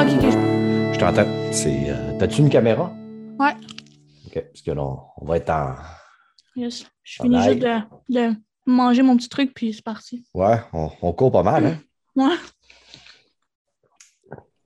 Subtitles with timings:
[0.00, 0.92] Ok, ok.
[0.92, 1.52] je t'entends.
[1.52, 2.92] C'est, euh, T'as-tu une caméra?
[3.38, 3.54] Ouais.
[4.26, 5.74] OK, parce que là, on- on va être en.
[6.54, 6.86] Yes.
[7.02, 8.34] Je finis juste de, de
[8.66, 10.24] manger mon petit truc, puis c'est parti.
[10.34, 11.78] Ouais, on, on court pas mal, hein?
[12.16, 12.34] Ouais.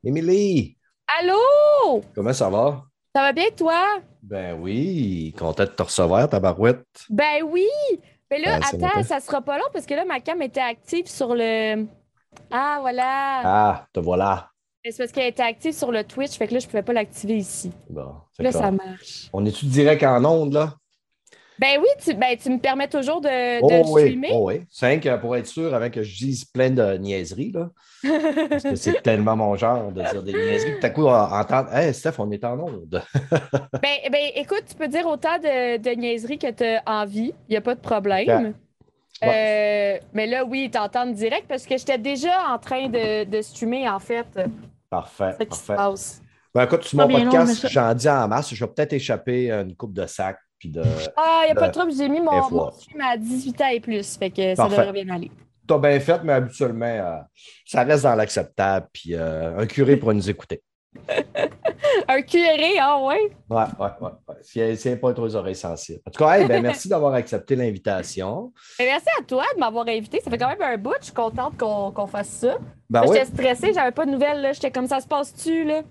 [0.05, 0.79] Émilie,
[1.19, 2.01] Allô?
[2.15, 2.85] comment ça va?
[3.15, 3.99] Ça va bien, toi?
[4.23, 6.87] Ben oui, content de te recevoir, ta barouette.
[7.11, 7.67] Ben oui!
[8.31, 11.09] Mais là, Ben, attends, ça sera pas long parce que là, ma cam était active
[11.09, 11.87] sur le.
[12.53, 13.41] Ah, voilà!
[13.45, 14.50] Ah, te voilà.
[14.85, 17.37] C'est parce qu'elle était active sur le Twitch, fait que là, je pouvais pas l'activer
[17.37, 17.71] ici.
[17.91, 18.53] Bon, Là, clair.
[18.53, 19.29] ça marche.
[19.33, 20.75] On est-tu direct en onde, là?
[21.59, 24.31] Ben oui, tu, ben, tu me permets toujours de, Oh oui, streamer.
[24.33, 24.63] oh oui.
[24.71, 27.69] C'est rien que pour être sûr, avant que je dise plein de niaiseries, là.
[28.49, 30.81] Parce que c'est tellement mon genre de dire des niaiseries.
[30.81, 33.03] Tout à coup, entendre Hey, Steph, on est en onde.
[33.83, 37.35] ben, ben, écoute, tu peux dire autant de, de niaiseries que tu as envie.
[37.49, 38.55] Il n'y a pas de problème.
[39.23, 43.87] Euh, mais là, oui, t'entends direct parce que j'étais déjà en train de, de streamer,
[43.87, 44.25] en fait.
[44.91, 45.35] Parfait.
[45.39, 45.77] C'est parfait.
[45.77, 46.23] passe.
[46.53, 48.53] Ben, écoute, sur mon podcast, j'en dis en masse.
[48.53, 50.37] Je vais peut-être échapper à une coupe de sac.
[50.59, 50.83] Puis de.
[51.17, 53.69] Ah, il n'y a pas de trouble, j'ai mis mon, mon stream à 18 ans
[53.69, 54.17] et plus.
[54.17, 55.31] Fait que ça devrait bien aller.
[55.67, 57.19] T'as bien fait, mais habituellement, euh,
[57.65, 58.89] ça reste dans l'acceptable.
[58.93, 60.63] Puis euh, un curé pour nous écouter.
[62.09, 63.31] Un curé, ah ouais?
[63.49, 64.11] Ouais, ouais, ouais.
[64.29, 64.35] ouais.
[64.43, 66.01] Si elle n'est pas trop aux oreilles sensibles.
[66.07, 68.53] En tout cas, hey, ben, merci d'avoir accepté l'invitation.
[68.79, 70.21] Ben, merci à toi de m'avoir invité.
[70.23, 70.95] Ça fait quand même un bout.
[71.01, 72.59] Je suis contente qu'on fasse ça.
[72.89, 73.17] Ben Là, oui.
[73.17, 74.51] J'étais stressée, j'avais pas de nouvelles.
[74.55, 75.83] J'étais comme ça se passe-tu, là?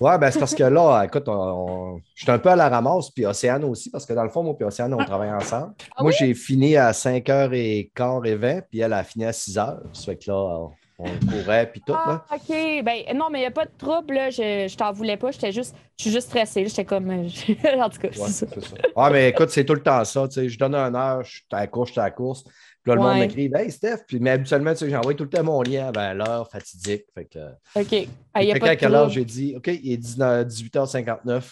[0.00, 2.68] Ouais, ben c'est parce que là, écoute, on, on- je suis un peu à la
[2.68, 5.72] ramasse, puis Océane aussi, parce que dans le fond, moi et Océane, on travaille ensemble.
[5.96, 6.16] Ah moi, oui?
[6.18, 9.78] j'ai fini à 5h15 et 20, puis elle a fini à 6h.
[9.92, 11.92] Ça fait que là, on courait, puis tout.
[11.92, 12.24] Là.
[12.28, 12.48] Ah, OK.
[12.84, 14.14] Ben, non, mais il n'y a pas de trouble.
[14.14, 14.30] Là.
[14.30, 15.30] Je, je t'en voulais pas.
[15.30, 16.62] J'étais juste, je suis juste stressée.
[16.62, 16.68] là.
[16.68, 17.08] J'étais comme.
[17.10, 17.22] euh,
[17.80, 18.76] en tout cas, Ouais, c'est ça.
[18.96, 20.26] Ouais, mais écoute, c'est tout le temps ça.
[20.28, 22.10] tu sais, Je donne une heure, je suis à la course, je suis à la
[22.10, 22.42] course.
[22.42, 22.52] Puis
[22.86, 25.42] là, le monde m'écrit Hey Steph, puis, mais habituellement, tu sais, j'envoie tout le temps
[25.44, 27.04] mon lien à l'heure fatidique.
[27.14, 27.38] Fait que,
[27.76, 28.08] OK.
[28.34, 31.42] Ah, y a Fait pas de quelle heure j'ai dit OK, il est 19 18h59.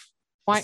[0.46, 0.60] Ouais.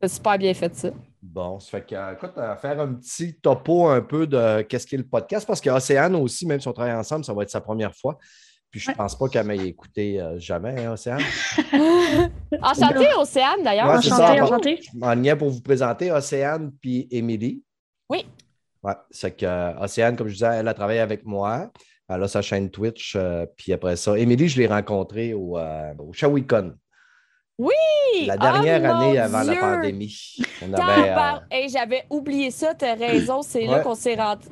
[0.00, 0.90] C'est super bien fait, ça.
[1.22, 4.86] Bon, ça fait que, euh, écoute, euh, faire un petit topo un peu de qu'est-ce
[4.86, 7.60] qu'est le podcast, parce qu'Océane aussi, même si on travaille ensemble, ça va être sa
[7.60, 8.18] première fois.
[8.70, 8.94] Puis je Ouais.
[8.96, 11.20] pense pas qu'elle m'ait écouté euh, jamais, hein, Océane.
[12.62, 13.88] Enchantée, Océane, d'ailleurs.
[13.94, 14.32] Ouais, c'est ça.
[14.32, 14.46] Enchanté, bon.
[14.46, 14.78] enchanté.
[14.82, 17.62] Je m'enlignais pour vous présenter Océane puis Émilie.
[18.08, 18.26] Oui.
[18.82, 21.70] Ouais, c'est que Océane, comme je disais, elle a travaillé avec moi.
[22.08, 23.14] Elle a sa chaîne Twitch.
[23.16, 26.74] euh, puis après ça, Émilie, je l'ai rencontrée au, euh, au Shawicon,
[27.58, 28.26] Oui!
[28.26, 30.36] la dernière Oh, mon année avant la pandémie.
[30.62, 34.46] On avait, euh, Hey, j'avais oublié ça, t'as raison, c'est là qu'on s'est rendu.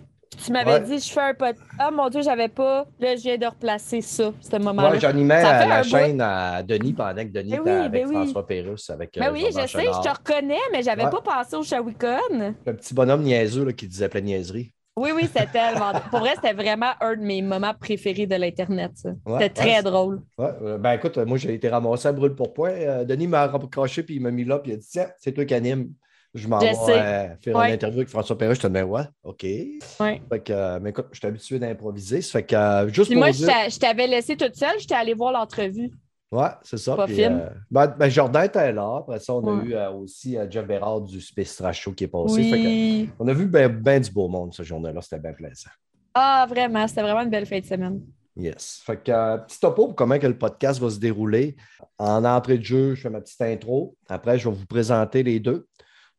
[0.45, 0.81] Tu m'avais Ouais.
[0.81, 1.55] dit, je fais un pot.
[1.79, 2.87] Ah mon Dieu, j'avais pas.
[2.99, 4.93] Là, je viens de replacer ça, ce moment-là.
[4.93, 5.89] Ouais, j'animais à la bout.
[5.89, 8.15] chaîne à Denis pendant que Denis Ben était oui, avec ben oui.
[8.25, 8.89] François Pérusse.
[8.91, 11.11] Avec, Ben euh, oui, je sais, je te reconnais, mais j'avais Ouais.
[11.11, 12.55] pas pensé au Shawicon.
[12.65, 14.71] Le petit bonhomme niaiseux là, qui disait plein de niaiseries.
[14.97, 15.93] Oui, oui, c'était tellement.
[16.11, 18.93] Pour vrai, c'était vraiment un de mes moments préférés de l'Internet.
[19.25, 20.21] Ouais, C'était très ouais, drôle.
[20.37, 22.71] Ouais, euh, ben écoute, moi j'ai été ramassé à brûle pour point.
[22.73, 25.33] Euh, Denis m'a raccroché puis il m'a mis là puis il a dit Tiens, c'est
[25.33, 25.93] toi qui anime.
[26.35, 28.59] Je m'en vais euh, faire une interview avec François Pérusse.
[28.59, 29.41] Je te dis Ouais, OK.
[29.43, 32.23] Fait que, euh, mais écoute, je suis habitué d'improviser.
[32.23, 33.47] Ça fait que euh, juste Puis pour moi, je dire.
[33.49, 35.91] t'a- je t'avais laissé toute seule, j'étais allée voir l'entrevue.
[36.33, 36.95] Ouais, c'est ça.
[36.95, 37.41] Pas puis, film.
[37.41, 38.99] euh, ben, ben, Jordan était là.
[39.01, 42.05] Après ça, on a eu euh, aussi euh, Jeff Bérard du Space Trash Show qui
[42.05, 42.45] est passé.
[42.45, 43.11] Fait que, Oui.
[43.19, 45.01] on a vu bien ben du beau monde ce journée-là.
[45.03, 45.71] C'était bien plaisant.
[46.15, 48.01] Ah, vraiment, c'était vraiment une belle fin de semaine.
[48.37, 48.81] Yes.
[48.85, 51.57] Fait que, euh, petit topo pour comment que le podcast va se dérouler.
[51.99, 53.97] En entrée de jeu, je fais ma petite intro.
[54.09, 55.67] Après, je vais vous présenter les deux.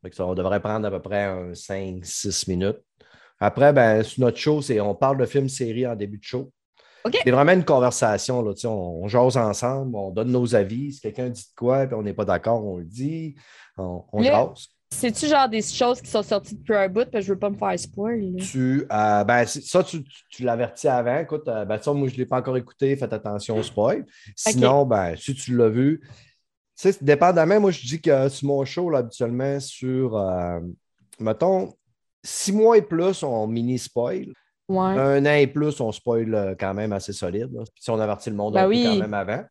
[0.01, 2.79] Fait que ça, on devrait prendre à peu près un 5-6 minutes.
[3.39, 6.51] Après, ben, sur notre show, c'est on parle de films séries en début de show.
[7.23, 8.41] C'est vraiment une conversation.
[8.41, 8.69] Là, on,
[9.03, 10.93] on jase ensemble, on donne nos avis.
[10.93, 13.35] Si quelqu'un dit de quoi et on n'est pas d'accord, on le dit.
[13.77, 14.67] On, on jase.
[14.93, 17.55] C'est-tu genre des choses qui sont sorties depuis un bout, que je veux pas me
[17.55, 18.35] faire spoil.
[18.35, 21.17] Tu, euh, ben, ça, tu, tu- tu l'avertis avant.
[21.19, 22.95] Écoute, euh, ben, moi, je ne l'ai pas encore écouté.
[22.97, 24.05] Faites attention au spoil.
[24.35, 28.65] Sinon, ben, si tu l'as vu, tu sais, dépendamment, moi, je dis que sur mon
[28.65, 30.59] show, là, habituellement, sur, euh,
[31.19, 31.73] mettons,
[32.21, 34.25] six mois et plus, on mini-spoil.
[34.71, 34.97] Ouais.
[34.97, 37.49] Un an et plus, on spoil euh, quand même assez solide.
[37.53, 37.63] là.
[37.63, 38.83] Puis si on avertit le monde Ben un peu oui.
[38.85, 39.43] quand même avant.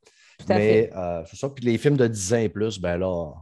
[0.49, 1.49] Mais euh, c'est ça.
[1.51, 3.33] Puis les films de 10 ans et plus, ben là,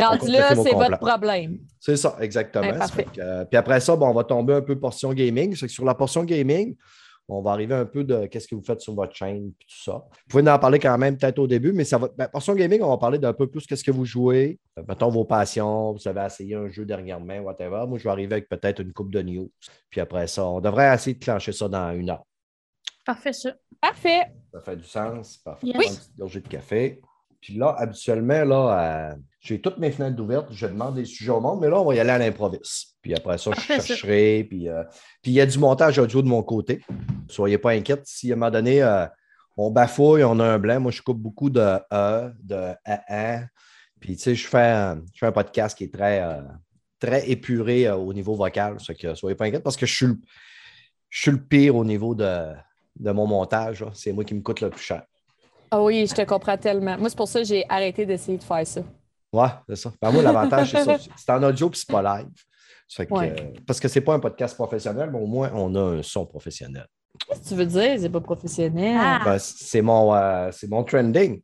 [0.00, 1.58] Rendu là, c'est votre problème.
[1.80, 2.66] c'est ça, exactement.
[2.66, 5.54] Ouais, que, euh, puis après ça, bon, on va tomber un peu portion gaming.
[5.56, 6.76] C'est que sur la portion gaming,
[7.30, 9.82] On va arriver un peu de qu'est-ce que vous faites sur votre chaîne et tout
[9.84, 9.92] ça.
[9.92, 12.08] Vous pouvez en parler quand même peut-être au début, mais ça va.
[12.16, 14.58] Ben, Passion Gaming, on va parler d'un peu plus qu'est-ce que vous jouez.
[14.78, 17.84] Euh, Mettons vos passions, vous avez essayé un jeu dernièrement, whatever.
[17.86, 19.50] Moi, je vais arriver avec peut-être une coupe de news.
[19.90, 22.24] Puis après ça, on devrait essayer de clencher ça dans une heure.
[23.04, 23.52] Parfait, ça.
[23.80, 24.22] Parfait.
[24.52, 25.36] Ça fait du sens.
[25.38, 25.66] Parfait.
[25.66, 25.76] Yes.
[25.76, 27.00] Prendre une petite gorgée de café.
[27.40, 30.48] Puis là, habituellement, là, euh, j'ai toutes mes fenêtres ouvertes.
[30.50, 32.97] Je demande des sujets au monde, mais là, on va y aller à l'improviste.
[33.08, 33.86] Puis après ça, je Parfait, ça.
[33.86, 34.44] chercherai.
[34.46, 34.84] Puis euh,
[35.22, 36.82] puis il y a du montage audio de mon côté.
[37.26, 38.02] Soyez pas inquiets.
[38.04, 39.06] Si à un moment donné, euh,
[39.56, 43.46] on bafouille, on a un blanc, moi, je coupe beaucoup de E, de AA.
[43.98, 46.42] Puis, tu sais, je fais, un- je fais un podcast qui est très, euh,
[47.00, 48.78] très épuré au niveau vocal.
[48.78, 50.18] Ça que soyez pas inquiets parce que je suis le,
[51.08, 52.52] je suis le pire au niveau de,
[53.00, 53.86] de mon montage.
[53.94, 55.02] C'est moi qui me coûte le plus cher.
[55.70, 56.98] Ah oui, je te comprends tellement.
[56.98, 58.82] Moi, c'est pour ça que j'ai arrêté d'essayer de faire ça.
[59.32, 59.92] Ouais, c'est ça.
[60.02, 60.96] Ben, moi, l'avantage, c'est ça.
[61.16, 62.28] C'est en audio puis c'est pas live.
[62.88, 63.34] Ça fait que, Ouais.
[63.38, 66.24] euh, parce que c'est pas un podcast professionnel, mais au moins, on a un son
[66.26, 66.86] professionnel.
[67.26, 67.96] Qu'est-ce que tu veux dire?
[67.98, 68.96] C'est pas professionnel?
[68.98, 69.20] Ah.
[69.24, 71.40] Ben, c'est mon, euh, c'est mon trending.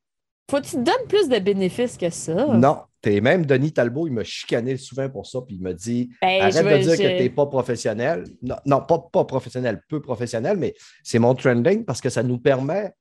[0.51, 2.47] Faut que tu te donnes plus de bénéfices que ça.
[2.55, 6.11] Non, t'es même Denis Talbot, il m'a chicané souvent pour ça, puis il m'a dit
[6.21, 8.25] Ben, arrête de dire que tu n'es pas professionnel.
[8.43, 12.39] Non, non, pas, pas professionnel, peu professionnel, mais c'est mon trending parce que ça nous
[12.39, 12.93] permet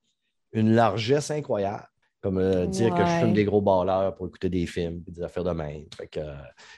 [0.54, 1.86] une largesse incroyable.
[2.24, 5.22] Comme euh, dire que je fume des gros balleurs pour écouter des films et des
[5.22, 5.84] affaires de même.
[5.98, 6.34] Fait que, euh,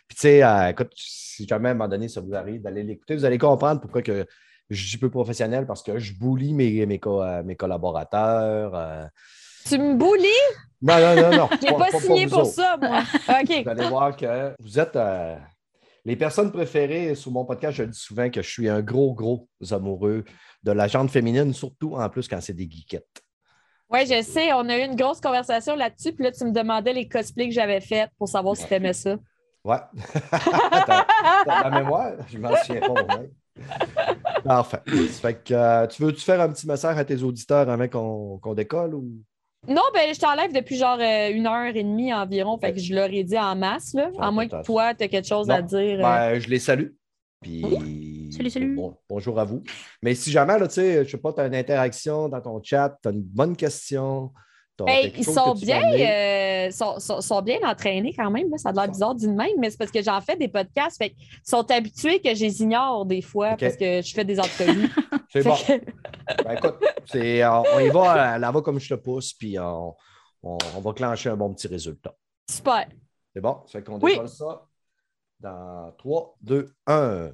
[0.07, 2.81] puis tu sais, euh, écoute, si jamais à un moment donné ça vous arrive d'aller
[2.81, 4.25] l'écouter, vous allez comprendre pourquoi que
[4.71, 9.07] je dis peu professionnel parce que je boulie mes, mes, co- mes collaborateurs.
[9.67, 10.25] Tu me boulis?
[10.81, 11.49] Non, non, non, non.
[11.61, 13.03] J'ai pas, signé vous pour ça, moi.
[13.29, 13.63] OK.
[13.63, 14.97] Vous allez voir que vous êtes
[16.05, 17.77] les personnes préférées sur mon podcast.
[17.77, 20.23] Je dis souvent que je suis un gros, gros amoureux
[20.63, 23.21] de la jante féminine, surtout en plus quand c'est des geekettes.
[23.91, 24.51] Oui, je sais.
[24.53, 26.13] On a eu une grosse conversation là-dessus.
[26.13, 28.93] Puis là, tu me demandais les cosplays que j'avais faits pour savoir si tu aimais
[28.93, 29.15] ça.
[29.63, 29.77] Ouais.
[31.45, 32.13] T'as la mémoire?
[32.27, 32.87] Je m'en souviens pas.
[32.89, 33.29] moi-même.
[34.43, 34.81] Parfait.
[35.21, 38.95] Fait que, euh, tu veux-tu faire un petit message à tes auditeurs avant qu'on décolle
[38.95, 39.05] ou?
[39.67, 42.57] Non, ben je t'enlève depuis genre euh, une heure et demie environ.
[42.59, 44.11] Fait que je leur ai dit en masse, là.
[44.19, 45.55] À moins que toi, tu as quelque chose Non.
[45.55, 45.99] à dire.
[45.99, 46.01] euh.
[46.03, 46.89] Ben, je les salue.
[47.45, 48.75] Puis, Salut, salut.
[48.75, 49.61] bon- bonjour à vous.
[50.01, 52.59] Mais si jamais, là, tu sais, je sais pas, tu as une interaction dans ton
[52.63, 54.31] chat, tu as une bonne question.
[54.79, 58.49] Ben, ils sont bien, euh, sont, sont- sont bien entraînés quand même.
[58.49, 58.57] là.
[58.57, 60.97] Ça a l'air bizarre d'une même, mais c'est parce que j'en fais des podcasts.
[60.97, 64.39] Fait qu'ils sont habitués que je les ignore des fois parce que je fais des
[64.39, 64.89] entrevues.
[65.31, 65.53] C'est bon.
[65.55, 66.75] que- Ben, écoute,
[67.05, 69.93] c'est, on, on y va, la va comme je te pousse, puis on,
[70.43, 72.15] on- on va clencher un bon petit résultat.
[72.49, 72.87] super.
[73.33, 73.57] C'est bon?
[73.67, 74.13] Ça fait qu'on Oui.
[74.13, 74.65] décolle ça?
[75.45, 77.29] Dans 3, 2, 1.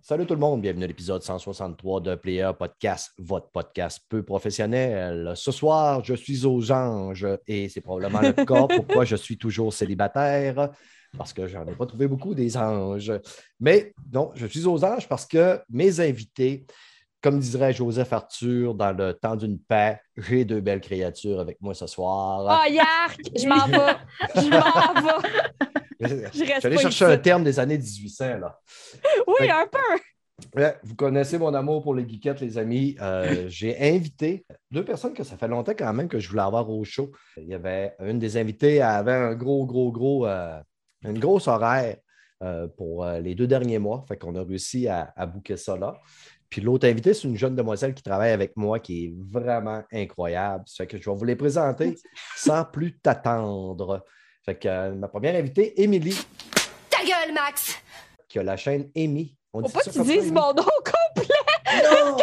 [0.00, 5.32] Salut tout le monde, bienvenue à l'épisode 163 de Player Podcast, votre podcast peu professionnel.
[5.34, 9.74] Ce soir, je suis aux anges et c'est probablement le cas pourquoi je suis toujours
[9.74, 10.70] célibataire,
[11.18, 13.12] parce que j'en ai pas trouvé beaucoup des anges.
[13.58, 16.64] Mais non, je suis aux anges parce que mes invités,
[17.20, 21.74] comme dirait Joseph Arthur dans Le temps d'une paix, j'ai deux belles créatures avec moi
[21.74, 22.46] ce soir.
[22.48, 23.20] Ah, yark!
[23.36, 23.96] Je m'en vais.
[24.36, 25.81] Je m'en vais.
[26.02, 28.38] Je Je reste suis allé pas chercher un terme des années 1800.
[28.40, 28.58] Là.
[29.26, 29.78] Oui, Fait- un peu.
[30.60, 32.96] Ouais, vous connaissez mon amour pour les geekettes, les amis.
[33.00, 36.68] Euh, J'ai invité deux personnes que ça fait longtemps quand même que je voulais avoir
[36.68, 37.12] au show.
[37.36, 40.58] Il y avait une des invitées, elle avait un gros, gros, gros, euh,
[41.04, 41.96] une grosse horaire
[42.42, 44.04] euh, pour les deux derniers mois.
[44.08, 45.94] Fait qu'on a réussi à, à booker ça là.
[46.50, 50.64] Puis l'autre invitée, c'est une jeune demoiselle qui travaille avec moi qui est vraiment incroyable.
[50.66, 51.94] Ça fait que je vais vous les présenter
[52.36, 54.04] sans plus t'attendre.
[54.44, 56.18] Fait que euh, ma première invitée, Émilie,
[56.90, 57.76] Ta gueule, Max!
[58.28, 59.36] qui a la chaîne Amy.
[59.52, 61.28] On Faut pas que tu dises mon nom complet.
[61.84, 62.16] Non!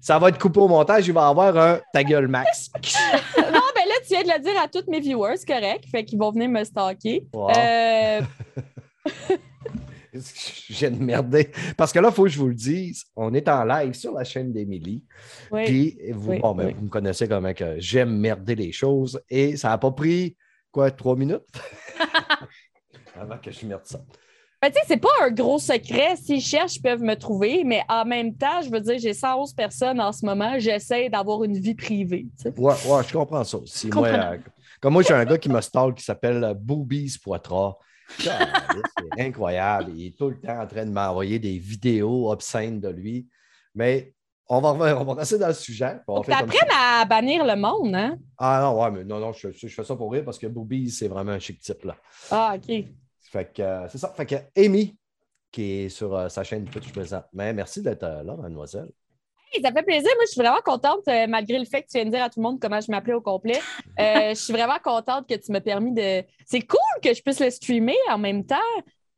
[0.00, 2.70] Ça va être coupé au montage, il va y avoir un ta gueule max.
[3.36, 5.84] Non, ben là, tu viens de le dire à tous mes viewers, c'est correct.
[5.90, 7.26] Fait qu'ils vont venir me stalker.
[7.32, 7.50] Wow.
[7.56, 8.20] Euh,
[10.14, 11.50] Je viens de merder.
[11.76, 14.12] Parce que là, il faut que je vous le dise, on est en live sur
[14.12, 15.02] la chaîne d'Émilie.
[15.50, 15.64] oui.
[15.64, 16.74] Puis vous, Oui, bon, ben, oui.
[16.76, 19.20] vous me connaissez comment que j'aime merder les choses.
[19.30, 20.36] Et ça n'a pas pris
[20.72, 21.46] quoi, trois minutes?
[23.14, 24.00] Avant que je merde ça.
[24.62, 26.14] Ben, tu sais, c'est pas un gros secret.
[26.16, 27.64] S'ils cherchent, ils peuvent me trouver.
[27.64, 30.58] Mais en même temps, je veux dire, j'ai 111 personnes en ce moment.
[30.58, 32.26] J'essaie d'avoir une vie privée.
[32.44, 33.88] Ouais, ouais, je comprends ça aussi.
[33.88, 34.38] Moi, euh,
[34.80, 37.74] comme moi, j'ai un gars qui me stalk qui s'appelle euh, Boobies Poitras.
[38.18, 38.30] C'est
[39.18, 39.92] incroyable.
[39.96, 43.26] Il est tout le temps en train de m'envoyer des vidéos obscènes de lui.
[43.74, 44.14] Mais
[44.58, 45.96] on va, on va rester dans le sujet.
[46.06, 48.18] on fait comme à bannir le monde, hein?
[48.36, 50.90] Ah non, ouais, mais non, non, je, je fais ça pour rire parce que Boobies,
[50.90, 51.84] c'est vraiment un chic type.
[51.84, 51.96] Là.
[52.30, 52.84] Ah, OK.
[53.32, 54.12] Fait que euh, c'est ça.
[54.14, 54.94] Fait que Amy,
[55.50, 58.90] qui est sur euh, sa chaîne Twitch présentement, merci d'être euh, là, mademoiselle.
[59.54, 60.10] Hey, ça fait plaisir.
[60.16, 62.40] Moi, je suis vraiment contente, malgré le fait que tu viens de dire à tout
[62.40, 63.60] le monde comment je m'appelais au complet.
[63.98, 66.24] Je suis vraiment contente que tu m'as permis de.
[66.46, 68.56] C'est cool que je puisse le streamer en même temps.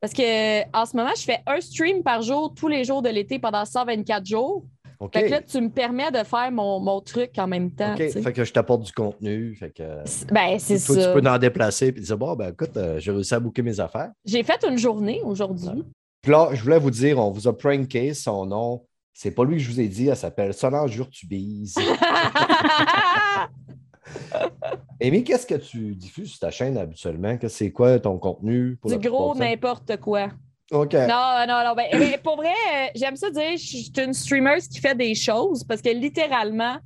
[0.01, 3.09] Parce que en ce moment, je fais un stream par jour tous les jours de
[3.09, 4.65] l'été pendant 124 jours.
[5.13, 7.93] Fait que là, tu me permets de faire mon, mon truc en même temps.
[7.93, 7.99] OK.
[7.99, 8.23] tu sais.
[8.23, 9.55] Fait que je t'apporte du contenu.
[9.55, 9.83] Fait que.
[10.05, 11.13] C'est- Ben, c'est Toi, ça.
[11.15, 13.81] tu peux en déplacer et dire Bon, ben écoute, euh, j'ai réussi à booker mes
[13.81, 14.11] affaires.
[14.25, 15.85] J'ai fait une journée aujourd'hui.
[16.23, 18.85] Puis là, je voulais vous dire, on vous a pranké son nom.
[19.13, 21.77] C'est pas lui que je vous ai dit, elle s'appelle Solange Urtubise.
[25.03, 27.37] Amy, qu'est-ce que tu diffuses sur ta chaîne habituellement?
[27.49, 28.77] C'est quoi ton contenu?
[28.81, 30.29] Pour du gros n'importe quoi.
[31.07, 31.75] Non, non, non.
[31.75, 35.65] Ben, pour vrai, euh, j'aime ça dire, je suis une streamer qui fait des choses
[35.65, 36.77] parce que littéralement,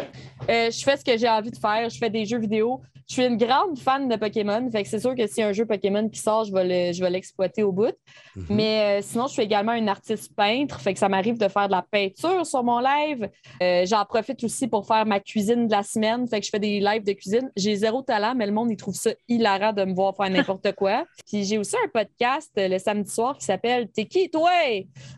[0.49, 1.89] euh, je fais ce que j'ai envie de faire.
[1.89, 2.81] Je fais des jeux vidéo.
[3.09, 4.69] Je suis une grande fan de Pokémon.
[4.71, 6.65] Fait que c'est sûr que s'il y a un jeu Pokémon qui sort, je vais
[6.89, 7.95] le- je vais l'exploiter au bout.
[8.37, 8.45] Mhm.
[8.51, 10.79] Mais euh, sinon, je suis également une artiste peintre.
[10.81, 13.31] Fait que ça m'arrive de faire de la peinture sur mon live.
[13.63, 16.29] Euh, J'en profite aussi pour faire ma cuisine de la semaine.
[16.29, 17.51] Fait que je fais des lives de cuisine.
[17.57, 20.73] J'ai zéro talent, mais le monde, il trouve ça hilarant de me voir faire n'importe
[20.73, 21.07] quoi.
[21.27, 24.51] Puis j'ai aussi un podcast euh, le samedi soir qui s'appelle T'es qui, toi?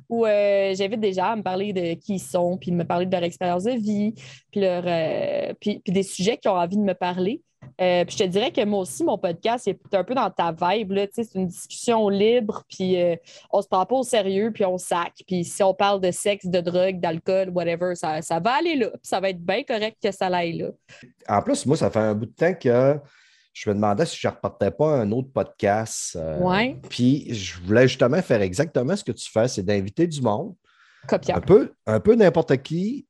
[0.08, 2.84] Où euh, j'invite des gens à me parler de qui ils sont, puis de me
[2.84, 4.14] parler de leur expérience de vie,
[4.52, 4.84] puis, leur,
[5.60, 7.42] puis, puis des sujets qui ont envie de me parler.
[7.80, 10.30] Euh, puis je te dirais que moi aussi, mon podcast, il est un peu dans
[10.30, 10.92] ta vibe.
[11.12, 13.16] C'est une discussion libre, puis euh,
[13.50, 15.12] on se prend pas au sérieux, puis on sac.
[15.26, 18.88] Puis si on parle de sexe, de drogue, d'alcool, whatever, ça, ça va aller là.
[18.90, 20.68] Puis ça va être bien correct que ça aille là.
[21.28, 22.98] En plus, moi, ça fait un bout de temps que
[23.52, 26.16] je me demandais si je ne repartais pas un autre podcast.
[26.16, 26.76] euh, Ouais.
[26.88, 30.54] Puis je voulais justement faire exactement ce que tu fais, c'est d'inviter du monde,
[31.08, 31.36] Copiant.
[31.36, 33.06] un peu, un peu n'importe qui,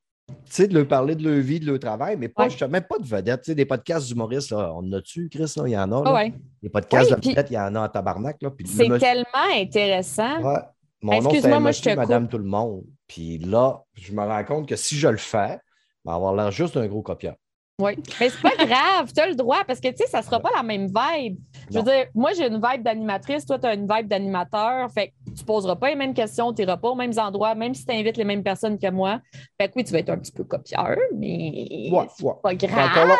[0.46, 2.50] sais, de leur parler de leur vie, de leur travail, mais pas Ouais.
[2.50, 3.42] justement pas de vedettes.
[3.42, 5.52] Tu sais, des podcasts d'humoristes, là, on en a-tu, Chris?
[5.56, 6.04] Là, il y en a.
[6.04, 6.14] Là.
[6.14, 6.32] ouais.
[6.62, 8.36] Des podcasts Oui, de vedettes, il y en a en tabarnak.
[8.42, 8.50] Là.
[8.50, 10.42] Puis C'est tellement intéressant.
[10.42, 10.60] Ouais.
[11.02, 12.30] Mon nom, Excuse-moi, c'est moi, je te Madame coupe.
[12.32, 12.84] Tout le monde.
[13.06, 15.58] Puis là, je me rends compte que si je le fais,
[16.04, 17.34] ben, avoir l'air juste d'un gros copieur.
[17.80, 17.92] Oui.
[18.20, 20.50] Mais c'est pas grave, tu as le droit parce que tu sais, ça sera pas
[20.54, 21.38] la même vibe.
[21.70, 21.90] Je veux Non.
[21.90, 24.90] dire, moi, j'ai une vibe d'animatrice, toi, tu as une vibe d'animateur.
[24.92, 27.74] Fait que tu poseras pas les mêmes questions, tu n'iras pas aux mêmes endroits, même
[27.74, 29.20] si tu invites les mêmes personnes que moi.
[29.60, 32.32] Fait que oui, tu vas être un petit peu copieur, mais Ouais, c'est ouais.
[32.42, 33.08] pas Encore grave.
[33.08, 33.16] là,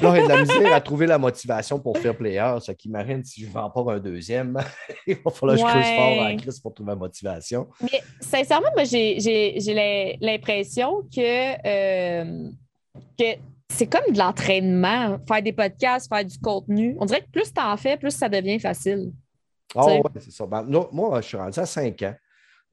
[0.00, 2.72] Là, il y a de la misère à trouver la motivation pour faire player, ce
[2.72, 4.58] qui m'arrête si je vais en pas un deuxième.
[5.06, 7.68] il va falloir que je creuse fort en crise pour trouver la motivation.
[7.82, 12.48] Mais sincèrement, moi, j'ai- j'ai j'ai l'im- l'impression que, euh,
[13.18, 13.24] que
[13.72, 16.96] c'est comme de l'entraînement, faire des podcasts, faire du contenu.
[17.00, 19.12] On dirait que plus tu en fais, plus ça devient facile.
[19.74, 20.46] Ah ouais, c'est ça.
[20.46, 22.14] Ben, moi, je suis rendu à 5 ans.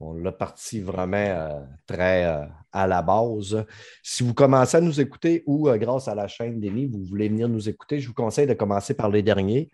[0.02, 3.66] On l'a parti vraiment euh, très euh, à la base.
[4.02, 7.28] Si vous commencez à nous écouter ou euh, grâce à la chaîne d'Émy, vous voulez
[7.28, 9.70] venir nous écouter, je vous conseille de commencer par les derniers.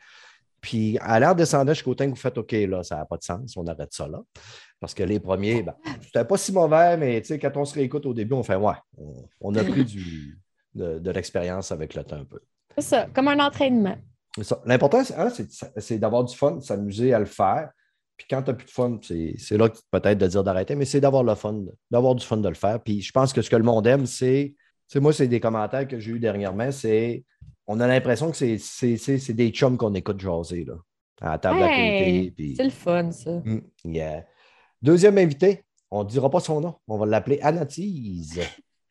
[0.62, 3.24] Puis à l'air descendant jusqu'au temps que vous faites OK, là, ça n'a pas de
[3.24, 4.24] sens, on arrête ça là.
[4.80, 8.14] Parce que les premiers, ben, c'était pas si mauvais, mais quand on se réécoute au
[8.14, 10.40] début, on fait Ouais, on, on a pris du,
[10.76, 12.40] de, de l'expérience avec le temps un peu.
[12.78, 13.96] C'est ça, comme un entraînement.
[14.66, 17.70] L'important, c'est hein, c'est- c'est d'avoir du fun, de s'amuser à le faire.
[18.18, 20.76] Puis quand tu n'as plus de fun, c'est c'est là que peut-être de dire d'arrêter,
[20.76, 22.82] mais c'est d'avoir le fun, d'avoir du fun de le faire.
[22.82, 24.56] Puis je pense que ce que le monde aime, c'est.
[24.90, 27.24] Tu moi, c'est des commentaires que j'ai eu dernièrement, c'est.
[27.68, 30.76] On a l'impression que c'est- c'est c'est- c'est des chums qu'on écoute jaser, là,
[31.22, 32.34] à la table à côté.
[32.36, 33.42] puis- C'est le fun, ça.
[33.44, 34.26] Mm, yeah.
[34.82, 38.40] Deuxième invité, on ne dira pas son nom, on va l'appeler Anatise,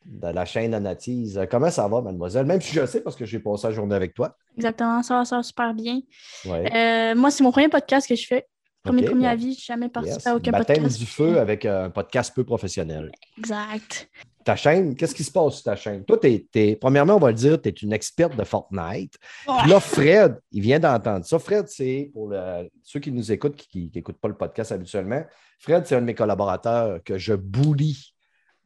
[0.04, 1.40] de la chaîne Anatise.
[1.50, 2.46] Comment ça va, mademoiselle?
[2.46, 4.36] Même si je sais parce que j'ai passé la journée avec toi.
[4.56, 6.00] Exactement, ça va, ça va super bien.
[6.46, 6.70] Ouais.
[6.74, 8.46] Euh, moi, c'est mon premier podcast que je fais.
[8.82, 10.26] Premier, premier avis, j'ai jamais participé Yes.
[10.26, 10.98] à aucun Baptême podcast.
[10.98, 13.10] du feu avec euh, un podcast peu professionnel.
[13.38, 14.10] Exact.
[14.44, 16.04] Ta chaîne, qu'est-ce qui se passe sur ta chaîne?
[16.04, 19.14] Toi, t'es- t'es- premièrement, on va le dire, tu es une experte de Fortnite.
[19.60, 21.38] Puis là, Fred, il vient d'entendre ça.
[21.38, 25.24] Fred, c'est pour le- ceux qui nous écoutent, qui n'écoutent pas le podcast habituellement,
[25.60, 28.12] Fred, c'est un de mes collaborateurs que je boulie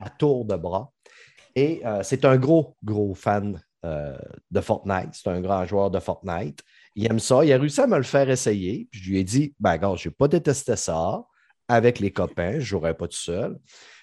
[0.01, 0.91] à tour de bras.
[1.59, 4.17] Et euh, c'est un gros, gros fan euh,
[4.53, 5.09] de Fortnite.
[5.13, 6.61] C'est un grand joueur de Fortnite.
[6.95, 7.45] Il aime ça.
[7.45, 8.87] Il a réussi à me le faire essayer.
[8.93, 11.25] Puis je lui ai dit, ben, gars, je n'ai pas détesté ça
[11.67, 12.53] avec les copains.
[12.53, 13.59] Je ne jouerai pas tout seul.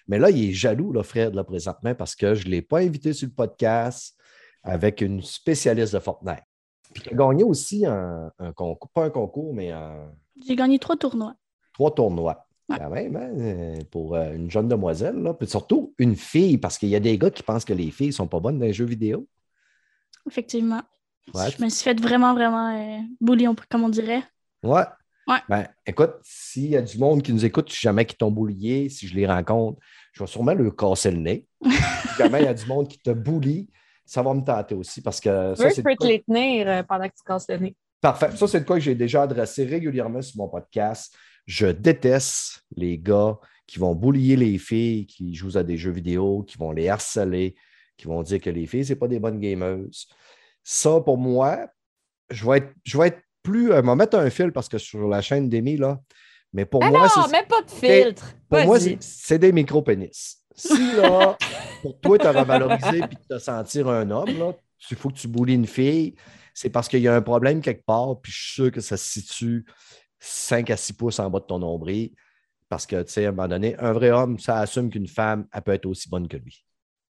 [0.09, 2.79] Mais là, il est jaloux, là, Fred, là, présentement, parce que je ne l'ai pas
[2.79, 4.17] invité sur le podcast
[4.61, 6.43] avec une spécialiste de Fortnite.
[6.93, 10.11] Puis il a gagné aussi un, un concours, pas un concours, mais un,
[10.45, 11.35] J'ai gagné trois tournois.
[11.73, 12.44] trois tournois.
[12.67, 15.33] Quand même, hein, euh, pour euh, une jeune demoiselle, là.
[15.35, 18.07] Puis surtout une fille, parce qu'il y a des gars qui pensent que les filles
[18.07, 19.27] ne sont pas bonnes dans les jeux vidéo.
[20.29, 20.81] Effectivement.
[21.33, 21.49] Ouais.
[21.57, 24.23] Je me suis fait vraiment, vraiment euh, bully, on- comme on dirait.
[24.63, 24.83] Ouais.
[25.27, 25.37] Ouais.
[25.49, 28.89] Ben, écoute, s'il y a du monde qui nous écoute, si jamais qui t'ont boulié,
[28.89, 29.79] si je les rencontre,
[30.13, 31.47] je vais sûrement leur casser le nez.
[31.63, 33.67] si jamais il y a du monde qui te boulie,
[34.05, 36.07] ça va me tenter aussi parce que Tu ça, veux, c'est je peux te quoi-
[36.07, 37.75] les tenir euh, pendant que tu casses le nez.
[38.01, 38.29] Parfait.
[38.35, 41.15] Ça, c'est de quoi que j'ai déjà adressé régulièrement sur mon podcast.
[41.45, 43.37] Je déteste les gars
[43.67, 47.55] qui vont boulier les filles qui jouent à des jeux vidéo, qui vont les harceler,
[47.97, 50.07] qui vont dire que les filles, ce pas des bonnes gameuses.
[50.63, 51.67] Ça, pour moi,
[52.29, 53.71] je vais être, je vais être plus.
[53.71, 55.99] euh, Je vais mettre un fil parce que sur la chaîne d'Amy, là.
[56.53, 58.33] Mais pour Ah moi, non, c'est- mais pas de filtre.
[58.49, 60.37] pour moi, c'est des micro-pénis.
[60.55, 61.37] Si là,
[61.81, 64.53] pour toi, te revaloriser et te sentir un homme, là,
[64.89, 66.15] il faut que tu boulis une fille,
[66.53, 68.95] c'est parce qu'il y a un problème quelque part, puis je suis sûr que ça
[68.97, 69.65] se situe
[70.19, 72.11] 5 à 6 pouces en bas de ton nombril.
[72.69, 75.47] Parce que, tu sais, à un moment donné, un vrai homme, ça assume qu'une femme,
[75.53, 76.63] elle peut être aussi bonne que lui.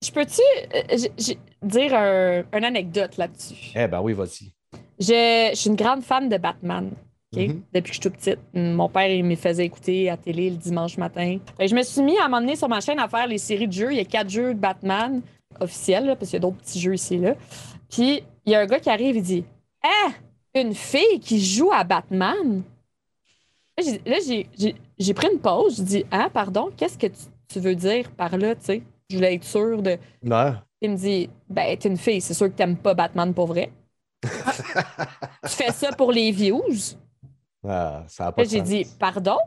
[0.04, 0.42] Je peux-tu
[0.76, 1.24] euh,
[1.62, 3.72] dire un- une anecdote là-dessus?
[3.76, 4.52] Eh ben oui, vas-y.
[5.00, 6.92] Je, je suis une grande fan de Batman.
[7.36, 7.64] Mhm.
[7.74, 8.40] Depuis que je suis toute petite.
[8.54, 11.40] Mon père, il me faisait écouter à télé le dimanche matin.
[11.58, 13.74] Que je me suis mis à m'emmener sur ma chaîne à faire les séries de
[13.74, 13.92] jeux.
[13.92, 15.22] Il y a quatre jeux de Batman
[15.60, 17.36] officiels, là, parce qu'il y a d'autres petits jeux ici et là.
[17.90, 19.46] Puis il y a un gars qui arrive et dit
[19.84, 20.10] Ah,
[20.54, 22.62] une fille qui joue à Batman?
[23.78, 24.18] Là,
[24.98, 25.78] j'ai- pris une pause.
[25.78, 28.56] Je dis Ah, pardon, qu'est-ce que tu, tu veux dire par là?
[28.56, 29.98] Tu sais, je voulais être sûre de.
[30.22, 30.58] Non.
[30.82, 33.72] Il me dit Ben, t'es une fille, c'est sûr que t'aimes pas Batman pour vrai.
[34.24, 36.96] tu fais ça pour les views?
[37.68, 39.38] Ah, ça n'a pas Là, j'ai dit, pardon?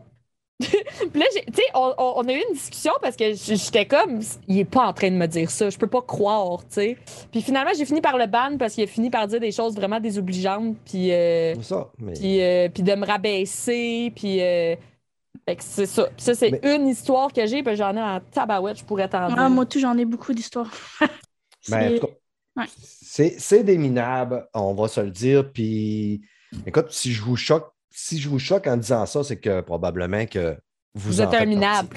[0.59, 4.21] Puis là, tu sais, on, on- on a eu une discussion parce que j'étais comme,
[4.49, 6.97] il est pas en train de me dire ça, je peux pas croire, tu sais.
[7.31, 9.75] Puis finalement, j'ai fini par le ban parce qu'il a fini par dire des choses
[9.77, 11.91] vraiment désobligeantes, puis, euh, C'est ça.
[11.99, 12.15] Mais...
[12.15, 14.41] puis, euh, puis de me rabaisser, puis.
[14.41, 14.75] euh,
[15.49, 16.05] fait que c'est ça.
[16.07, 19.09] Puis ça, c'est Mais- une histoire que j'ai, puis j'en ai en tabarouette, je pourrais
[19.09, 19.37] t'en dire.
[19.39, 20.71] Ah, moi, tout, j'en ai beaucoup d'histoires.
[21.69, 22.13] Ben, en C'est- tout cas,
[22.59, 22.65] Ouais.
[22.83, 25.53] c'est, c'est des minables, on va se le dire.
[25.53, 26.23] Puis,
[26.65, 30.27] écoute, si je vous choque, si je vous choque en disant ça, c'est que probablement
[30.27, 30.55] que
[30.95, 31.97] vous, Vous êtes un minable.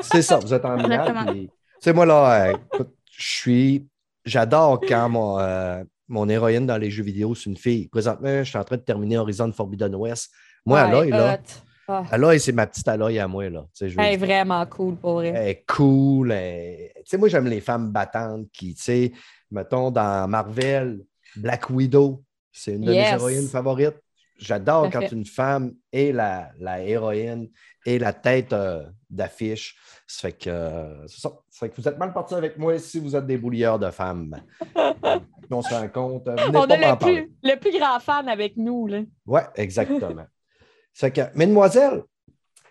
[0.00, 1.48] C'est ça, vous êtes un minable.
[1.80, 3.88] Sais, moi, là, euh, écoute, je suis.
[4.24, 7.88] J'adore quand mon, euh, mon héroïne dans les jeux vidéo, c'est une fille.
[7.88, 10.30] Présentement, je suis en train de terminer Horizon Forbidden West.
[10.66, 11.50] Moi, Ouais, Aloy, là, hot.
[11.88, 13.62] Ah, Aloy, c'est ma petite Aloy à moi, là.
[13.62, 15.28] Tu sais, je veux elle est dire, vraiment cool, pour vrai.
[15.34, 16.30] elle est cool.
[16.32, 19.12] elle- Tu sais, moi, j'aime les femmes battantes qui, tu sais,
[19.50, 21.00] mettons, dans Marvel,
[21.36, 23.08] Black Widow, c'est une de Yes.
[23.08, 23.96] mes héroïnes favorites.
[24.40, 25.12] J'adore quand fait.
[25.12, 27.48] une femme est la, la héroïne
[27.84, 29.76] et la tête euh, d'affiche.
[30.06, 31.30] Ça fait que, euh, c'est ça.
[31.50, 33.90] Ça fait que vous êtes mal parti avec moi si vous êtes des boulieurs de
[33.90, 34.40] femmes.
[35.52, 36.28] On se rend compte.
[36.28, 39.00] euh, venez On pas a m'en le plus, le plus grand fan avec nous, là.
[39.26, 40.26] Oui, exactement.
[40.92, 42.02] c'est que, mesdemoiselles,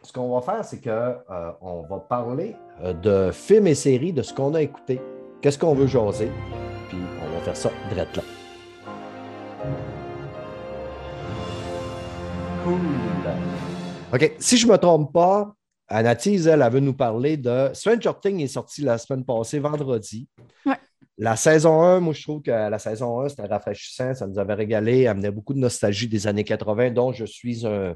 [0.01, 4.33] ce qu'on va faire, c'est qu'on va parler euh, de films et séries, de ce
[4.33, 5.01] qu'on a écouté,
[5.41, 6.31] qu'est-ce qu'on veut jaser,
[6.87, 8.23] puis on va faire ça direct là.
[12.69, 13.33] Cool.
[14.13, 15.53] OK, si je ne me trompe pas,
[15.87, 20.27] Anatis, elle, elle veut nous parler de Stranger Things est sorti la semaine passée, vendredi.
[20.65, 20.75] Ouais.
[21.17, 24.53] La saison 1, moi, je trouve que la saison 1, c'était rafraîchissant, ça nous avait
[24.53, 27.95] régalé, amenait beaucoup de nostalgie des années 80, dont je suis un,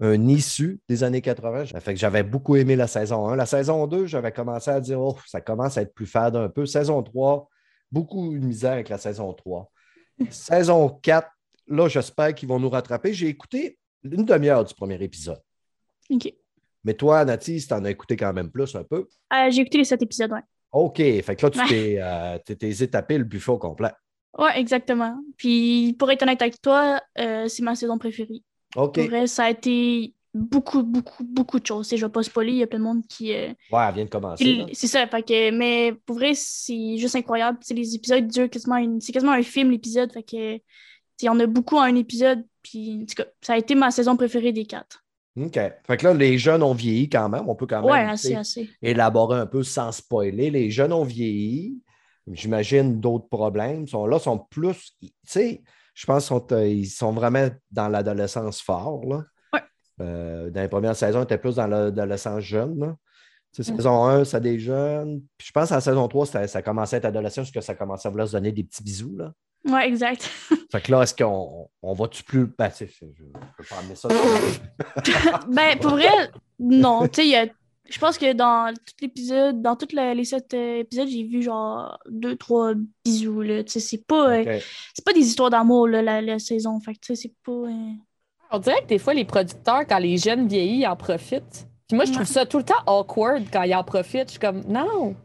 [0.00, 1.66] un issu des années 80.
[1.66, 3.36] Ça fait que j'avais beaucoup aimé la saison 1.
[3.36, 6.48] La saison 2, j'avais commencé à dire, oh, ça commence à être plus fade un
[6.48, 6.66] peu.
[6.66, 7.48] Saison 3,
[7.92, 9.70] beaucoup de misère avec la saison 3.
[10.30, 11.28] saison 4,
[11.68, 13.12] là, j'espère qu'ils vont nous rattraper.
[13.14, 15.40] J'ai écouté une demi-heure du premier épisode.
[16.10, 16.32] OK.
[16.84, 19.08] Mais toi, Nathie, tu en as écouté quand même plus un peu.
[19.32, 20.40] Euh, J'ai écouté les sept épisodes, ouais.
[20.72, 20.96] OK.
[20.96, 23.90] Fait que là, tu t'es euh, t'es- t'es étapé le buffet au complet.
[24.38, 25.16] Ouais, exactement.
[25.36, 28.42] Puis, pour être honnête avec toi, euh, c'est ma saison préférée.
[28.76, 28.94] OK.
[28.94, 31.88] Pour vrai, ça a été beaucoup, beaucoup, beaucoup de choses.
[31.88, 33.32] Sais, Je vais pas spoiler, il y a plein de monde qui.
[33.34, 34.44] euh, Ouais, elle vient de commencer.
[34.44, 37.58] qui- c'est ça, fait que, mais pour vrai, c'est juste incroyable.
[37.70, 40.12] Les épisodes durent quasiment, une- c'est quasiment un film, l'épisode.
[40.12, 40.60] Fait que,
[41.20, 42.44] il y en a beaucoup en un épisode.
[42.62, 45.04] Puis, en tout cas, ça a été ma saison préférée des quatre.
[45.40, 45.52] OK.
[45.54, 47.48] Fait que là, les jeunes ont vieilli quand même.
[47.48, 48.68] On peut quand même Ouais, assez, assez.
[48.82, 50.50] élaborer un peu sans spoiler.
[50.50, 51.80] Les jeunes ont vieilli.
[52.30, 53.82] J'imagine d'autres problèmes.
[53.84, 54.92] Ils sont là, sont plus.
[55.00, 55.62] Tu sais,
[55.94, 59.04] je pense qu'ils sont, euh, sont vraiment dans l'adolescence fort.
[59.06, 59.24] Là.
[59.52, 59.60] Ouais.
[60.00, 62.78] Euh, dans les premières saisons, ils étaient plus dans l'adolescence jeune.
[62.78, 62.96] Là.
[63.54, 63.76] Tu sais, Mm.
[63.76, 65.22] Saison 1, c'est des jeunes.
[65.36, 67.74] Puis je pense à la saison 3, ça, ça commençait à être adolescent jusqu'à ça
[67.74, 69.16] commençait à vouloir se donner des petits bisous.
[69.16, 69.32] Là.
[69.68, 70.22] Ouais, exact.
[70.70, 72.46] Fait que là, est-ce qu'on on va-tu plus.
[72.58, 74.08] Ben, tu sais, je ne peux pas amener ça.
[75.48, 76.08] Ben, pour vrai,
[76.58, 77.06] non.
[77.08, 77.46] Tu sais, il y a-
[77.90, 81.98] je pense que dans tout l'épisode, dans tous les sept euh, épisodes, j'ai vu genre
[82.10, 83.40] deux, trois bisous.
[83.40, 83.64] Là.
[83.64, 84.60] Tu sais, c'est pas, euh,
[84.94, 86.78] c'est pas des histoires d'amour, là, la, la saison.
[86.80, 87.52] Fait que, tu sais, c'est pas.
[87.52, 87.92] euh,
[88.52, 91.66] On dirait que des fois, les producteurs, quand les jeunes vieillissent, ils en profitent.
[91.88, 94.26] Puis moi, je trouve ça tout le temps awkward quand ils en profitent.
[94.28, 95.16] Je suis comme, non,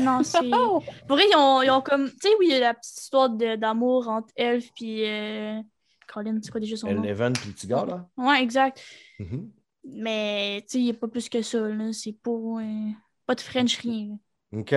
[0.00, 0.48] Non, c'est.
[0.48, 0.82] Pour
[1.16, 2.08] vrai, ils ont, ils ont comme.
[2.10, 5.04] Tu sais, oui, il y a la petite histoire d'amour entre Elf puis.
[5.08, 5.60] Euh...
[6.06, 7.02] Colin, c'est quoi déjà son nom?
[7.02, 8.06] Eleven puis le petit gars, là.
[8.16, 8.80] Ouais, exact.
[9.18, 9.50] Mhm.
[9.86, 11.92] Mais, tu sais, il n'y a pas plus que ça, là.
[11.92, 12.30] C'est pas.
[12.30, 12.90] euh,
[13.26, 14.16] Pas de French rien.
[14.52, 14.58] là.
[14.60, 14.74] OK.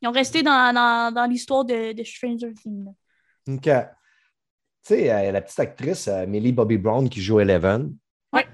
[0.00, 2.84] Ils ont resté dans, dans, dans l'histoire de, de Stranger Things.
[2.84, 3.54] là.
[3.54, 3.62] OK.
[3.64, 7.94] Tu sais, euh, la petite actrice euh, Millie Bobby Brown qui joue Eleven.
[8.32, 8.46] Ouais.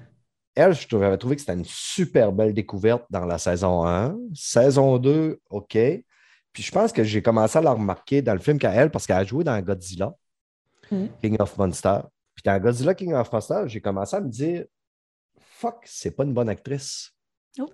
[0.55, 4.17] Elle, je trouvais- trouvé que c'était une super belle découverte dans la saison 1.
[4.33, 5.77] Saison 2, OK.
[6.51, 9.05] Puis je pense que j'ai commencé à la remarquer dans le film qu'à elle, parce
[9.07, 10.13] qu'elle a joué dans Godzilla,
[10.91, 11.09] Mhm.
[11.21, 12.07] King of Monsters.
[12.35, 14.65] Puis dans Godzilla, King of Monsters, j'ai commencé à me dire
[15.39, 17.11] Fuck, c'est pas une bonne actrice.
[17.59, 17.65] Oh.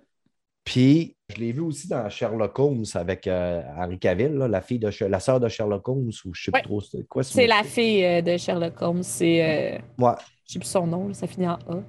[0.64, 4.80] Puis, je l'ai vu aussi dans Sherlock Holmes avec euh, Henri Cavill, là, la fille
[4.80, 6.62] de la sœur de Sherlock Holmes, ou je sais Ouais.
[6.62, 7.22] plus trop c'est quoi.
[7.24, 9.04] ce C'est la fille euh, de Sherlock Holmes.
[9.04, 9.76] C'est.
[9.76, 10.14] euh, Ouais,
[10.48, 11.84] Je sais plus son nom, ça finit en A.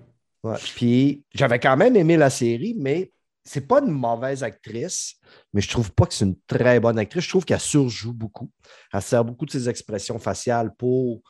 [0.74, 3.10] Puis, j'avais quand même aimé la série, mais
[3.44, 5.14] c'est pas une mauvaise actrice,
[5.52, 7.24] mais je trouve pas que c'est une très bonne actrice.
[7.24, 8.50] Je trouve qu'elle surjoue beaucoup.
[8.92, 11.22] Elle sert beaucoup de ses expressions faciales pour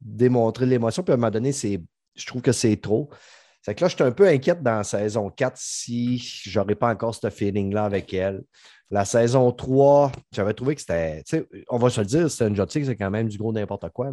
[0.00, 1.04] démontrer l'émotion.
[1.04, 3.10] Puis à un moment donné, je trouve que c'est trop.
[3.64, 6.90] C'est que là, je suis un peu inquiète dans la saison 4 si j'aurais pas
[6.90, 8.42] encore ce feeling-là avec elle.
[8.90, 11.22] La saison 3, j'avais trouvé que c'était.
[11.70, 14.10] On va se le dire, c'est une jotique, c'est quand même du gros n'importe quoi.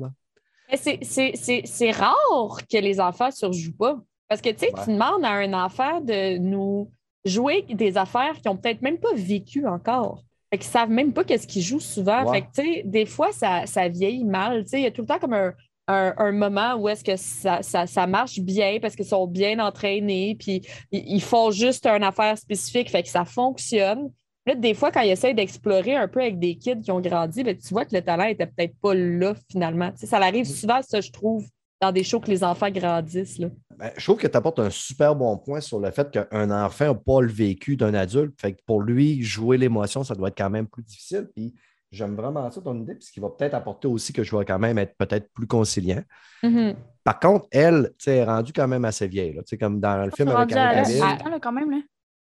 [0.72, 4.00] C'est rare que les enfants surjouent pas.
[4.30, 4.82] Parce que, tu sais, Ouais.
[4.86, 6.90] tu demandes à un enfant de nous
[7.26, 10.24] jouer des affaires qu'ils n'ont peut-être même pas vécues encore.
[10.52, 12.32] Fait qu'ils savent même pas qu'est-ce qu'ils jouent souvent.
[12.32, 14.64] Fait que, tu sais, des fois, ça, ça vieillit mal.
[14.64, 15.54] Tu sais, il y a tout le temps comme un,
[15.88, 19.60] un- un moment où est-ce que ça, ça- ça marche bien parce qu'ils sont bien
[19.60, 20.62] entraînés, puis
[20.92, 24.12] ils, ils font juste une affaire spécifique, fait que ça fonctionne.
[24.46, 27.44] Là, des fois, quand ils essayent d'explorer un peu avec des kids qui ont grandi,
[27.44, 29.92] ben, tu vois que le talent était peut-être pas là finalement.
[29.92, 31.46] Tu sais, ça arrive souvent, ça, je trouve,
[31.82, 33.38] dans des shows que les enfants grandissent.
[33.38, 33.50] Là.
[33.80, 36.86] Ben, je trouve que tu apportes un super bon point sur le fait qu'un enfant
[36.88, 38.40] n'a pas le vécu d'un adulte.
[38.40, 41.30] Fait que pour lui, jouer l'émotion, ça doit être quand même plus difficile.
[41.34, 41.56] Puis
[41.92, 44.44] j'aime vraiment ça, ton idée, puis ce qui va peut-être apporter aussi que je vais
[44.44, 46.04] quand même être peut-être plus conciliant.
[46.44, 46.76] Mhm.
[47.06, 49.34] Par contre, elle, tu sais, elle est rendue quand même assez vieille.
[49.34, 49.44] Là.
[49.44, 50.96] Tu sais, Comme dans le film avec rendu à Henry la Cavill.
[51.02, 51.72] 18 ans, là, quand même.
[51.72, 51.78] Là.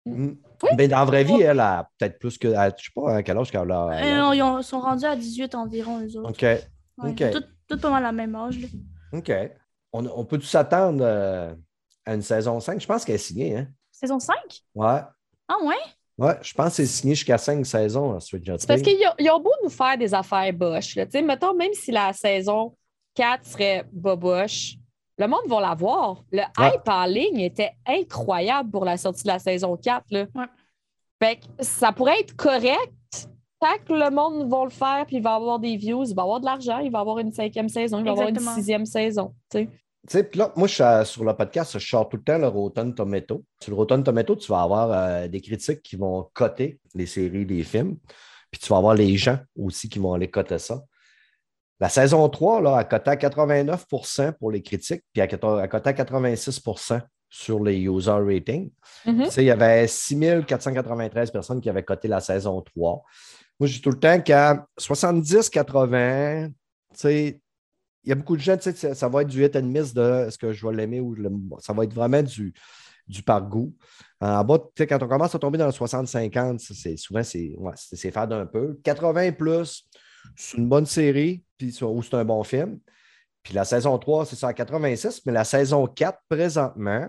[0.05, 0.37] Mhm.
[0.77, 2.47] Ben, dans la vraie vie, elle a peut-être plus que.
[2.53, 3.89] à- Je sais pas à quel âge qu'elle a.
[3.93, 6.29] elle a- Euh, ils ont- sont rendus à 18 environ, eux autres.
[6.29, 6.45] OK.
[7.03, 7.31] Ouais.
[7.31, 8.59] Tout, tout pas mal à même âge.
[8.61, 8.67] Là.
[9.13, 9.31] OK.
[9.93, 11.53] On, on peut-tu s'attendre euh,
[12.05, 12.81] à une saison 5?
[12.81, 13.67] Je pense qu'elle est signée, hein?
[13.91, 14.35] Saison 5?
[14.75, 15.01] Ouais.
[15.47, 15.75] Ah ouais?
[16.17, 19.13] Ouais, je pense que c'est signé jusqu'à 5 saisons à Stranger C'est parce qu'ils ont,
[19.19, 20.95] ils ont beau nous faire des affaires boches.
[20.95, 21.05] Là.
[21.05, 22.75] Tu sais, Mettons, même si la saison
[23.15, 24.75] 4 serait boboche,
[25.19, 26.23] le monde va la voir.
[26.31, 26.75] Le Ouais.
[26.75, 30.05] hype en ligne était incroyable pour la sortie de la saison 4.
[30.11, 30.25] Là.
[30.35, 30.45] Ouais.
[31.21, 32.93] Fait que ça pourrait être correct
[33.59, 36.23] tant que le monde va le faire, puis il va avoir des views, il va
[36.23, 39.33] avoir de l'argent, il va avoir une cinquième saison, il va avoir une sixième saison.
[39.51, 39.67] tu
[40.07, 40.23] sais.
[40.23, 42.47] Puis là, moi, je suis à- sur le podcast, je sors tout le temps le
[42.47, 43.43] Rotten Tomato.
[43.61, 47.43] Sur le Rotten Tomato, tu vas avoir euh, des critiques qui vont coter les séries,
[47.45, 47.97] les films.
[48.49, 50.81] Puis tu vas avoir les gens aussi qui vont aller coter ça.
[51.79, 55.69] La saison 3, là, a coté à 89% pour les critiques, puis elle a elle
[55.69, 58.71] coté à 86% sur les user ratings.
[59.05, 59.25] Mhm.
[59.25, 63.03] Tu sais, il y avait 6493 personnes qui avaient coté la saison 3.
[63.59, 66.53] Moi, je dis tout le temps qu'à 70-80, tu
[66.93, 67.41] sais,
[68.03, 70.27] il y a beaucoup de gens, ça, ça va être du hit and miss de
[70.27, 71.15] est-ce que je vais l'aimer ou
[71.59, 72.53] ça va être vraiment du,
[73.07, 73.75] du par goût.
[74.21, 77.73] En bas, quand on commence à tomber dans le 60-50, ça, c'est souvent c'est ouais,
[77.75, 78.79] c'est faire d'un peu.
[78.83, 79.87] 80 plus,
[80.35, 82.79] c'est une bonne série, puis ou c'est un bon film.
[83.43, 87.07] Puis la saison 3, c'est ça à 86, mais la saison 4, présentement,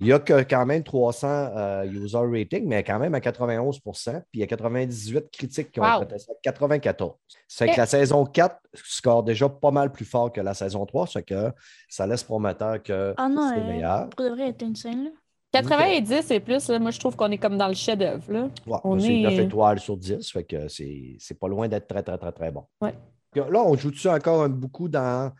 [0.00, 4.12] il n'y a que quand même 300 euh, user rating, mais quand même à 91%
[4.12, 6.00] puis il y a 98 critiques qui ont Wow.
[6.00, 7.14] coté ça, 94.
[7.48, 11.06] C'est que la saison 4 score déjà pas mal plus fort que la saison 3,
[11.08, 11.52] c'est que
[11.88, 14.08] ça laisse prometteur que Ah non, c'est euh, meilleur.
[14.10, 15.04] pour de vrai, elle était une scène.
[15.04, 15.10] Là.
[15.52, 18.30] 90 et plus, là, moi, je trouve qu'on est comme dans le chef-d'œuvre.
[18.32, 18.48] là.
[18.66, 21.86] Ouais, on c'est est- 9 étoiles sur 10, fait que c'est c'est pas loin d'être
[21.88, 22.64] très, très, très, très bon.
[22.82, 22.94] Ouais.
[23.34, 25.32] Là, on joue-tu encore beaucoup dans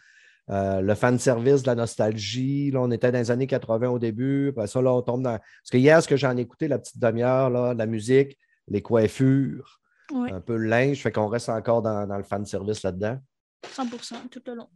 [0.50, 2.70] euh, le fan service de la nostalgie?
[2.70, 4.48] Là, on était dans les années 80 au début.
[4.50, 5.36] Après ça, là, on tombe dans.
[5.38, 8.82] Parce que hier, ce que j'en ai écouté, la petite demi-heure, là, la musique, les
[8.82, 9.80] coiffures,
[10.10, 13.18] Ouais, un peu le linge, fait qu'on reste encore dans, dans le fan service là-dedans.
[13.66, 14.68] 100% tout le long.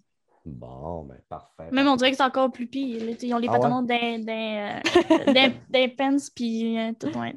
[0.45, 1.71] Bon, ben parfait.
[1.71, 3.01] Même on dirait que c'est encore plus pire.
[3.23, 3.59] Ils ont les Ah ouais?
[3.61, 7.17] pantalons d'un d'un, euh, d'un- d'un pence, puis euh, tout.
[7.17, 7.35] Ouais,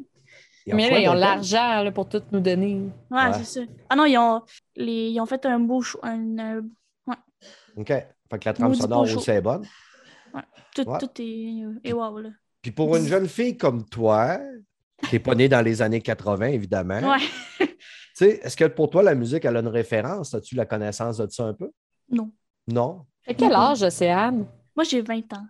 [0.65, 2.82] Ils ont Mais là, ils ont l'argent là, pour tout nous donner.
[3.12, 3.34] ouais, Ouais.
[3.34, 3.62] c'est ça.
[3.89, 4.41] Ah non, ils ont,
[4.76, 6.00] les, ils ont fait un beau show.
[6.04, 6.62] Un, euh,
[7.78, 7.93] OK.
[8.30, 9.66] Fait que la trame sonore aussi est bonne.
[10.76, 10.98] tout, Ouais.
[11.00, 12.20] tout est, est wow.
[12.20, 12.30] Là.
[12.62, 14.40] Puis pour une jeune fille comme toi,
[15.08, 17.20] qui n'est pas née dans les années 80, évidemment, Ouais.
[17.60, 17.68] tu
[18.16, 20.34] sais, est-ce que pour toi, la musique, elle a une référence?
[20.34, 21.70] As-tu la connaissance de ça un peu?
[22.10, 22.32] Non.
[22.68, 23.06] Non?
[23.22, 24.46] Fait quel âge, Océane?
[24.76, 25.46] Moi, j'ai 20 ans.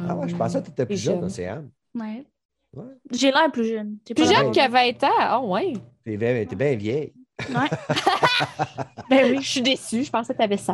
[0.00, 1.24] Ah ouais, je pensais que tu étais plus jeune, jeune.
[1.24, 1.70] Océane.
[1.94, 2.26] Ouais.
[2.74, 2.84] Ouais.
[3.10, 3.98] J'ai l'air plus jeune.
[4.04, 5.10] Plus jeune que 20 ans?
[5.18, 5.74] Ah, ouais.
[6.04, 7.12] T'es bien, t'es bien vieille.
[7.48, 7.68] Ouais.
[9.10, 9.42] ben oui.
[9.42, 10.04] Je suis déçue.
[10.04, 10.68] Je pensais que tu avais 16.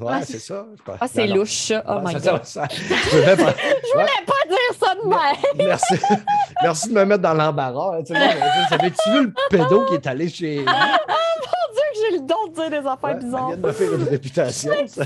[0.00, 0.64] Ouais, Ouais, c'est ça.
[0.76, 0.96] je pense.
[1.00, 1.34] Ah, c'est Non, non.
[1.40, 1.82] louche, ça.
[1.88, 2.22] Oh Ouais, my God.
[2.22, 2.68] ça, ça.
[2.70, 3.52] Je voulais pas-
[3.84, 5.56] Je voulais pas dire ça de même.
[5.66, 5.94] Merci.
[6.62, 7.96] Merci de me mettre dans l'embarras.
[7.98, 10.64] hein, Tu Savais-tu vu le pédo qui est allé chez lui?
[10.64, 13.46] Mon Dieu, que j'ai le don de dire des affaires Ouais, bizarres.
[13.48, 14.72] vient de me faire une réputation.
[14.86, 15.04] ça.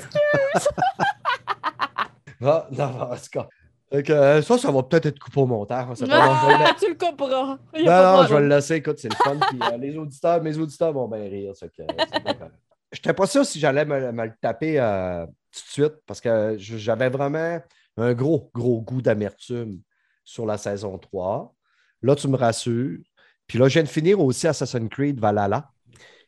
[2.44, 3.48] Ah, non, en tout cas.
[3.90, 5.86] Que, euh, ça, ça va peut-être être coupé au montage.
[6.10, 7.58] Ah, tu le couperas.
[7.74, 8.74] Non, non, je vais le laisser.
[8.76, 9.38] Écoute, c'est le fun.
[9.48, 11.52] Puis, euh, les auditeurs, mes auditeurs vont bien rire.
[11.60, 16.20] Je n'étais pas sûr si j'allais me, me le taper euh, tout de suite parce
[16.20, 17.60] que j'avais vraiment
[17.96, 19.80] un gros, gros goût d'amertume
[20.22, 21.54] sur la saison 3.
[22.02, 22.98] Là, tu me rassures.
[23.46, 25.70] Puis là, je viens de finir aussi Assassin's Creed Valhalla,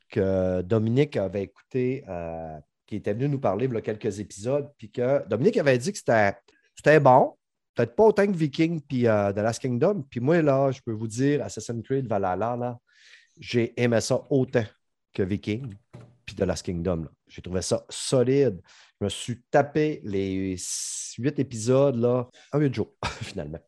[0.09, 4.70] que Dominique avait écouté, euh, qui était venu nous parler il y a quelques épisodes,
[4.79, 6.33] puis que Dominique avait dit que c'était,
[6.75, 7.37] c'était bon,
[7.80, 10.02] peut-être pas autant que Viking puis euh, The Last Kingdom.
[10.08, 12.78] Puis moi, là, je peux vous dire, Assassin's Creed Valhalla, là,
[13.38, 14.64] j'ai aimé ça autant
[15.12, 15.74] que Viking
[16.26, 17.06] puis The Last Kingdom.
[17.26, 18.60] J'ai trouvé ça solide.
[19.00, 20.56] Je me suis tapé les
[21.18, 23.58] huit épisodes là, en huit jours, finalement.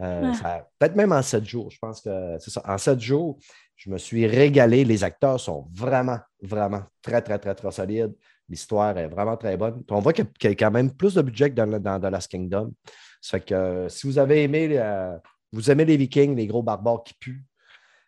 [0.00, 0.66] Euh, Ah.
[0.78, 1.70] Peut-être même en sept jours.
[1.70, 2.62] Je pense que c'est ça.
[2.66, 3.38] En sept jours,
[3.76, 4.84] je me suis régalé.
[4.84, 8.12] Les acteurs sont vraiment, vraiment très, très, très, très solides.
[8.48, 9.82] L'histoire est vraiment très bonne.
[9.88, 12.28] On voit qu'il y a- quand même plus de budget que dans, dans The Last
[12.30, 12.72] Kingdom.
[13.22, 15.16] Ça fait que euh, si vous avez aimé, euh,
[15.52, 17.44] vous aimez les Vikings, les gros barbares qui puent,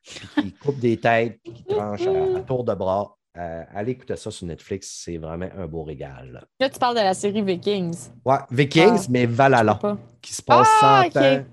[0.05, 3.93] puis qui coupent des têtes, puis qui tranchent à, à tour de bras, euh, allez
[3.93, 5.03] écouter ça sur Netflix.
[5.05, 6.47] C'est vraiment un beau régal.
[6.61, 8.09] Là, tu parles de la série Vikings.
[8.25, 9.07] Ouais, Vikings, Ah.
[9.11, 9.79] mais Valhalla,
[10.21, 11.25] qui se passe Ah, 100 ok.
[11.25, 11.45] ans,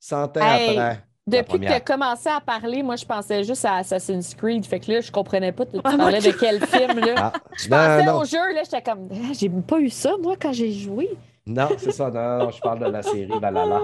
[0.00, 1.04] 100 ans Hey, après.
[1.26, 4.64] Depuis que tu as commencé à parler, moi, je pensais juste à Assassin's Creed.
[4.64, 5.66] Fait que là, je comprenais pas.
[5.66, 7.14] Tu Ah, parlais de quel film, là?
[7.18, 10.36] Ah, Je non, pensais non, au jeu, là, j'étais comme, j'ai pas eu ça, moi,
[10.40, 11.10] quand j'ai joué.
[11.48, 13.80] Non, c'est ça, non, non, je parle de la série Valhalla.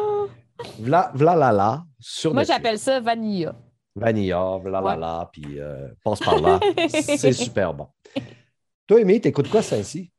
[0.79, 3.55] Vla, Vlalala, sur Moi, j'appelle ça Vanilla.
[3.97, 6.61] Vanilla, Vlalala, puis euh, passe par là.
[6.89, 7.89] c'est super bon.
[8.87, 10.11] Toi, Amy, t'écoutes quoi, ça ici?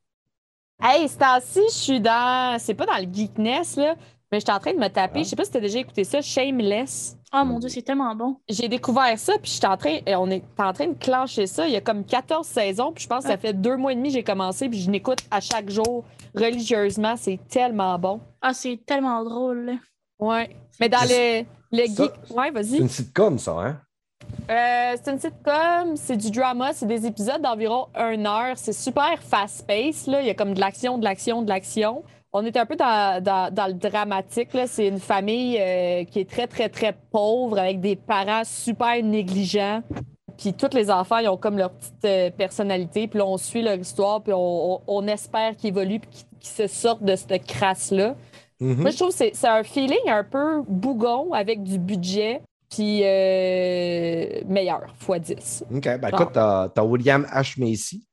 [0.81, 2.57] Hey, ce temps-ci, je suis dans.
[2.59, 3.95] C'est pas dans le geekness, là,
[4.31, 5.19] mais je suis en train de me taper.
[5.19, 5.23] Ah.
[5.23, 7.17] Je sais pas si tu as déjà écouté ça, Shameless.
[7.37, 8.37] Oh mon dieu, c'est tellement bon.
[8.47, 9.97] J'ai découvert ça, puis je suis en train.
[10.05, 11.67] et On est en train de clencher ça.
[11.67, 13.95] Il y a comme 14 saisons, puis je pense que ça fait deux mois et
[13.95, 17.15] demi que j'ai commencé, puis je l'écoute à chaque jour religieusement.
[17.17, 18.19] C'est tellement bon.
[18.41, 19.65] Ah, c'est tellement drôle.
[19.65, 19.73] là.
[20.19, 20.55] Ouais.
[20.79, 22.11] Mais dans le, le Ça, geek.
[22.35, 22.77] Ouais, C'est vas-y.
[22.77, 23.79] une sitcom, ça, hein?
[24.49, 28.53] Euh, c'est une sitcom, c'est du drama, c'est des épisodes d'environ une heure.
[28.57, 30.07] C'est super fast-paced.
[30.11, 30.21] là.
[30.21, 32.03] Il y a comme de l'action, de l'action, de l'action.
[32.37, 34.53] On est un peu dans, dans- dans le dramatique.
[34.53, 34.67] là.
[34.67, 39.81] C'est une famille euh, qui est très, très, très pauvre avec des parents super négligents.
[40.37, 43.07] Puis tous les enfants, ils ont comme leur petite euh, personnalité.
[43.07, 46.09] Puis là, on suit leur histoire, puis on, on- on espère qu'ils évoluent, puis
[46.41, 48.15] qu'ils se sortent de cette crasse-là.
[48.59, 48.81] Mhm.
[48.81, 54.41] Moi, je trouve que c'est un feeling un peu bougon avec du budget, puis euh,
[54.47, 55.63] meilleur, x 10.
[55.73, 55.81] OK.
[55.83, 56.07] Ben, Bon.
[56.09, 57.57] écoute, t'as William H.
[57.59, 58.03] Macy.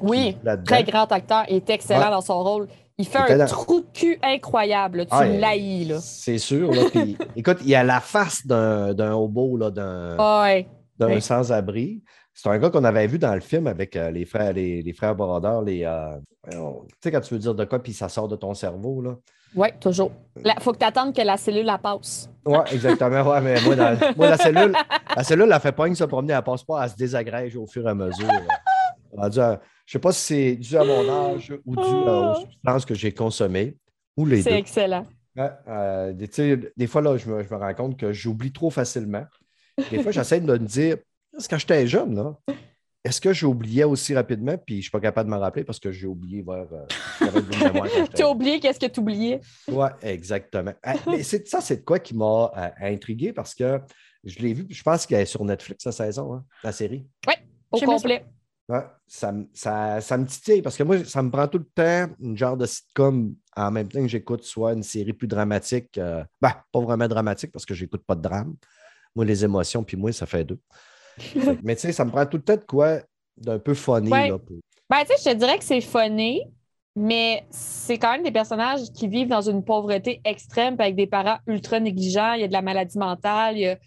[0.00, 1.44] Oui, très grand acteur.
[1.48, 2.10] Il est excellent Ouais.
[2.10, 2.68] dans son rôle.
[2.98, 4.98] Il fait un dans- trou de cul incroyable.
[4.98, 5.06] là.
[5.06, 5.98] Tu l'haïs, là.
[6.00, 6.70] C'est sûr.
[6.72, 6.82] Là,
[7.36, 10.66] écoute, il a la face d'un hobo, là, d'un Ouais.
[11.00, 11.20] oui.
[11.22, 12.02] sans-abri.
[12.34, 14.92] C'est un gars qu'on avait vu dans le film avec euh, les frères, les, les
[14.92, 15.84] frères Brodeur, les.
[15.84, 16.16] euh,
[16.50, 16.56] tu
[17.02, 19.16] sais, quand tu veux dire de quoi, puis ça sort de ton cerveau, là.
[19.54, 20.12] Ouais, toujours.
[20.42, 22.30] Il faut que tu attendes que la cellule la passe.
[22.46, 23.22] Oui, exactement.
[23.30, 24.72] Ouais, mais moi, dans- moi, la cellule,
[25.14, 27.66] la cellule, elle fait pas une se promener, elle passe pas, elle se désagrège au
[27.66, 28.26] fur et à mesure.
[29.18, 29.56] euh.
[29.86, 32.94] Je sais pas si c'est dû à mon âge ou dû euh, aux substances que
[32.94, 33.76] j'ai consommées,
[34.16, 34.56] ou les C'est deux.
[34.56, 35.06] excellent.
[35.36, 39.24] Ouais, euh, des- fois, là, je me, je me rends compte que j'oublie trop facilement.
[39.90, 40.96] Des fois, j'essaie de me dire,
[41.36, 42.36] est-ce que quand j'étais jeune, là,
[43.04, 45.80] est-ce que j'oubliais aussi rapidement, puis je ne suis pas capable de m'en rappeler parce
[45.80, 46.66] que j'ai oublié vers.
[46.72, 46.86] euh,
[48.14, 49.40] Tu as oublié qu'est-ce que tu oubliais?
[49.70, 50.72] oui, exactement.
[50.82, 53.80] Ah, mais c'est, ça, c'est de quoi qui m'a euh, intrigué parce que
[54.24, 57.06] je l'ai vu, je pense qu'elle est sur Netflix, la saison, hein, la série.
[57.72, 58.08] Au J'aimais ça.
[58.68, 61.64] Ouais, ça, me- ça, ça me titille parce que moi, ça me prend tout le
[61.74, 65.98] temps une genre de sitcom en même temps que j'écoute soit une série plus dramatique.
[65.98, 68.54] euh, ben, pas vraiment dramatique parce que j'écoute pas de drame.
[69.14, 70.58] Moi, les émotions, puis moi, ça fait deux.
[71.62, 73.00] Mais tu sais, ça me prend tout le temps de quoi
[73.36, 74.10] d'un peu funny.
[74.10, 74.28] Ouais.
[74.28, 74.56] là, pour-
[74.88, 76.42] Ben, tu sais, je te dirais que c'est funny,
[76.94, 81.38] mais c'est quand même des personnages qui vivent dans une pauvreté extrême, avec des parents
[81.46, 82.34] ultra négligents.
[82.34, 83.56] Il y a de la maladie mentale.
[83.56, 83.82] Il y a, tu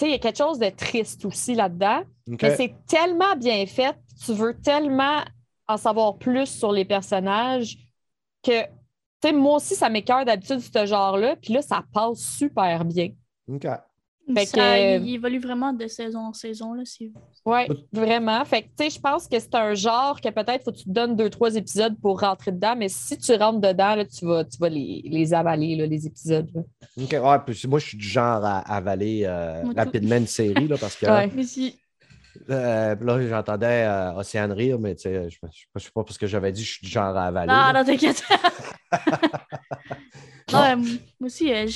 [0.00, 2.02] sais, il y a quelque chose de triste aussi là-dedans.
[2.28, 5.22] Mais c'est tellement bien fait, tu veux tellement
[5.68, 7.76] en savoir plus sur les personnages
[8.42, 8.68] que, tu
[9.22, 13.10] sais, moi aussi, ça m'écœure d'habitude ce genre-là, puis là, ça passe super bien.
[13.48, 13.66] OK.
[14.34, 16.72] Fait Ça, que- Il évolue vraiment de saison en saison.
[16.72, 16.82] Là.
[16.86, 17.12] c'est-
[17.44, 17.60] Oui,
[17.92, 18.42] vraiment.
[18.46, 20.84] Fait que, tu sais, je pense que c'est un genre que peut-être faut que tu
[20.84, 24.24] te donnes deux, trois épisodes pour rentrer dedans, mais si tu rentres dedans, là, tu
[24.24, 26.50] vas, tu vas les, les avaler, là, les épisodes.
[26.54, 26.62] là.
[27.02, 27.12] OK.
[27.12, 30.96] Ouais, puis moi, je suis du genre à avaler euh, rapidement une série là, parce
[30.96, 31.04] que.
[31.04, 31.30] Ouais.
[31.34, 31.78] Mais si-
[32.50, 36.26] Euh, là, j'entendais euh, Océane rire, mais tu sais, je ne sais pas parce que
[36.26, 37.46] j'avais dit je suis du genre à avaler.
[37.48, 37.72] Non, là.
[37.72, 38.22] non, t'inquiète.
[40.52, 41.66] Non, euh, moi aussi, euh,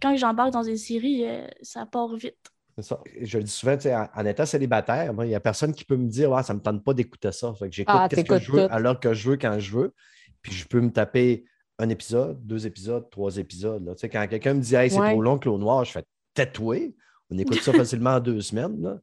[0.00, 2.36] quand j'embarque dans une série, euh, ça part vite.
[2.78, 3.00] Ça.
[3.22, 5.84] Je le dis souvent, tu sais, en, en étant célibataire, il n'y a personne qui
[5.84, 7.54] peut me dire ouais, ça ne me tente pas d'écouter ça.
[7.70, 9.94] J'écoute Ah, qu'est-ce que je veux l'heure que je veux, quand je veux.
[10.42, 11.44] Puis je peux me taper
[11.78, 13.84] un épisode, deux épisodes, trois épisodes.
[13.86, 13.94] là.
[13.94, 15.12] Tu sais, quand quelqu'un me dit hey, c'est Ouais.
[15.12, 16.04] trop long, Clos Noir, je fais
[16.34, 16.94] tatouer.
[17.30, 18.82] On écoute ça facilement en deux semaines.
[18.82, 18.98] Là.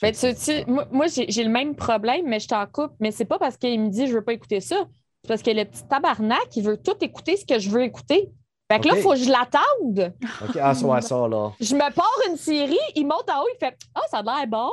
[0.00, 2.92] Mais tu, tu- moi, moi, j'ai le même problème, mais je t'en coupe.
[3.00, 4.76] Mais c'est pas parce qu'il me dit je veux pas écouter ça.
[5.22, 8.30] C'est parce que le petit tabarnak, il veut tout écouter ce que je veux écouter.
[8.70, 10.14] Fait que là, il faut que je l'attende.
[10.42, 11.50] OK, ah, ça, ouais, ça, là.
[11.60, 14.46] Je me pars une série, il monte en haut, il fait Ah, ça a l'air
[14.48, 14.70] bon.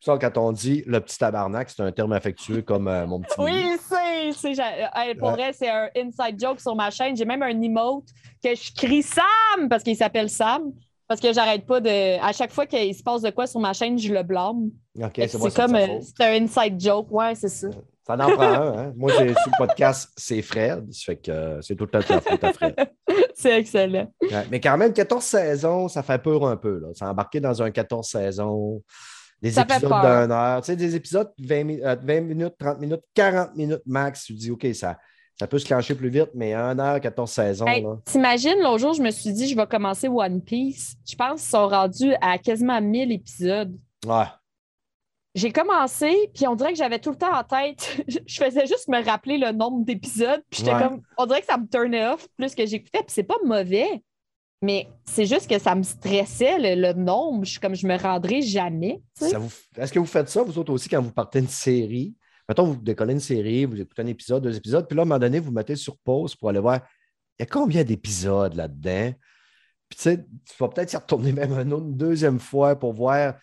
[0.00, 3.34] Ça, quand on dit le petit tabarnak, c'est un terme affectueux comme euh, mon petit.
[3.38, 4.32] Oui, c'est.
[4.32, 4.62] c'est
[4.94, 5.34] hey, pour Ouais.
[5.34, 7.16] vrai, c'est un inside joke sur ma chaîne.
[7.16, 8.04] J'ai même un emote
[8.42, 10.72] que je crie Sam parce qu'il s'appelle Sam.
[11.08, 12.20] Parce que j'arrête pas de.
[12.20, 14.70] À chaque fois qu'il se passe de quoi sur ma chaîne, je le blâme.
[15.00, 15.74] OK, c'est moi, comme.
[15.76, 16.00] euh.
[16.00, 17.68] C'est un inside joke, ouais, c'est ça.
[18.06, 18.78] Ça en prend un.
[18.78, 18.92] Hein?
[18.96, 20.92] Moi, j'ai sur le podcast, c'est Fred.
[20.92, 22.74] Ça fait que euh, c'est tout le temps à Fred.
[23.34, 24.12] c'est excellent.
[24.22, 26.78] Ouais, mais quand même, 14 saisons, ça fait peur un peu.
[26.80, 26.88] Là.
[26.94, 28.82] C'est embarqué dans un 14 saisons,
[29.42, 30.60] des Ça épisodes d'une heure.
[30.62, 34.24] Tu sais, des épisodes de 20, mi- euh, 20 minutes, 30 minutes, 40 minutes max.
[34.24, 34.98] Tu dis, OK, ça,
[35.38, 37.66] ça peut se clencher plus vite, mais 1 heure, 14 saisons.
[37.66, 37.84] Hey.
[38.06, 40.96] T'imagines, l'autre jour, je me suis dit, je vais commencer One Piece.
[41.06, 43.76] Je pense qu'ils sont rendus à quasiment 1000 épisodes.
[44.06, 44.24] Ouais.
[45.34, 48.02] J'ai commencé, puis on dirait que j'avais tout le temps en tête.
[48.26, 50.82] je faisais juste me rappeler le nombre d'épisodes, puis j'étais Ouais.
[50.82, 51.02] comme.
[51.18, 54.02] On dirait que ça me turnait off plus que j'écoutais, puis c'est pas mauvais.
[54.62, 57.44] Mais c'est juste que ça me stressait, le, le nombre.
[57.44, 59.02] Je suis comme, je me rendrai jamais.
[59.20, 62.14] Est-ce que vous faites ça, vous autres aussi, quand vous partez une série?
[62.48, 65.08] Mettons, vous décollez une série, vous écoutez un épisode, deux épisodes, puis là, à un
[65.08, 66.80] moment donné, vous mettez sur pause pour aller voir,
[67.38, 69.12] il y a combien d'épisodes là-dedans?
[69.88, 72.92] Puis tu sais, tu vas peut-être y retourner même une, autre- une deuxième fois pour
[72.92, 73.34] voir.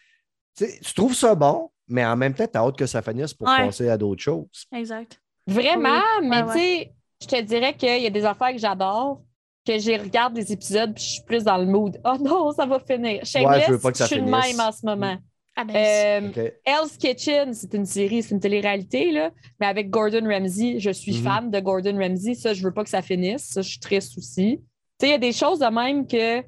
[0.57, 3.01] Tu sais, tu trouves ça bon, mais en même temps, tu as hâte que ça
[3.01, 3.65] finisse pour Ouais.
[3.65, 4.65] passer à d'autres choses.
[4.73, 5.19] Exact.
[5.47, 8.57] Vraiment, Oui, mais ouais, tu sais, je te dirais qu'il y a des affaires que
[8.57, 9.21] j'adore,
[9.65, 11.99] que je regarde des épisodes, puis je suis plus dans le mood.
[12.05, 13.25] Oh non, ça va finir.
[13.25, 14.57] Shameless, je veux pas que ça je suis de finisse.
[14.57, 15.17] même en ce moment.
[15.55, 16.49] Ah ben, Euh?
[16.65, 20.79] Hell's Kitchen, c'est une série, c'est une télé-réalité, là, mais avec Gordon Ramsay.
[20.79, 21.23] Je suis Mhm.
[21.23, 22.33] fan de Gordon Ramsay.
[22.33, 23.45] Ça, je veux pas que ça finisse.
[23.53, 24.59] Ça, je suis triste aussi.
[24.59, 24.63] Tu
[24.99, 26.39] sais, il y a des choses de même que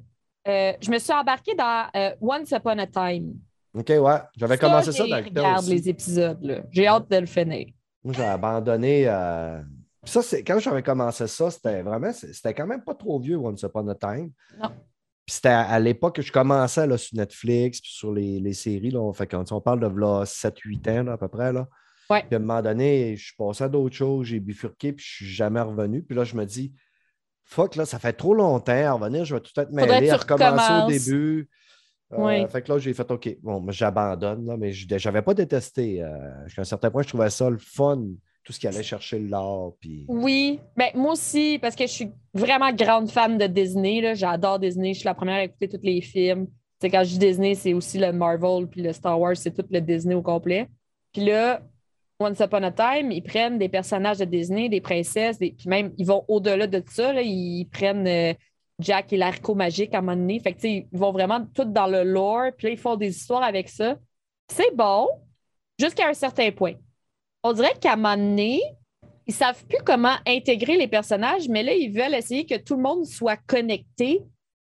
[0.48, 3.34] euh, je me suis embarquée dans euh, Once Upon a Time.
[3.74, 4.18] OK, ouais.
[4.36, 5.70] J'avais commencé ça dans regarde aussi.
[5.74, 6.62] les épisodes, là.
[6.70, 7.66] J'ai hâte de le finir.
[8.02, 9.04] Moi, j'ai abandonné.
[9.08, 9.60] euh,
[10.04, 13.60] Ça, c'est quand j'avais commencé ça, c'était vraiment, c'était quand même pas trop vieux, Once
[13.62, 14.30] Upon a Time.
[14.62, 14.70] Non.
[15.26, 18.52] Puis c'était à, à l'époque que je commençais là, sur Netflix, puis sur les, les
[18.52, 18.90] séries.
[18.90, 21.52] Là, on, fait, quand on parle de 7-8 ans là, à peu près.
[21.52, 21.68] Là.
[22.08, 22.22] Ouais.
[22.22, 25.14] Puis à un moment donné, je suis passé à d'autres choses, j'ai bifurqué, puis je
[25.16, 26.02] suis jamais revenu.
[26.02, 26.72] Puis là, je me dis,
[27.44, 28.72] fuck, là, ça fait trop longtemps.
[28.72, 31.50] À revenir, je vais tout être mêlé, à recommencer au début.
[32.12, 32.46] Euh.
[32.46, 36.02] Fait que là, j'ai fait OK, bon, j'abandonne, mais je n'avais pas détesté.
[36.02, 38.02] Euh, Jusqu'à un certain point, je trouvais ça le fun,
[38.46, 39.72] tout ce qui allait chercher l'art.
[39.80, 40.04] Puis...
[40.06, 44.14] Oui, ben, moi aussi, parce que je suis vraiment grande fan de Disney.
[44.14, 44.94] J'adore Disney.
[44.94, 46.46] Je suis la première à écouter tous les films.
[46.46, 49.50] Tu sais, quand je dis Disney, c'est aussi le Marvel puis le Star Wars, c'est
[49.50, 50.68] tout le Disney au complet.
[51.12, 51.60] Puis là,
[52.20, 55.50] Once Upon a Time, ils prennent des personnages de Disney, des princesses, des...
[55.50, 57.12] puis même, ils vont au-delà de ça.
[57.12, 57.22] là.
[57.22, 58.32] Ils prennent euh,
[58.78, 60.38] Jack et l'haricot magique à un moment donné.
[60.38, 63.68] Fait que, ils vont vraiment tout dans le lore, puis ils font des histoires avec
[63.68, 63.96] ça.
[64.48, 65.08] C'est bon,
[65.80, 66.74] jusqu'à un certain point.
[67.48, 68.60] On dirait qu'à un moment donné,
[69.26, 72.82] ils savent plus comment intégrer les personnages, mais là, ils veulent essayer que tout le
[72.82, 74.22] monde soit connecté.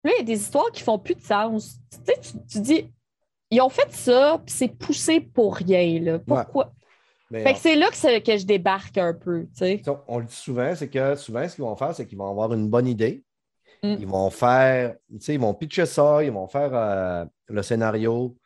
[0.03, 1.79] Là, il y a des histoires qui font plus de sens.
[1.91, 2.91] Tu sais, tu, tu dis,
[3.49, 5.99] ils ont fait ça, puis c'est poussé pour rien.
[5.99, 6.19] Là.
[6.19, 6.71] Pourquoi?
[7.29, 9.81] Mais, Fait que c'est là que, je débarque un peu, tu sais.
[9.87, 12.29] on, on le dit souvent, c'est que souvent, ce qu'ils vont faire, c'est qu'ils vont
[12.29, 13.23] avoir une bonne idée.
[13.83, 13.95] Mm.
[13.99, 18.37] Ils vont faire, tu sais, ils vont pitcher ça, ils vont faire euh, le scénario,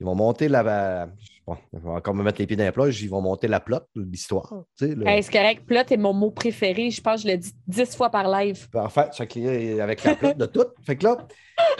[0.00, 1.08] ils vont monter la.
[1.46, 3.60] Bon, je vais encore me mettre les pieds dans les plats, ils vont monter la
[3.60, 4.50] plot, l'histoire.
[4.80, 5.66] Le- Hey, c'est correct.
[5.66, 6.90] Plot est mon mot préféré.
[6.90, 8.68] Je pense que je l'ai dit dix fois par live.
[8.70, 10.64] Parfait, clique avec la plot de tout.
[10.86, 11.18] Fait que là,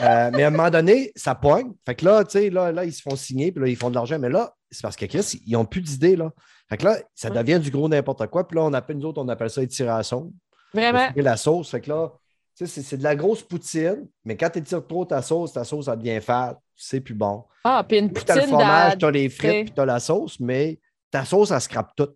[0.03, 1.73] euh, mais à un moment donné, ça pogne.
[1.87, 3.89] Fait que là, tu sais, là, là, ils se font signer, puis là, ils font
[3.89, 4.19] de l'argent.
[4.19, 6.31] Mais là, c'est parce que Chris, ils n'ont plus d'idées, là.
[6.69, 8.47] Fait que là, ça devient du gros n'importe quoi.
[8.47, 10.31] Puis là, on appelle, nous autres, on appelle ça la sauce.
[10.75, 11.07] Vraiment.
[11.07, 11.71] Étirer la sauce.
[11.71, 12.13] Fait que là,
[12.55, 15.97] c'est de la grosse poutine, mais quand tu étires trop ta sauce, ta sauce, ça
[15.97, 16.57] devient fade.
[16.77, 17.45] C'est plus bon.
[17.65, 20.39] Ah, puis une Puis t'as le poutine fromage, t'as les frites, puis t'as la sauce,
[20.41, 22.11] mais ta sauce, elle scrape tout.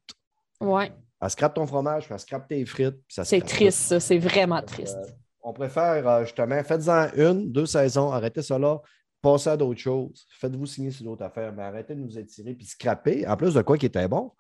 [0.61, 2.97] Ouais, Elle scrape ton fromage, puis elle scrape tes frites.
[3.07, 4.01] puis ça c'est triste, ça.
[4.01, 4.97] C'est vraiment triste.
[4.97, 5.11] euh,
[5.43, 8.79] on préfère euh, justement, faites-en une, deux saisons, arrêtez là,
[9.23, 12.67] passez à d'autres choses, faites-vous signer sur d'autres affaires, mais arrêtez de nous étirer puis
[12.67, 13.27] scraper.
[13.27, 14.33] En plus de quoi qui était bon,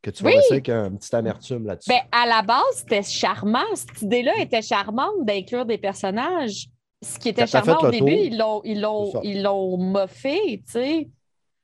[0.00, 0.36] que tu vas Oui.
[0.36, 1.90] rester avec un petit amertume là-dessus.
[1.90, 3.64] Ben, à la base, c'était charmant.
[3.74, 6.66] Cette idée-là était charmante d'inclure des personnages.
[7.04, 9.42] Ce qui était charmant au début, ils l'ont, ils l'ont, ils
[9.78, 11.08] moffé, tu sais.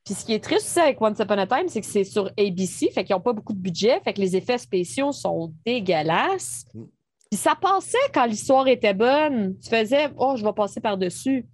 [0.05, 2.31] Puis ce qui est triste aussi avec Once Upon a Time, c'est que c'est sur
[2.37, 6.65] ABC, fait qu'ils n'ont pas beaucoup de budget, fait que les effets spéciaux sont dégueulasses.
[6.73, 6.83] Mm.
[7.29, 9.57] Puis ça passait quand l'histoire était bonne.
[9.59, 11.45] Tu faisais, oh, je vais passer par-dessus.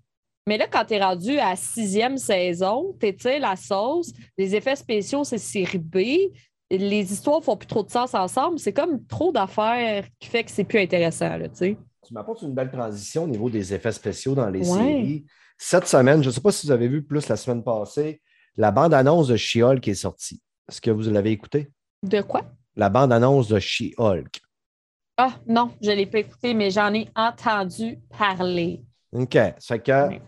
[0.48, 4.78] Mais là, quand tu es rendu à sixième saison, tu étires la sauce, les effets
[4.78, 5.98] spéciaux, c'est série B,
[6.72, 8.58] les histoires font plus trop de sens ensemble.
[8.58, 11.78] C'est comme trop d'affaires qui fait que c'est plus intéressant, tu sais.
[12.08, 14.78] Tu m'apportes une belle transition au niveau des effets spéciaux dans les Ouais.
[14.78, 15.26] séries.
[15.58, 18.22] Cette semaine, je ne sais pas si vous avez vu plus la semaine passée,
[18.56, 20.42] la bande-annonce de She-Hulk est sortie.
[20.70, 21.70] Est-ce que vous l'avez écouté?
[22.04, 22.44] De quoi?
[22.78, 24.40] La bande-annonce de She-Hulk.
[25.18, 28.84] Ah, non, je ne l'ai pas écouté, mais j'en ai entendu parler.
[29.12, 29.34] OK.
[29.34, 30.08] Ça fait que.
[30.08, 30.22] Oui.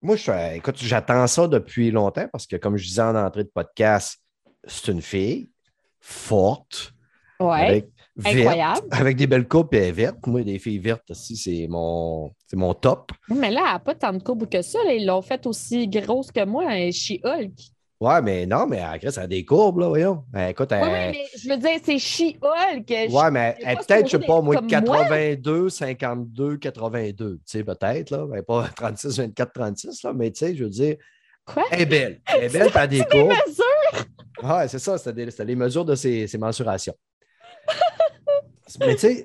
[0.00, 3.44] Moi, je suis, écoute, j'attends ça depuis longtemps parce que, comme je disais en entrée
[3.44, 4.22] de podcast,
[4.66, 5.50] c'est une fille
[6.00, 6.94] forte,
[7.40, 7.88] Ouais, avec,
[8.18, 8.86] verte, incroyable.
[8.90, 10.26] avec des belles coupes et vertes.
[10.26, 13.12] Moi, des filles vertes aussi, c'est mon, c'est mon top.
[13.28, 14.78] Mais là, elle n'a pas tant de courbes que ça.
[14.84, 14.92] là.
[14.92, 17.52] Ils l'ont fait aussi grosse que moi, un She-Hulk.
[18.00, 20.22] Ouais, mais non, mais elle, Chris, elle a des courbes, là, voyons.
[20.36, 22.90] Eh, écoute, elle, Oui, oui, mais je veux dire, c'est She-Hulk.
[23.12, 24.98] Ouais, mais elle peut-être, je sais supposé pas, moi, être comme moi.
[24.98, 28.24] 82, 52, 82, tu sais, peut-être, là.
[28.26, 30.94] Ben, pas 36, 24, 36, là, mais tu sais, je veux dire,
[31.44, 31.64] Quoi?
[31.72, 32.20] elle est belle.
[32.26, 33.30] Elle est belle, t'as des courbes.
[33.46, 34.48] mesures?
[34.48, 36.94] Ouais, c'est ça, c'était les mesures de ses, ses mensurations.
[38.80, 39.24] mais tu sais,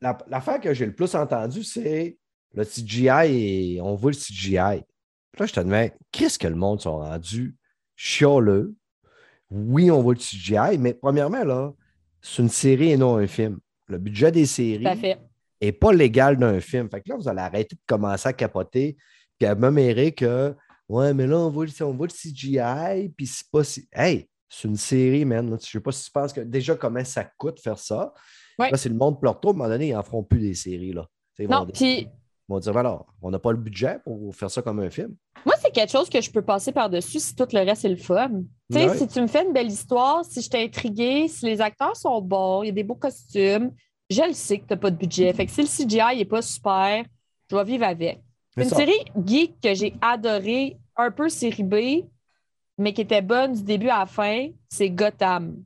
[0.00, 2.16] la- l'affaire que j'ai le plus entendue, c'est
[2.54, 4.82] le CGI et on voit le CGI.
[5.32, 7.54] Puis là, je te demande, qu'est-ce que le monde sont rendus
[7.94, 8.74] chialeux?
[9.50, 11.72] Oui, on voit le CGI, mais premièrement, là,
[12.20, 13.58] c'est une série et non un film.
[13.88, 14.84] Le budget des séries
[15.62, 16.88] n'est pas légal d'un film.
[16.90, 18.96] Fait que là, vous allez arrêter de commencer à capoter
[19.38, 20.54] puis à me mérer que
[20.88, 23.88] Ouais, mais là, on voit, le- on voit le CGI, puis c'est pas si.
[23.92, 25.50] Hey, c'est une série, man.
[25.50, 25.56] là.
[25.60, 28.12] Je sais pas si tu penses que déjà comment ça coûte faire ça.
[28.58, 28.70] Ouais.
[28.70, 29.50] Là, c'est le monde pleure trop.
[29.50, 30.92] À un moment donné, ils n'en feront plus des séries.
[30.92, 31.06] Là.
[31.38, 32.08] Ils vont, Non, puis ils
[32.48, 35.14] vont dire alors, on n'a pas le budget pour faire ça comme un film.
[35.44, 37.96] moi, c'est quelque chose que je peux passer par-dessus si tout le reste est le
[37.96, 38.30] fun.
[38.70, 38.96] Tu sais, Ouais.
[38.96, 42.20] si tu me fais une belle histoire, si je t'ai intrigué, si les acteurs sont
[42.22, 43.72] bons, il y a des beaux costumes,
[44.08, 45.32] je le sais que tu n'as pas de budget.
[45.34, 47.04] Fait que si le CGI n'est pas super,
[47.50, 48.22] je vais vivre avec.
[48.54, 48.76] C'est Une ça.
[48.76, 51.74] série geek que j'ai adorée, un peu série B,
[52.78, 55.56] mais qui était bonne du début à la fin, c'est Gotham.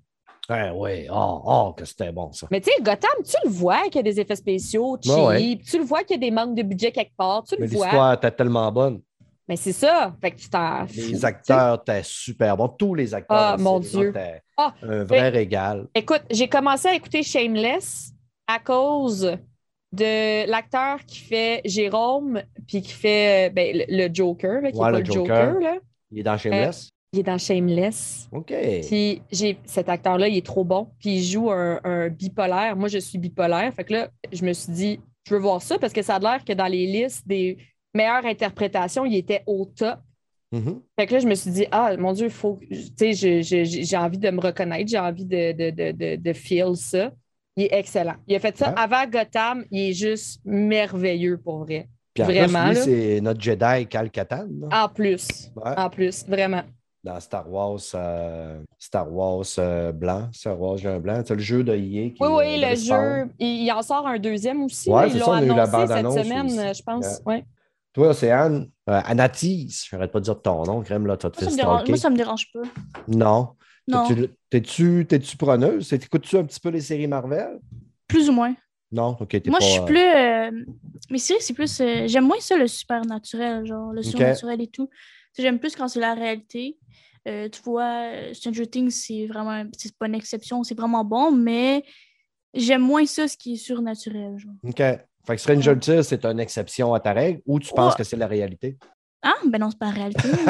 [0.49, 1.07] Ouais, ouais.
[1.13, 2.49] Oh, oh, que c'était bon, ça.
[2.51, 5.27] Mais tu sais, Gotham, tu le vois qu'il y a des effets spéciaux cheap, Ouais,
[5.27, 5.59] ouais.
[5.65, 7.73] tu le vois qu'il y a des manques de budget quelque part, tu Mais le
[7.77, 7.87] vois.
[7.87, 9.01] l'histoire était tellement bonne.
[9.49, 10.15] Mais c'est ça.
[10.21, 12.69] Fait que tu t'en Les acteurs étaient super bons.
[12.69, 13.37] Tous les acteurs.
[13.37, 14.13] Ah, mon Dieu.
[14.57, 15.89] Ah, un vrai régal.
[15.95, 18.13] Écoute, j'ai commencé à écouter Shameless
[18.47, 19.37] à cause
[19.93, 24.89] de l'acteur qui fait Jérôme puis qui fait euh, ben, le, Joker, là, qui Ouais,
[24.89, 25.53] est pas le le Joker.
[25.55, 25.61] Joker.
[25.61, 25.79] là.
[26.13, 26.91] Il est dans Shameless?
[27.13, 28.29] Il est dans Shameless.
[28.31, 28.53] OK.
[28.87, 30.89] Puis j'ai cet acteur-là, il est trop bon.
[31.01, 32.77] Puis il joue un, un bipolaire.
[32.77, 33.73] Moi, je suis bipolaire.
[33.75, 36.19] Fait que là, je me suis dit, je veux voir ça parce que ça a
[36.21, 37.59] l'air que dans les listes des
[37.95, 39.99] meilleures interprétations, il était au top.
[40.53, 40.81] Mhm.
[40.99, 43.65] Fait que là, je me suis dit, ah, mon Dieu, faut, tu sais, je- je-
[43.83, 47.13] j'ai envie de me reconnaître, j'ai envie de, de, de, de, de feel ça.
[47.57, 48.15] Il est excellent.
[48.29, 49.65] Il a fait ça avant Gotham.
[49.73, 51.89] Il est juste merveilleux pour vrai.
[52.15, 55.51] Puis en Vraiment, lui, c'est notre Jedi Cal Katan, En plus.
[55.57, 55.73] Ouais.
[55.77, 56.63] En plus, vraiment.
[57.03, 61.23] Dans Star Wars, euh, Star Wars euh, blanc, Star Wars Jean blanc.
[61.27, 64.07] C'est le jeu de EA qui Oui, oui, euh, le jeu, il, il en sort
[64.07, 64.91] un deuxième aussi.
[64.91, 66.79] Ouais, Ils ça, l'ont on a eu la annoncé cette semaine, aussi.
[66.79, 67.21] je pense.
[67.27, 67.45] Ouais.
[67.93, 68.71] Toi, c'est Anne.
[68.89, 71.51] Euh, Anatis, je n'arrête pas de dire ton nom, crème, là, tu vas te Moi,
[71.51, 71.93] faire ça me dérange, stalker.
[71.93, 72.61] moi, ça me dérange pas.
[73.09, 73.49] Non.
[73.89, 74.07] Non,
[74.51, 75.89] T'es-tu- preneuse?
[75.89, 77.59] C'est- Écoutes-tu un petit peu les séries Marvel?
[78.07, 78.55] plus ou moins.
[78.93, 79.65] Non, ok, t'es Moi, pas...
[79.65, 79.99] je suis plus.
[79.99, 80.51] euh,
[81.11, 81.81] Mes séries, c'est plus.
[81.81, 84.89] euh, J'aime moins ça, le supernaturel, genre, le surnaturel et tout.
[84.89, 84.97] Tu
[85.37, 86.77] sais, J'aime plus quand c'est la réalité.
[87.29, 89.65] Euh, tu vois, Stranger Things, c'est vraiment.
[89.77, 91.85] C'est pas une exception, c'est vraiment bon, mais
[92.55, 94.53] j'aime moins ça, ce qui est surnaturel, genre.
[94.65, 94.77] OK.
[94.77, 97.99] Fait que Stranger Things, c'est une exception à ta règle ou tu penses Ouais.
[97.99, 98.79] que c'est la réalité?
[99.23, 100.29] Ah, ben non, c'est pas réalité.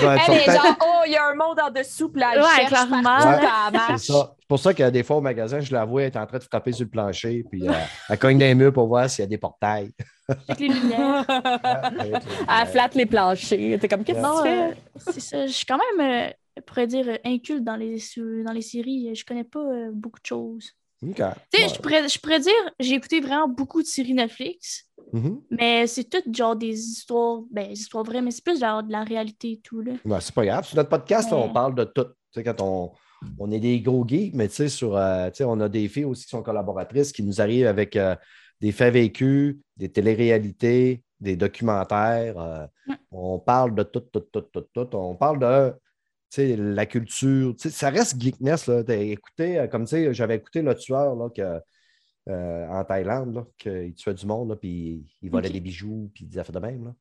[0.00, 2.48] Elle est genre, oh, il y a un monde en dessous, puis là, elle Ouais,
[2.56, 3.02] cherche clairement.
[3.02, 3.28] partout,
[3.76, 4.34] Ouais, C'est ça.
[4.38, 6.38] C'est pour ça que des fois au magasin, je la vois, elle est en train
[6.38, 7.72] de frapper sur le plancher, puis euh,
[8.08, 9.90] elle cogne des murs pour voir s'il y a des portails.
[10.28, 11.26] Avec les lumières.
[12.48, 13.78] Elle flatte les planchers.
[13.78, 14.62] T'es comme, qu'est-ce que Non, tu fais?
[14.62, 15.46] euh, c'est ça.
[15.46, 17.96] Je suis quand même, euh, je pourrais dire, euh, inculte dans les,
[18.46, 19.14] dans les séries.
[19.14, 20.72] Je connais pas euh, beaucoup de choses.
[21.02, 21.14] OK.
[21.16, 21.68] Tu sais, Ouais.
[21.74, 25.40] je pourrais, je pourrais dire, j'ai écouté vraiment beaucoup de séries Netflix, Mhm.
[25.50, 28.90] mais c'est tout genre des histoires, ben, des histoires vraies, mais c'est plus genre de
[28.92, 29.92] la réalité et tout, là.
[30.20, 30.64] C'est pas grave.
[30.66, 32.04] Sur notre podcast, là, on parle de tout.
[32.04, 32.92] Tu sais, quand on,
[33.38, 35.88] on est des gros geeks, mais tu sais, sur, euh, tu sais, on a des
[35.88, 38.16] filles aussi qui sont collaboratrices qui nous arrivent avec euh,
[38.60, 42.38] des faits vécus, des téléréalités, des documentaires.
[42.38, 42.96] euh, Ouais.
[43.12, 44.88] On parle de tout, tout, tout, tout, tout.
[44.96, 45.72] On parle de
[46.38, 47.54] la culture.
[47.58, 48.66] Ça reste geekness.
[48.66, 48.82] Là.
[48.88, 51.60] Écouté, euh, comme tu sais, j'avais écouté Le Tueur là, que,
[52.30, 56.60] euh, en Thaïlande, qu'il tuait du monde, puis il volait des bijoux, puis des affaires
[56.60, 56.84] de même.
[56.86, 56.94] Là.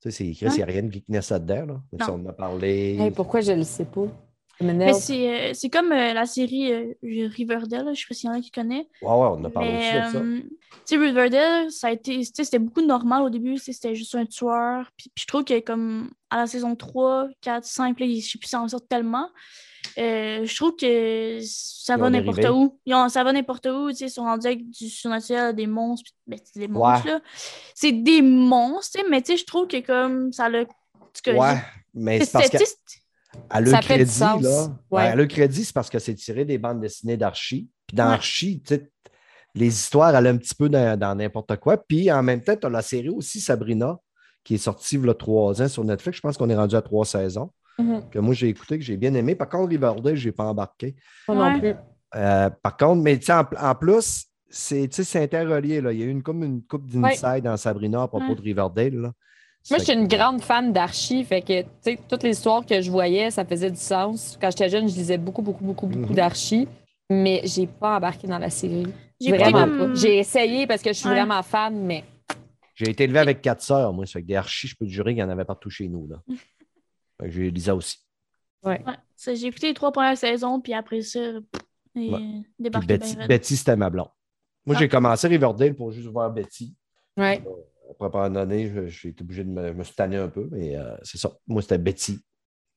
[0.00, 1.66] Tu sais, c'est il n'y a rien de geekness là-dedans.
[1.66, 1.82] Là.
[2.08, 2.96] On en a parlé.
[2.98, 4.06] Hey, pourquoi je le sais pas?
[4.94, 8.36] C'est euh, c'est comme euh, la série euh, Riverdale, je sais pas s'il y en
[8.36, 8.86] a qui connaissent.
[9.02, 10.20] Ouais, ouais, on a parlé aussi de ça.
[10.40, 10.50] tu
[10.84, 14.90] sais, Riverdale, ça a été, c'était beaucoup normal au début, c'était juste un tueur.
[14.96, 18.38] Puis, puis je trouve que comme à la saison 3, 4, 5, là, je sais
[18.38, 19.28] plus, ça en sort tellement.
[19.98, 22.78] Euh, je trouve que ça Ils va n'importe où.
[22.86, 26.10] Ils ont- ça va n'importe où, ils sont rendus avec du surnaturel, des monstres.
[26.26, 27.20] Ben, c'est des monstres, là.
[27.74, 30.48] C'est des monstres, mais je trouve que comme ça
[31.22, 31.58] cas, Ouais,
[31.92, 32.56] mais c'est- parce que
[33.50, 34.42] à le Ça fait du crédit, sens.
[34.42, 34.62] là.
[34.90, 35.02] Ouais.
[35.02, 37.68] ouais, à le crédit, c'est parce que c'est tiré des bandes dessinées d'archie.
[37.86, 38.14] Puis dans Ouais.
[38.14, 38.90] Archie, tu sais,
[39.54, 41.76] les histoires allaient un petit peu dans n'importe quoi.
[41.76, 43.98] Puis en même temps, tu as la série aussi Sabrina,
[44.42, 46.16] qui est sortie il y a trois ans sur Netflix.
[46.16, 47.50] Je pense qu'on est rendu à trois saisons.
[47.78, 48.08] Mhm.
[48.10, 49.34] Que moi, j'ai écouté, que j'ai bien aimé.
[49.34, 50.94] Par contre, Riverdale, je n'ai pas embarqué.
[51.28, 51.74] Moi non plus.
[52.16, 55.80] Euh, par contre, mais tu sais, en, en plus, c'est interrelié.
[55.80, 55.92] Là.
[55.92, 58.34] Il y a eu une, comme une coupe d'inside dans Sabrina à propos Ouais.
[58.36, 58.94] de Riverdale.
[58.94, 59.12] là.
[59.70, 62.80] Moi, je suis une grande fan d'archi, fait que, tu sais, toutes les histoires que
[62.82, 64.36] je voyais, ça faisait du sens.
[64.40, 66.14] Quand j'étais jeune, je lisais beaucoup, beaucoup, beaucoup, beaucoup Mhm.
[66.14, 66.68] d'archi,
[67.08, 68.86] mais j'ai pas embarqué dans la série.
[69.26, 69.94] Vraiment comme- pas.
[69.94, 71.14] J'ai essayé parce que je suis Ouais.
[71.14, 72.04] vraiment fan, mais
[72.74, 74.04] J'ai été élevé avec quatre sœurs, moi.
[74.04, 75.86] Ça fait que des archis, je peux te jurer qu'il y en avait partout chez
[75.88, 76.08] nous.
[76.08, 76.16] Là.
[77.24, 77.98] J'ai Lisa aussi.
[78.64, 78.82] Ouais,
[79.16, 81.30] j'ai écouté les trois premières saisons, puis après ça, et
[82.10, 82.18] Ouais.
[82.18, 83.28] Puis débarqué Betty, raide.
[83.28, 84.08] Betty, c'était ma blonde.
[84.66, 84.78] Moi, Ah.
[84.80, 86.74] j'ai commencé Riverdale pour juste voir Betty.
[87.16, 87.40] ouais.
[87.90, 90.96] Après, pendant année, je- j'ai été obligé de me, me tanné un peu, mais euh,
[91.02, 91.30] c'est ça.
[91.46, 92.18] Moi, c'était Betty.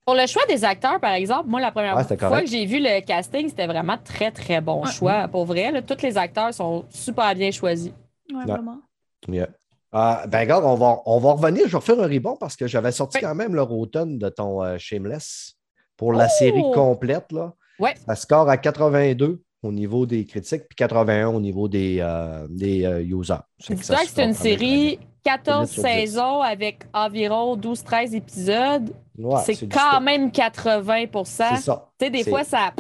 [0.06, 2.46] Pour le choix des acteurs, par exemple, moi, la première fois correct.
[2.46, 4.92] que j'ai vu le casting, c'était vraiment très, très bon Ouais.
[4.92, 5.28] choix.
[5.28, 7.92] Pour vrai, là, tous les acteurs sont super bien choisis.
[8.32, 8.46] Ouais, Ouais.
[8.46, 8.80] vraiment.
[9.28, 9.50] Yeah.
[9.92, 11.64] Ah, ben, regarde, on va, on va revenir.
[11.66, 13.24] Je vais refaire un rebond parce que j'avais sorti Oui.
[13.24, 15.56] quand même leur automne de ton euh, Shameless
[15.98, 17.32] pour la série complète.
[17.32, 17.54] Là.
[17.80, 17.96] Ouais.
[18.06, 22.86] Ça score à 82 au niveau des critiques, puis 81 au niveau des, euh, des
[22.86, 23.36] euh, users.
[23.60, 25.90] Se c'est une série 14 sur dix.
[25.90, 28.94] saisons avec environ 12-13 épisodes.
[29.18, 31.90] Ouais, c'est quand même 80 C'est Tu ça.
[32.00, 32.72] sais, des C'est- fois, ça.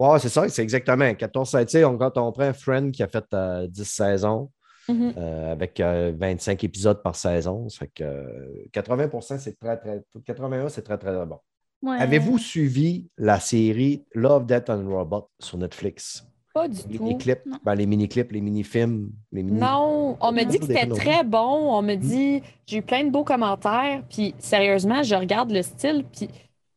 [0.00, 1.14] Ouais, c'est ça, c'est exactement.
[1.14, 4.50] 14 tu sais, on- quand on prend un Friend qui a fait euh, 10 saisons
[4.88, 5.14] Mhm.
[5.16, 9.08] euh, avec euh, 25 épisodes par saison, ça fait que euh, 80
[9.38, 10.02] c'est très, très.
[10.26, 11.38] 81, c'est très, très bon.
[11.84, 11.98] Ouais.
[11.98, 16.26] Avez-vous suivi la série Love, Death and Robot sur Netflix?
[16.54, 17.18] Pas du Les tout.
[17.64, 21.74] ben, les mini-clips, les mini-films, les mini Non, on me dit que c'était très bon.
[21.76, 24.02] On me dit, j'ai eu plein de beaux commentaires.
[24.08, 26.04] Puis sérieusement, je regarde le style.
[26.16, 26.28] Puis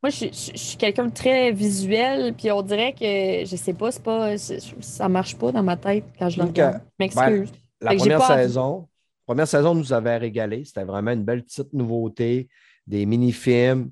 [0.01, 2.33] moi, je, suis- je- je suis quelqu'un de très visuel.
[2.33, 6.05] Puis on dirait que, je sais pas, c'est pas, ça marche pas dans ma tête
[6.17, 6.81] quand je le regarde.
[6.99, 7.51] Je m'excuse.
[7.79, 8.87] La que j'ai première saison,
[9.27, 10.65] première saison nous avait régalé.
[10.65, 12.49] C'était vraiment une belle petite nouveauté,
[12.87, 13.91] des mini-films,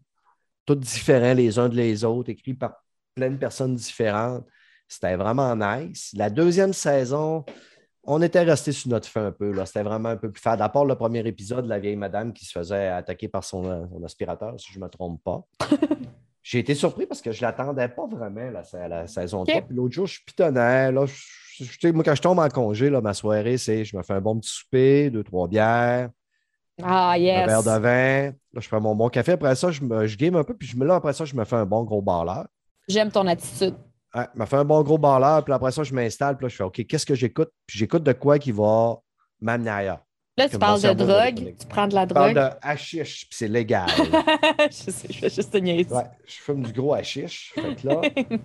[0.65, 2.83] tous différents les uns de les autres, écrits par
[3.15, 4.45] plein de personnes différentes.
[4.87, 6.11] C'était vraiment nice.
[6.15, 7.43] La deuxième saison,
[8.03, 9.53] on était resté sur notre fin un peu.
[9.65, 10.61] C'était vraiment un peu plus fade.
[10.61, 13.85] À part le premier épisode, la vieille madame qui se faisait attaquer par son, euh,
[13.91, 15.43] son aspirateur, si je ne me trompe pas.
[16.43, 19.61] J'ai été surpris parce que je ne l'attendais pas vraiment, la, la saison 3.
[19.63, 20.91] Puis l'autre jour, je pitonnais.
[20.91, 24.03] Là, je- je- moi, quand je tombe en congé, là, ma soirée, c'est je me
[24.03, 26.09] fais un bon petit souper, deux, trois bières,
[26.83, 27.47] Ah, un yes.
[27.47, 28.33] verre de vin.
[28.53, 29.33] Là, je fais mon bon café.
[29.33, 30.53] Après ça, je, me, je game un peu.
[30.55, 32.45] Puis je me, là, après ça, je me fais un bon gros balleur.
[32.87, 33.75] J'aime ton attitude.
[34.13, 35.43] Ouais, je me fais un bon gros balleur.
[35.43, 36.37] Puis après ça, je m'installe.
[36.37, 37.49] Puis là, je fais OK, qu'est-ce que j'écoute?
[37.65, 38.97] Puis j'écoute de quoi qui va
[39.41, 39.99] m'amener ailleurs.
[40.37, 41.55] Là, tu parles de drogue.
[41.57, 42.49] Tu prends de la Je parle drogue.
[42.51, 43.87] de hashish, puis c'est légal.
[44.69, 45.93] je sais, je fais juste te niaiser.
[45.93, 47.53] Ouais, je fume du gros hashish.
[47.55, 48.01] Fait que là,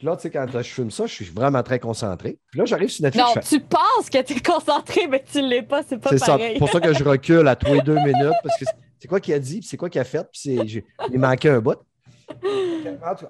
[0.00, 2.38] puis là, tu sais, quand je fume ça, je suis vraiment très concentré.
[2.50, 3.26] Puis là, j'arrive sur Netflix.
[3.28, 5.82] Non, fais- tu penses que tu es concentré, mais tu l'es pas.
[5.82, 6.26] C'est pas C'est ça.
[6.38, 6.58] pareil.
[6.58, 8.64] pour ça que je recule à tous les deux minutes, parce que
[8.98, 11.18] c'est quoi qu'il a dit, puis c'est quoi qu'il a fait, puis c'est- j'ai- il
[11.18, 11.76] manquait un bout.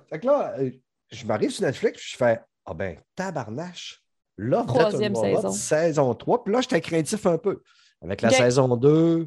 [0.09, 0.71] Fait que là, euh,
[1.11, 4.01] je m'arrive sur Netflix, puis je fais Ah ben, tabarnache.
[4.39, 5.51] Là, Troisième saison.
[5.51, 6.45] saison 3.
[6.45, 7.63] Puis là, j'étais craintif un peu.
[8.01, 9.27] Avec la saison 2.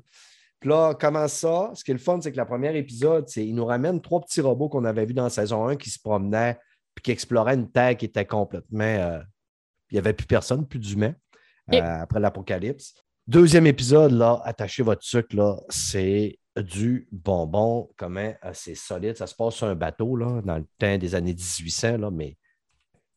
[0.60, 1.72] Puis là, comment ça?
[1.76, 4.22] Ce qui est le fun, c'est que le premier épisode, c'est il nous ramène trois
[4.22, 6.58] petits robots qu'on avait vus dans la saison 1 qui se promenaient
[6.96, 8.84] puis qui exploraient une terre qui était complètement.
[8.84, 9.20] euh,
[9.92, 11.14] il n'y avait plus personne, plus d'humains
[11.72, 12.96] euh, après l'apocalypse.
[13.28, 17.90] Deuxième épisode, là, attachez votre sucre, là, c'est du bonbon.
[17.96, 19.18] Comment euh, c'est solide.
[19.18, 22.38] Ça se passe sur un bateau, là, dans le temps des années 1800, là, mais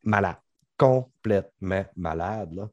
[0.03, 0.37] malade.
[0.77, 2.69] Complètement malade, là.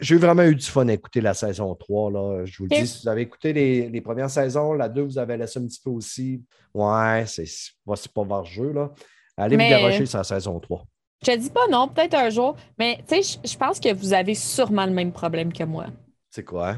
[0.00, 2.10] J'ai vraiment eu du fun à écouter la saison 3.
[2.10, 2.44] Là.
[2.44, 5.18] Je vous le dis, si vous avez écouté les, les premières saisons, la 2, vous
[5.18, 6.44] avez laissé un petit peu aussi.
[6.74, 7.46] Ouais, c'est
[7.86, 8.72] ouais, c'est pas vers jeu.
[8.72, 8.92] Là.
[9.36, 10.84] Allez Mais- vous garocher sur la saison 3.
[11.26, 12.54] Je te dis pas non, peut-être un jour.
[12.78, 15.86] Mais tu sais, je- pense que vous avez sûrement le même problème que moi.
[16.30, 16.76] C'est quoi?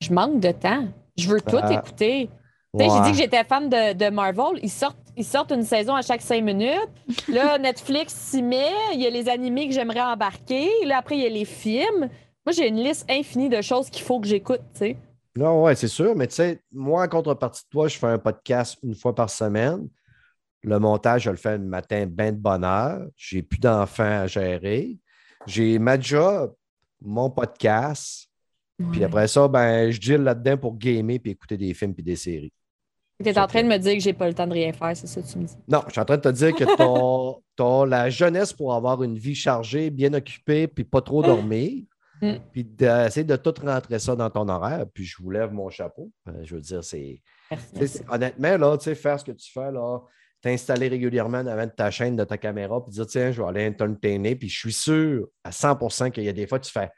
[0.00, 0.84] Je manque de temps.
[1.16, 1.72] Je veux tout Ah.
[1.72, 2.28] écouter.
[2.28, 2.94] Tu sais, Ouais.
[2.94, 4.60] J'ai dit que j'étais fan de, de Marvel.
[4.62, 6.78] Ils sortent, ils sortent une saison à chaque cinq minutes.
[7.26, 8.70] Là, Netflix s'y met.
[8.94, 10.68] Il y a les animés que j'aimerais embarquer.
[10.84, 12.08] Là, après, il y a les films.
[12.46, 14.96] Moi, j'ai une liste infinie de choses qu'il faut que j'écoute, tu sais.
[15.34, 16.14] Non, ouais, c'est sûr.
[16.14, 19.30] Mais tu sais, moi, en contrepartie de toi, je fais un podcast une fois par
[19.30, 19.88] semaine.
[20.62, 23.06] Le montage, je le fais le matin, ben de bonne heure.
[23.16, 24.98] J'ai plus d'enfants à gérer.
[25.46, 26.54] J'ai ma job,
[27.00, 28.28] mon podcast.
[28.92, 32.16] Puis après ça, ben, je deal là-dedans pour gamer puis écouter des films puis des
[32.16, 32.52] séries.
[33.22, 35.08] T'es en train de me dire que j'ai pas le temps de rien faire, c'est
[35.08, 35.56] ça que tu me dis?
[35.66, 39.02] Non, je suis en train de te dire que tu as, la jeunesse pour avoir
[39.02, 41.82] une vie chargée, bien occupée, puis pas trop dormir.
[42.22, 42.34] Mm.
[42.52, 44.86] Puis d'essayer de tout rentrer ça dans ton horaire.
[44.92, 46.12] Puis je vous lève mon chapeau.
[46.28, 47.20] Euh, je veux dire, tu
[47.84, 49.98] c'est- Honnêtement, là, tu sais, faire ce que tu fais, là,
[50.40, 54.36] t'installer régulièrement devant ta chaîne de ta caméra puis dire tiens, je vais aller entertainer.
[54.36, 56.90] Puis je suis sûr à 100% qu'il y a des fois, tu fais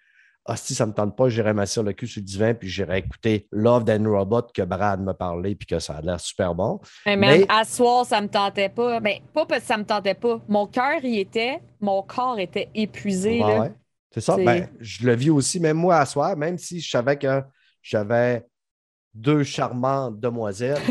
[0.47, 2.69] ah, si ça ne me tente pas, j'irai m'asseoir le cul sur le divan, puis
[2.69, 6.55] j'irai écouter Love and Robot que Brad m'a parlé, puis que ça a l'air super
[6.55, 6.81] bon.
[7.07, 9.01] Mais même à soir, ça ne me tentait pas.
[9.01, 10.41] Mais pas parce que ça ne me tentait pas.
[10.49, 13.43] Mon cœur y était, mon corps était épuisé.
[14.13, 14.37] C'est ça.
[14.37, 17.43] Ben, je le vis aussi, même moi à soir, même si je savais que
[17.83, 18.45] j'avais
[19.15, 20.83] deux charmantes demoiselles.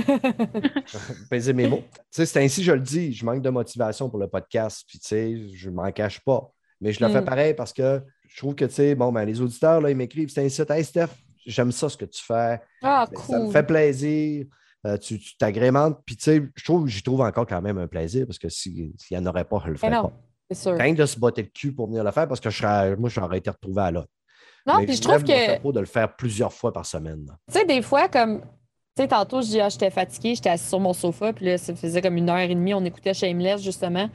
[1.29, 1.83] Pesez mes mots.
[2.11, 5.47] c'est ainsi, je le dis, je manque de motivation pour le podcast, puis tu sais,
[5.53, 6.51] je ne m'en cache pas.
[6.81, 7.25] Mais je le fais mm.
[7.25, 10.29] pareil parce que je trouve que, tu sais, bon, ben, les auditeurs, là, ils m'écrivent,
[10.29, 11.09] c'est ainsi, hey Steph,
[11.45, 12.61] j'aime ça ce que tu fais.
[12.81, 13.25] Ah, cool.
[13.25, 14.45] Ça me fait plaisir.
[14.85, 15.99] Euh, tu t'agrémentes.
[16.05, 18.93] Puis, tu sais, je trouve, j'y trouve encore quand même un plaisir parce que s'il
[19.11, 20.13] n'y en aurait pas, je le ferais pas.
[20.49, 20.77] C'est sûr.
[20.77, 23.09] Rien de se botter le cul pour venir le faire parce que je serais, moi,
[23.09, 24.09] j'aurais été retrouvé à l'autre.
[24.65, 25.71] Non, puis je trouve que.
[25.71, 27.25] de le faire plusieurs fois par semaine.
[27.51, 28.41] Tu sais, des fois, comme.
[28.41, 31.57] Tu sais, tantôt, je dis, ah, j'étais fatiguée, j'étais assis sur mon sofa, puis là,
[31.57, 34.09] ça faisait comme une heure et demie, on écoutait Shameless, justement.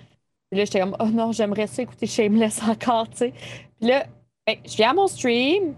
[0.50, 3.32] Puis là, j'étais comme, oh non, j'aimerais ça écouter Shameless encore, tu sais.
[3.80, 4.04] Puis là,
[4.46, 5.74] ben, je viens à mon stream,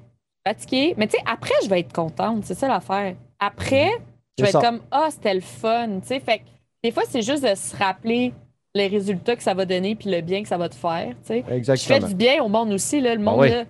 [0.47, 3.15] fatiguée, mais tu sais, après, je vais être contente, c'est ça l'affaire.
[3.39, 3.91] Après,
[4.39, 6.21] je vais être comme, ah, oh, c'était le fun, tu sais.
[6.21, 6.45] Fait que
[6.83, 8.33] des fois, c'est juste de se rappeler
[8.75, 11.29] les résultats que ça va donner puis le bien que ça va te faire, tu
[11.29, 11.45] sais.
[11.51, 11.99] Exactement.
[11.99, 13.65] Je fais du bien au monde aussi, là, le ah monde, là,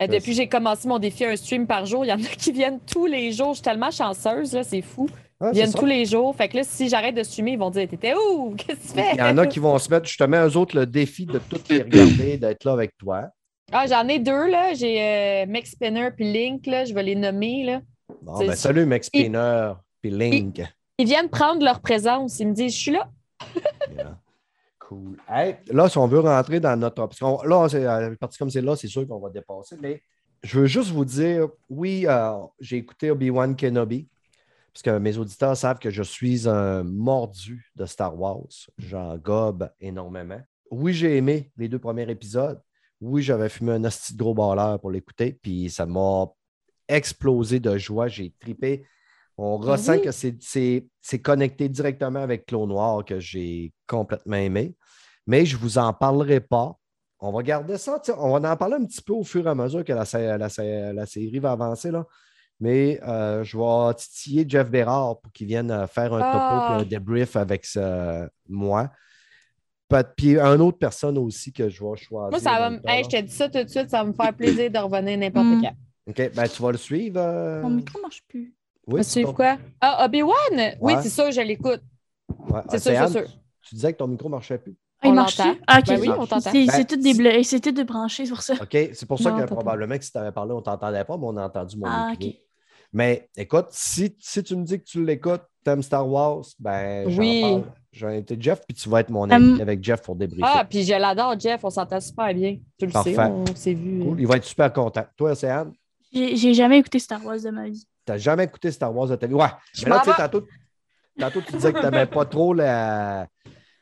[0.00, 2.28] euh, depuis que j'ai commencé mon défi un stream par jour, il y en a
[2.28, 3.50] qui viennent tous les jours.
[3.50, 5.08] Je suis tellement chanceuse, là, c'est fou.
[5.42, 6.34] ils viennent tous les jours.
[6.36, 8.54] Fait que là, si j'arrête de streamer, ils vont dire T'étais où?
[8.56, 9.14] Qu'est-ce que tu fais?
[9.14, 11.60] Il y en a qui vont se mettre justement, eux autres, le défi de tout
[11.68, 13.24] les regarder, d'être là avec toi.
[13.72, 14.72] Ah, j'en ai deux, là.
[14.74, 16.84] J'ai euh, Max Spinner puis Link, là.
[16.84, 17.80] Je vais les nommer, là.
[18.22, 20.62] Bon, ben, salut, Max Spinner puis Link.
[20.98, 22.38] Ils, viennent prendre leur présence.
[22.38, 23.08] Ils me disent Je suis là.
[24.88, 25.18] Cool.
[25.70, 27.06] là, si on veut rentrer dans notre.
[27.08, 29.76] Que là, c'est, euh, partie comme c'est là, c'est sûr qu'on va dépasser.
[29.82, 30.00] Mais
[30.42, 34.08] je veux juste vous dire oui, euh, j'ai écouté Obi-Wan Kenobi.
[34.72, 38.46] Parce que mes auditeurs savent que je suis un mordu de Star Wars.
[38.78, 40.40] J'en gobe énormément.
[40.70, 42.58] Oui, j'ai aimé les deux premiers épisodes.
[43.02, 45.38] Oui, j'avais fumé un hostie de gros balleur pour l'écouter.
[45.42, 46.28] Puis ça m'a
[46.88, 48.08] explosé de joie.
[48.08, 48.86] J'ai tripé.
[49.38, 54.76] On ressent que c'est connecté directement avec Clos Noir que j'ai complètement aimé
[55.28, 56.74] mais je ne vous en parlerai pas.
[57.20, 58.00] On va garder ça.
[58.16, 61.38] On va en parler un petit peu au fur et à mesure que la, série
[61.38, 61.90] va avancer.
[61.90, 62.06] Là.
[62.60, 66.76] Mais euh, je vais titiller Jeff Bérard pour qu'il vienne euh, faire un topo et
[66.76, 66.84] un ah!
[66.84, 67.66] débrief avec
[68.48, 68.90] moi.
[70.16, 72.30] Puis une autre personne aussi que je vais choisir.
[72.30, 74.70] Moi, ça va je te dis ça tout de suite, ça va me faire plaisir
[74.70, 75.62] de revenir n'importe mm.
[75.62, 75.74] quand.
[76.08, 77.20] OK, ben tu vas le suivre.
[77.20, 77.60] Euh?
[77.60, 78.54] Mon micro ne marche plus.
[78.88, 79.58] Oui, suivre quoi?
[79.80, 80.76] Ah, Obi-Wan?
[80.80, 81.82] Oui, c'est sûr, je l'écoute.
[82.70, 83.28] C'est sûr, c'est sûr.
[83.62, 84.76] Tu disais que ton micro ne marchait plus.
[85.00, 86.50] Ah, il marche ah, ben oui, on t'entend.
[86.50, 88.54] C'est ben, tout, des débranché sur ça.
[88.54, 91.16] OK, c'est pour ça que probablement que si tu avais parlé, on ne t'entendait pas,
[91.16, 92.36] mais on a entendu mon ah, micro.
[92.92, 97.06] Mais écoute, si, si, tu me dis que tu l'écoutes, tu aimes Star Wars, ben
[97.16, 97.62] oui.
[97.92, 100.50] J'en ai été Jeff, puis tu vas être mon ami avec Jeff pour débriefer.
[100.52, 102.58] Ah, puis je l'adore, Jeff, on s'entend super bien.
[102.78, 104.00] Tu le sais, on s'est vu.
[104.00, 104.20] Cool.
[104.20, 105.04] Il va être super content.
[105.16, 105.72] Toi, Océane?
[106.12, 107.86] J'ai jamais écouté Star Wars de ma vie.
[108.08, 109.34] Tu n'as jamais écouté Star Wars de ta vie?
[109.34, 109.48] Ouais.
[109.82, 110.48] mais là, tu sais, tantôt,
[111.18, 113.28] tantôt, tu disais que tu n'aimais pas trop la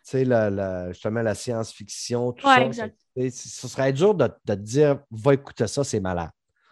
[0.02, 2.88] sais, la, justement la science-fiction, tout ça.
[3.16, 6.30] Ce serait dur de, te dire, va écouter ça, c'est malade.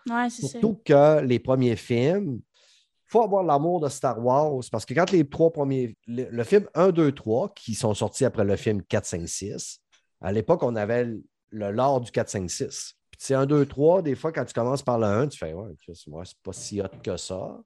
[0.09, 4.85] Ouais, c'est Surtout que les premiers films, il faut avoir l'amour de Star Wars parce
[4.85, 8.57] que quand les trois premiers, le, film 1, 2, 3, qui sont sortis après le
[8.57, 9.81] film 4, 5, 6,
[10.21, 11.09] à l'époque, on avait
[11.51, 12.97] le lore du 4, 5, 6.
[13.25, 15.55] Puis, c'est 1, 2, 3, des fois, quand tu commences par le 1, tu fais,
[15.55, 17.59] ouais, c'est pas si hot que ça.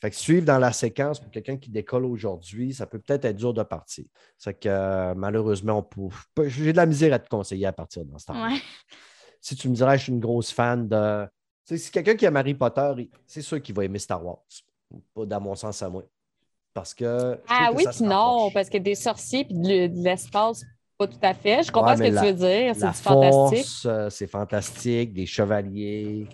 [0.00, 3.36] Fait que suivre dans la séquence pour quelqu'un qui décolle aujourd'hui, ça peut peut-être être
[3.36, 4.04] dur de partir.
[4.38, 5.88] C'est que euh, malheureusement,
[6.38, 8.48] j'ai de la misère à te conseiller à partir dans ce temps.
[9.40, 11.26] Si tu me dirais, je suis une grosse fan de.
[11.64, 14.44] si quelqu'un qui aime Harry Potter, c'est sûr qu'il va aimer Star Wars.
[15.14, 16.04] Pas dans mon sens à moi.
[16.74, 17.40] Parce que.
[17.48, 20.62] Ah oui, puis non, parce que des sorciers et de l'espace,
[20.98, 21.62] pas tout à fait.
[21.62, 22.74] Je comprends ce que tu veux dire.
[22.74, 23.86] C'est fantastique.
[23.86, 26.26] Euh, c'est fantastique, des chevaliers.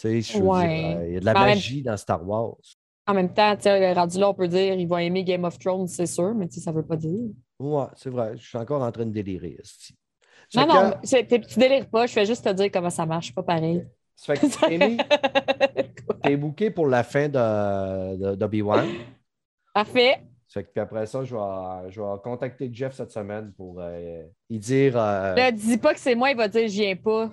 [0.00, 2.56] Tu sais, euh, il y a de la magie dans Star Wars.
[3.06, 3.56] En même temps,
[3.94, 6.70] rendu là, on peut dire qu'il va aimer Game of Thrones, c'est sûr, mais ça
[6.70, 7.30] ne veut pas dire.
[7.58, 8.32] Ouais, c'est vrai.
[8.36, 9.58] Je suis encore en train de délirer.
[10.54, 12.06] Non, non, tu ne délires pas.
[12.06, 13.34] Je fais juste te dire comment ça marche.
[13.34, 13.84] Pas pareil.
[14.14, 18.86] Ça fait que t'es booké pour la fin d'Obi-Wan.
[19.74, 20.22] Parfait.
[20.52, 24.58] Fait que après ça, je vais, je vais contacter Jeff cette semaine pour euh, y
[24.58, 24.96] dire.
[24.96, 25.34] Euh...
[25.34, 27.30] Là, dis pas que c'est moi, il va dire je viens pas.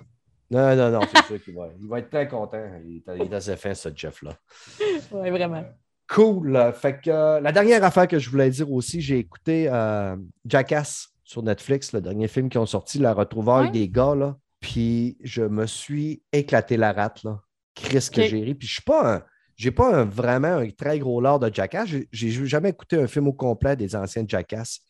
[0.50, 2.64] Non, non, non, c'est sûr qu'il va, il va être très content.
[2.84, 4.36] Il est, assez fin, ce Jeff-là.
[5.12, 5.64] Oui, vraiment.
[6.08, 6.72] Cool.
[6.74, 11.10] Fait que euh, la dernière affaire que je voulais dire aussi, j'ai écouté euh, Jackass
[11.22, 14.16] sur Netflix, le dernier film qui ont sorti, La retrouvaille des gars.
[14.16, 14.36] Là.
[14.58, 17.22] Puis je me suis éclaté la rate.
[17.22, 17.40] Là.
[17.76, 18.54] Chris que j'ai ri.
[18.56, 19.22] Puis je suis pas un.
[19.60, 21.86] J'ai pas vraiment un très gros lord de Jackass.
[22.10, 24.80] J'ai jamais écouté un film au complet des anciens Jackass.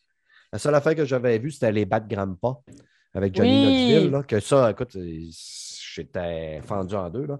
[0.53, 2.57] La seule affaire que j'avais vue, c'était les Bat Grandpa
[3.13, 3.65] avec Johnny Oui.
[3.65, 4.11] Knoxville.
[4.11, 5.19] là, que ça, écoute, euh,
[5.93, 7.25] j'étais fendu en deux.
[7.25, 7.37] Là.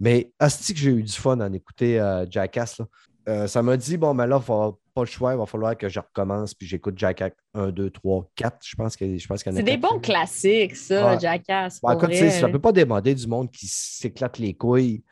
[0.00, 2.78] Mais asti que j'ai eu du fun en écouter euh, Jackass.
[2.78, 2.86] là.
[3.28, 5.76] Euh, ça m'a dit, bon, mais là, il va pas le choix, il va falloir
[5.76, 8.56] que je recommence, puis j'écoute Jackass 1, 2, 3, 4.
[8.64, 11.20] Je pense qu'il y en a C'est des bons classiques, ça, Ouais.
[11.20, 11.80] Jackass.
[11.80, 15.02] Pour écoute, ça ne peut pas demander du monde qui s'éclate les couilles,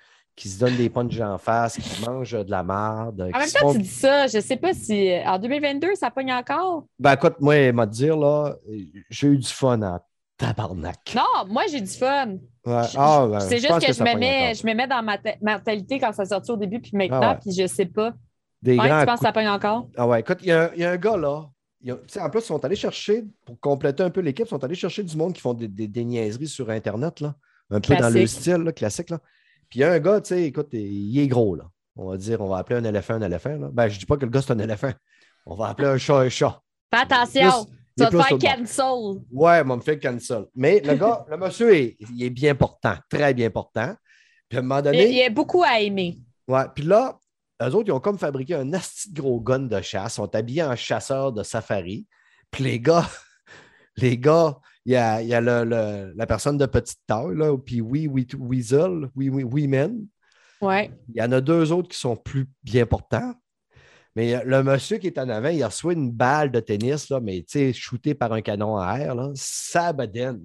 [0.40, 3.30] qui se donne des punches en face, qui mange de la merde.
[3.34, 6.10] En même temps, font- tu dis ça, je sais pas si euh, en 2022, ça
[6.10, 6.86] pogne encore?
[6.98, 8.56] Ben, écoute, moi, m'a dire, là,
[9.10, 10.00] j'ai eu du fun en
[10.38, 11.14] tabarnak.
[11.14, 12.36] Non, moi, j'ai du fun.
[12.64, 12.82] Ouais.
[12.96, 16.12] Ah, ben, c'est juste que, je, me mets, je me mets dans ma mentalité quand
[16.12, 17.38] ça sortit au début, puis maintenant, Ah ouais.
[17.42, 18.14] puis je sais pas.
[18.62, 19.88] Des Ouais, grands tu penses que ça pogne encore?
[19.96, 21.44] Ah ouais, écoute, il y, a- il y a un gars là.
[21.88, 24.74] a- en plus, ils sont allés chercher, pour compléter un peu l'équipe, ils sont allés
[24.74, 27.34] chercher du monde qui font des, des- des niaiseries sur Internet, là,
[27.70, 29.10] un peu dans le style là, classique.
[29.10, 29.18] Là.
[29.70, 31.64] Puis il y a un gars, tu sais, écoute, il est gros, là.
[31.96, 33.56] On va dire, on va appeler un éléphant un éléphant.
[33.56, 33.68] Là.
[33.72, 34.92] Ben, je dis pas que le gars, c'est un éléphant.
[35.46, 36.60] On va appeler un chat un chat.
[36.92, 39.22] Fais attention, Plus- tu vas te faire cancel.
[39.30, 40.46] Ouais, on me fait cancel.
[40.54, 43.94] Mais le gars, le monsieur, est, il est bien portant, très bien portant.
[44.48, 46.18] Puis à un moment Il donné, il y a beaucoup à aimer.
[46.48, 47.18] Ouais, puis là,
[47.62, 50.14] eux autres, ils ont comme fabriqué un asti de gros gun de chasse.
[50.14, 52.06] Ils sont habillés en chasseurs de safari.
[52.50, 53.06] Puis les gars,
[53.96, 57.36] les gars, il y a, il y a le- le- la personne de petite taille,
[57.36, 60.06] là, puis oui, oui, Weasel, oui, oui, Women.
[60.60, 60.90] Ouais.
[61.08, 63.34] Il y en a deux autres qui sont plus bien portants.
[64.16, 67.20] Mais le monsieur qui est en avant, il a reçu une balle de tennis, là,
[67.20, 70.40] mais tu sais, shootée par un canon à air, là, sabaden.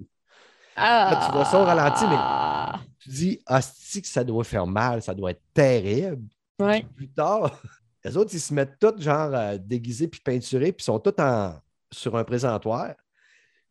[0.76, 1.26] Ah.
[1.26, 5.14] tu vois ça au ralenti, mais- Tu dis, hostie, que ça doit faire mal, ça
[5.14, 6.22] doit être terrible
[6.60, 6.84] Ouais.
[6.94, 7.60] plus tard,
[8.04, 11.14] les autres, ils se mettent tous genre euh, déguisés puis peinturés, puis ils sont tous
[11.20, 11.54] en,
[11.92, 12.94] sur un présentoir.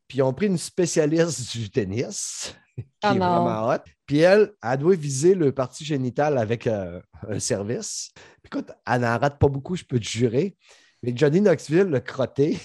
[0.07, 3.83] Puis ils ont pris une spécialiste du tennis, qui Ah est vraiment hot.
[4.05, 8.11] Puis elle, elle doit viser le parti génital avec euh, un service.
[8.43, 10.55] Puis écoute, elle n'en rate pas beaucoup, je peux te jurer.
[11.01, 12.57] Mais Johnny Knoxville, le crotté,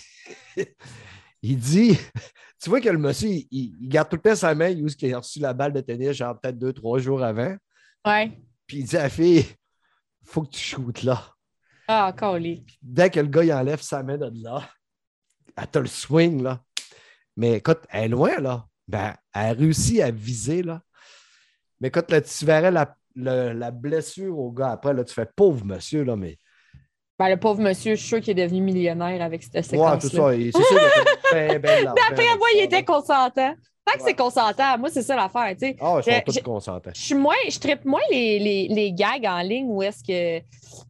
[1.43, 1.99] il dit
[2.63, 5.19] Tu vois que le monsieur, il, garde tout le temps sa main, il qu'il a
[5.19, 7.57] reçu la balle de tennis, genre peut-être deux, trois jours avant.
[8.07, 8.39] Ouais.
[8.67, 9.47] Puis il dit à la fille
[10.25, 11.35] Faut que tu shootes là.
[11.89, 12.65] Ah, les.
[12.83, 14.69] Dès que le gars il enlève sa main de là,
[15.57, 16.63] elle te le swing là.
[17.41, 18.67] Mais écoute, elle est loin là.
[18.87, 20.83] Ben, elle réussit à viser là.
[21.81, 25.65] Mais écoute, là, tu verrais la, la blessure au gars après, là, tu fais pauvre
[25.65, 26.37] monsieur là, mais.
[27.21, 30.03] Ben, le pauvre monsieur, je suis sûr qu'il est devenu millionnaire avec cette Ouais, séquence.
[30.03, 30.35] tout ça.
[30.35, 30.91] et C'est sûr qu'il a
[31.29, 33.31] fait ben, ben de l'argent Après, avec moi, il était consentant.
[33.85, 34.05] Tant que Ouais.
[34.09, 35.77] c'est consentant, moi, c'est ça l'affaire, tu sais.
[35.81, 36.91] Ah, ils sont tous consentants.
[36.95, 40.41] Je suis moins, je trippe moins les, les, les gags en ligne où est-ce que,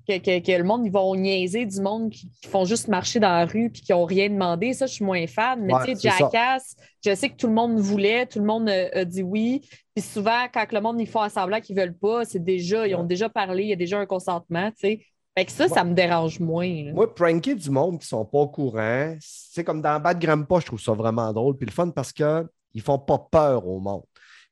[0.06, 3.18] que, que, que le monde, ils vont niaiser du monde qui, qui font juste marcher
[3.18, 4.72] dans la rue puis qui n'ont rien demandé.
[4.72, 5.60] Ça, je suis moins fan.
[5.62, 6.16] Mais Ouais, tu sais, ça.
[6.18, 9.62] Jackass, je sais que tout le monde voulait, tout le monde a, a dit oui.
[9.96, 12.94] Puis souvent, quand le monde, ils font semblant qu'ils ne veulent pas, c'est déjà, ils
[12.94, 13.06] ont Ouais.
[13.06, 15.00] déjà parlé, il y a déjà un consentement, tu sais.
[15.38, 16.66] Fait que ça, ça me dérange moins.
[16.84, 16.92] là.
[16.92, 20.58] Moi, pranker du monde qui ne sont pas au courant, c'est comme dans Bad Grandpa,
[20.60, 21.56] je trouve ça vraiment drôle.
[21.56, 24.02] Puis le fun parce qu'ils ne font pas peur au monde.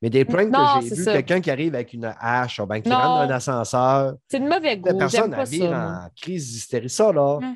[0.00, 2.66] Mais des pranks Non, que j'ai c'est vu, quelqu'un qui arrive avec une hache, ou
[2.66, 2.96] ben, qui Non.
[2.96, 4.88] rentre dans un ascenseur, C'est de mauvais la goût.
[4.90, 5.70] J'aime personne pas vire ça.
[5.70, 6.00] moi.
[6.04, 6.88] en crise d'hystérie.
[6.90, 7.46] Ça, là, Ouais.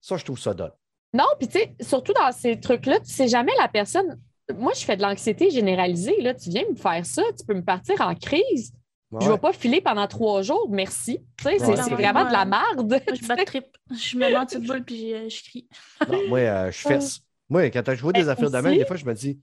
[0.00, 0.72] ça, je trouve ça dole.
[1.14, 4.18] Non, puis tu sais, surtout dans ces trucs-là, tu sais jamais la personne.
[4.58, 6.20] Moi, je fais de l'anxiété généralisée.
[6.20, 6.34] Là.
[6.34, 8.72] Tu viens me faire ça, tu peux me partir en crise.
[9.20, 11.18] Je ne vais pas filer pendant trois jours, merci.
[11.36, 11.76] Tu sais, c'est Ouais.
[11.76, 11.94] c'est Ouais.
[11.96, 12.88] vraiment de la merde.
[12.88, 13.66] Moi, je bats trip.
[13.90, 15.68] Je me mets en petite boule puis euh, je crie.
[16.08, 17.20] Non, moi, euh, je fesse.
[17.48, 19.36] Moi, quand je vois des Eh, affaires de même, des fois, je me dis,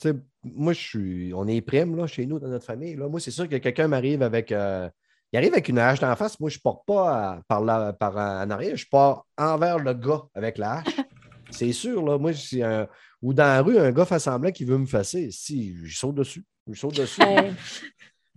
[0.00, 2.96] tu sais, moi, je suis, on est prime là, chez nous, dans notre famille.
[2.96, 3.08] Là.
[3.08, 4.50] Moi, c'est sûr que quelqu'un m'arrive avec.
[4.52, 4.88] euh,
[5.32, 6.38] il arrive avec une hache d'en face.
[6.40, 9.92] Moi, je ne porte pas à- par, la, par en arrière, je pars envers le
[9.92, 10.84] gars avec la hache.
[11.50, 12.16] c'est sûr, là.
[12.18, 12.86] Moi, si un-
[13.20, 15.30] ou dans la rue, un gars fait semblant qu'il veut me fesser.
[15.30, 16.44] Si, je saute dessus.
[16.70, 17.20] Je saute dessus.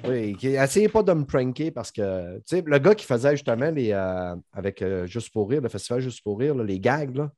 [0.04, 3.32] Oui, qui- essayez pas de me pranker parce que, tu sais, le gars qui faisait
[3.32, 6.80] justement les, euh, avec euh, Juste pour rire, le festival Juste pour rire, là, les
[6.80, 7.32] gags, là,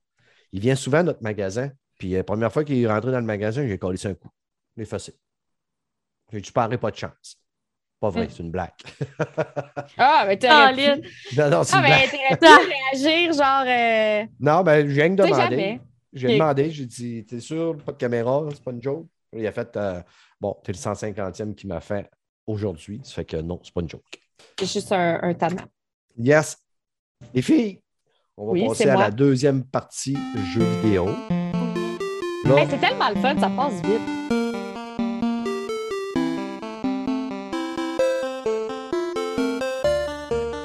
[0.52, 1.70] il vient souvent à notre magasin.
[1.98, 4.30] Puis la première fois qu'il est rentré dans le magasin, j'ai collé un coup.
[4.76, 5.14] Il est facile.
[6.32, 7.36] J'ai dit, tu parais pas de chance.
[8.00, 8.30] Pas vrai, Hum.
[8.30, 8.72] c'est une blague.
[9.96, 11.02] Ah, mais Ah, t'aurais pu...
[11.32, 12.38] Non, non, c'est Ah, une mais blague.
[12.40, 13.64] pu réagir, genre.
[13.66, 15.80] euh, Non, ben, j'ai rien demandé.
[16.12, 16.32] J'ai Ok.
[16.32, 19.06] demandé, j'ai dit, t'es sûr, pas de caméra, c'est pas une joke?
[19.32, 20.02] Il a fait, euh,
[20.40, 22.10] bon, t'es le 150e qui m'a fait
[22.46, 23.00] aujourd'hui.
[23.04, 24.20] Ça fait que non, c'est pas une joke.
[24.58, 25.34] C'est juste un, un.
[26.18, 26.56] Yes.
[27.34, 27.80] Les filles,
[28.36, 29.02] on va Oui, passer à moi.
[29.04, 30.16] la deuxième partie
[30.54, 31.08] jeux vidéo.
[32.46, 34.00] Hey, c'est tellement le fun, ça passe vite.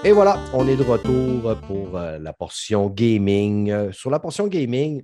[0.04, 3.72] et voilà, on est de retour pour euh, la portion gaming.
[3.72, 5.04] Euh, Sur la portion gaming,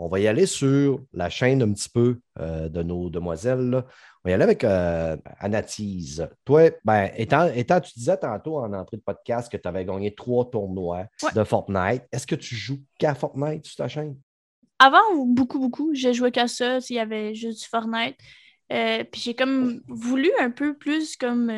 [0.00, 3.68] on va y aller sur la chaîne un petit peu euh, de nos demoiselles.
[3.70, 3.84] là.
[4.24, 6.26] On va y aller avec euh, Anatise.
[6.44, 10.14] Toi, ben, étant, étant, tu disais tantôt en entrée de podcast que tu avais gagné
[10.14, 11.30] trois tournois Ouais.
[11.34, 12.02] de Fortnite.
[12.12, 14.16] Est-ce que tu joues qu'à Fortnite sur ta chaîne?
[14.78, 16.78] avant, beaucoup, beaucoup, j'ai joué qu'à ça.
[16.88, 18.16] Il y avait juste du Fortnite.
[18.72, 21.52] Euh, puis j'ai comme voulu un peu plus comme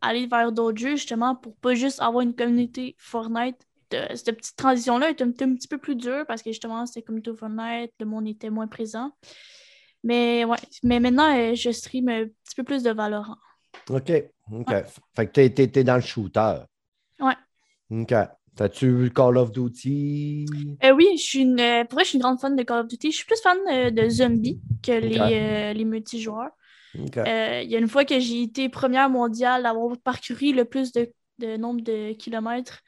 [0.00, 3.58] aller vers d'autres jeux, justement, pour pas juste avoir une communauté Fortnite.
[3.90, 7.36] Cette petite transition-là était un, petit peu plus dure parce que justement, c'était comme tout
[7.36, 9.12] Fortnite, le monde était moins présent.
[10.02, 13.36] Mais ouais, mais maintenant, euh, je stream un petit peu plus de Valorant.
[13.90, 14.12] OK.
[14.52, 14.74] OK.
[15.14, 16.60] Fait que t'es, es, dans le shooter.
[17.20, 17.34] Ouais.
[17.90, 18.14] OK.
[18.56, 20.46] T'as-tu vu Call of Duty?
[20.84, 22.80] Euh, oui, je suis une, euh, pour vrai, je suis une grande fan de Call
[22.80, 23.10] of Duty.
[23.10, 26.50] Je suis plus fan euh, de zombies que les, les multijoueurs.
[26.94, 30.92] Il y a une fois que j'ai été première mondiale à avoir parcouru le plus
[30.92, 32.82] de, de, nombre de kilomètres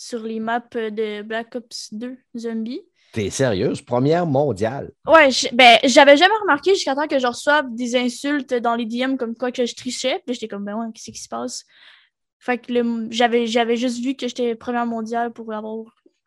[0.00, 2.80] sur les maps de Black Ops 2 Zombies.
[3.12, 3.82] T'es sérieuse?
[3.82, 4.92] Première mondiale?
[5.06, 9.16] Ouais, ben, j'avais jamais remarqué jusqu'à temps que je reçoive des insultes dans les DM
[9.16, 10.22] comme quoi que je trichais.
[10.24, 11.64] Puis j'étais comme, ben ouais, qu'est-ce qui se passe?
[12.38, 12.72] Fait que
[13.10, 15.84] j'avais, j'avais juste vu que j'étais première mondiale pour avoir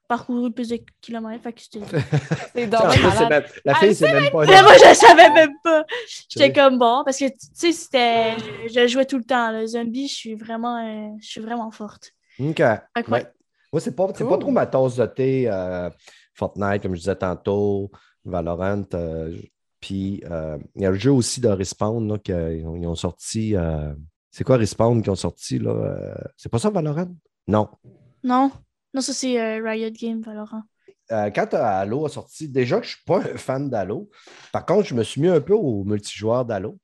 [0.08, 1.42] parcouru plus de kilomètres.
[1.42, 1.62] Fait que
[2.56, 3.44] c'est dommage.
[3.66, 4.46] La fille, c'est même pas.
[4.46, 5.84] Mais moi, je savais même pas.
[6.30, 8.36] J'étais comme bon, parce que tu sais, c'était.
[8.68, 9.52] Je, jouais tout le temps.
[9.52, 12.12] Le zombie, je suis vraiment, euh, je suis vraiment forte.
[12.40, 12.62] OK.
[13.74, 15.50] Moi, c'est pas, pas trop ma tasse de thé.
[15.50, 15.90] Euh,
[16.36, 17.92] Fortnite, comme je disais tantôt,
[18.24, 18.84] Valorant.
[18.94, 19.38] Euh,
[19.82, 23.56] puis il y a le jeu aussi de Respawn qu'ils ont sorti.
[24.34, 25.70] C'est quoi Respawn qui ont sorti là?
[25.70, 27.16] Euh, c'est pas ça Valorant?
[27.48, 27.70] Non.
[28.24, 28.52] Non.
[28.92, 30.64] Non, ça c'est euh, Riot Game Valorant.
[31.12, 34.10] Euh, quand Halo a sorti, déjà que je suis pas un fan d'Halo.
[34.52, 36.80] Par contre, je me suis mis un peu au multijoueur d'Halo.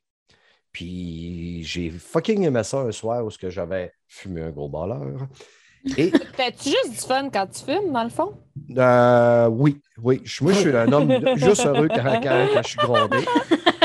[0.72, 5.28] Puis j'ai fucking aimé ça un soir où j'avais fumé un gros balleur.
[5.98, 6.12] Et...
[6.38, 8.34] T'as-tu juste du fun quand tu fumes, dans le fond?
[9.52, 10.22] oui, oui.
[10.42, 13.18] Moi, je suis un homme juste heureux quand, quand, je suis grondé.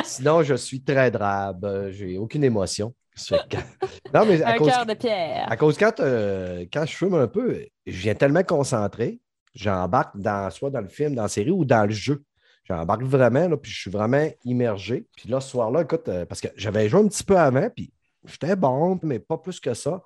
[0.04, 1.88] Sinon, je suis très drabe.
[1.90, 2.94] J'ai aucune émotion.
[4.12, 5.46] non, mais à un cœur de pierre.
[5.48, 9.20] À cause quand, euh, quand je fume un peu, je viens tellement concentré,
[9.54, 12.24] j'embarque dans, soit dans le film, dans la série ou dans le jeu.
[12.64, 15.06] J'embarque vraiment, là, puis je suis vraiment immergé.
[15.16, 17.92] Puis là, ce soir-là, écoute, euh, parce que j'avais joué un petit peu avant, puis
[18.24, 20.02] j'étais bon, mais pas plus que ça.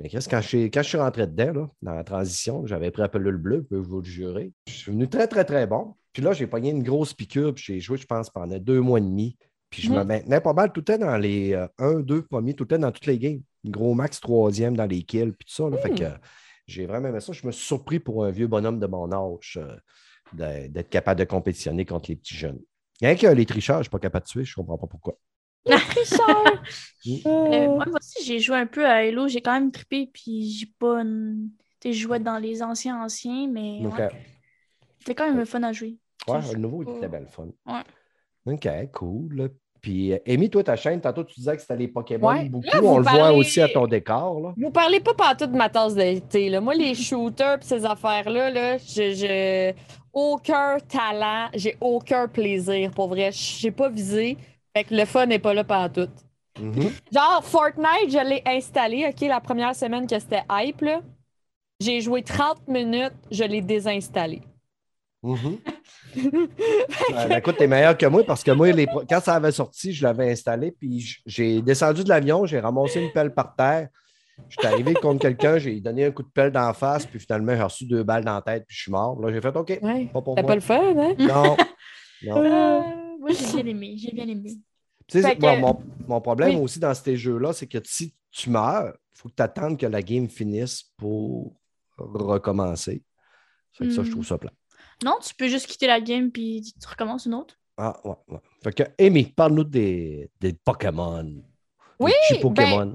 [0.00, 3.08] Mais quand je, quand je suis rentré dedans, là, dans la transition, j'avais pris un
[3.08, 4.52] peu le bleu, peux vous le jurer.
[4.66, 5.94] Je suis venu très, très, très bon.
[6.12, 8.98] Puis là, j'ai pogné une grosse piqûre, puis j'ai joué, je pense, pendant deux mois
[8.98, 9.36] et demi.
[9.70, 12.54] Puis je me maintenais pas mal tout le temps dans les 1, euh, 2 premiers,
[12.54, 13.40] tout le temps dans toutes les games.
[13.64, 15.76] Gros max troisième dans les kills, puis tout ça.
[15.78, 15.98] Fait mm.
[15.98, 16.04] que
[16.66, 17.32] j'ai vraiment aimé ça.
[17.32, 21.24] Je me suis surpris pour un vieux bonhomme de mon âge euh, d'être capable de
[21.24, 22.60] compétitionner contre les petits jeunes.
[23.00, 24.86] Rien que les tricheurs, je ne suis pas capable de tuer, je ne comprends pas
[24.86, 25.18] pourquoi.
[25.66, 25.74] Mm.
[27.26, 30.66] Euh, moi aussi, j'ai joué un peu à Hello, j'ai quand même trippé, puis j'ai
[30.78, 31.02] pas.
[31.78, 33.82] Tu joué dans les anciens anciens, mais.
[35.00, 35.98] C'était quand même fun à jouer.
[36.26, 37.48] Ouais, le nouveau, il était belle fun.
[37.66, 38.54] Ouais.
[38.54, 39.50] OK, cool.
[39.82, 42.68] Puis, Amy, toi, ta chaîne, tantôt, tu disais que c'était les Pokémon beaucoup.
[42.82, 44.40] on le voit aussi à ton décor.
[44.40, 44.54] Là.
[44.56, 46.58] Vous parlez pas partout de ma tasse d'été.
[46.58, 49.74] Moi, les shooters et ces affaires-là, là, je,
[50.10, 52.92] aucun talent, j'ai aucun plaisir.
[52.92, 54.38] Pour vrai, j'ai pas visé.
[54.76, 56.08] Fait que le fun n'est pas là partout.
[56.58, 60.84] Mm Genre, Fortnite, je l'ai installé, OK, la première semaine que c'était hype,
[61.80, 64.42] J'ai joué 30 minutes, je l'ai désinstallé.
[65.22, 65.56] Mm
[67.36, 68.86] écoute, t'es meilleur que moi parce que moi, les...
[68.86, 73.10] quand ça avait sorti, je l'avais installé, puis j'ai descendu de l'avion, j'ai ramassé une
[73.10, 73.88] pelle par terre.
[74.48, 77.56] Je suis arrivé contre quelqu'un, j'ai donné un coup de pelle d'en face, puis finalement,
[77.56, 79.18] j'ai reçu deux balles dans la tête, puis je suis mort.
[79.20, 79.80] Là, j'ai fait OK.
[80.12, 80.46] pas pour moi.
[80.46, 81.14] pas le fun, hein?
[81.18, 81.56] Non.
[82.22, 83.03] non.
[83.24, 83.94] Moi, j'ai bien aimé.
[83.96, 84.58] J'ai bien aimé.
[85.06, 89.18] Tu sais, mon, mon, problème aussi dans ces jeux-là, c'est que si tu meurs, il
[89.18, 91.54] faut que tu attendes que la game finisse pour
[91.96, 93.02] recommencer.
[93.72, 94.52] C'est ça, je trouve ça plat.
[95.02, 97.58] Non, tu peux juste quitter la game puis tu recommences une autre.
[97.78, 98.40] Ah, ouais, ouais.
[98.62, 101.42] Fait que, Amy, parle-nous des, des Pokémon.
[101.98, 102.94] Oui, des Pokémon.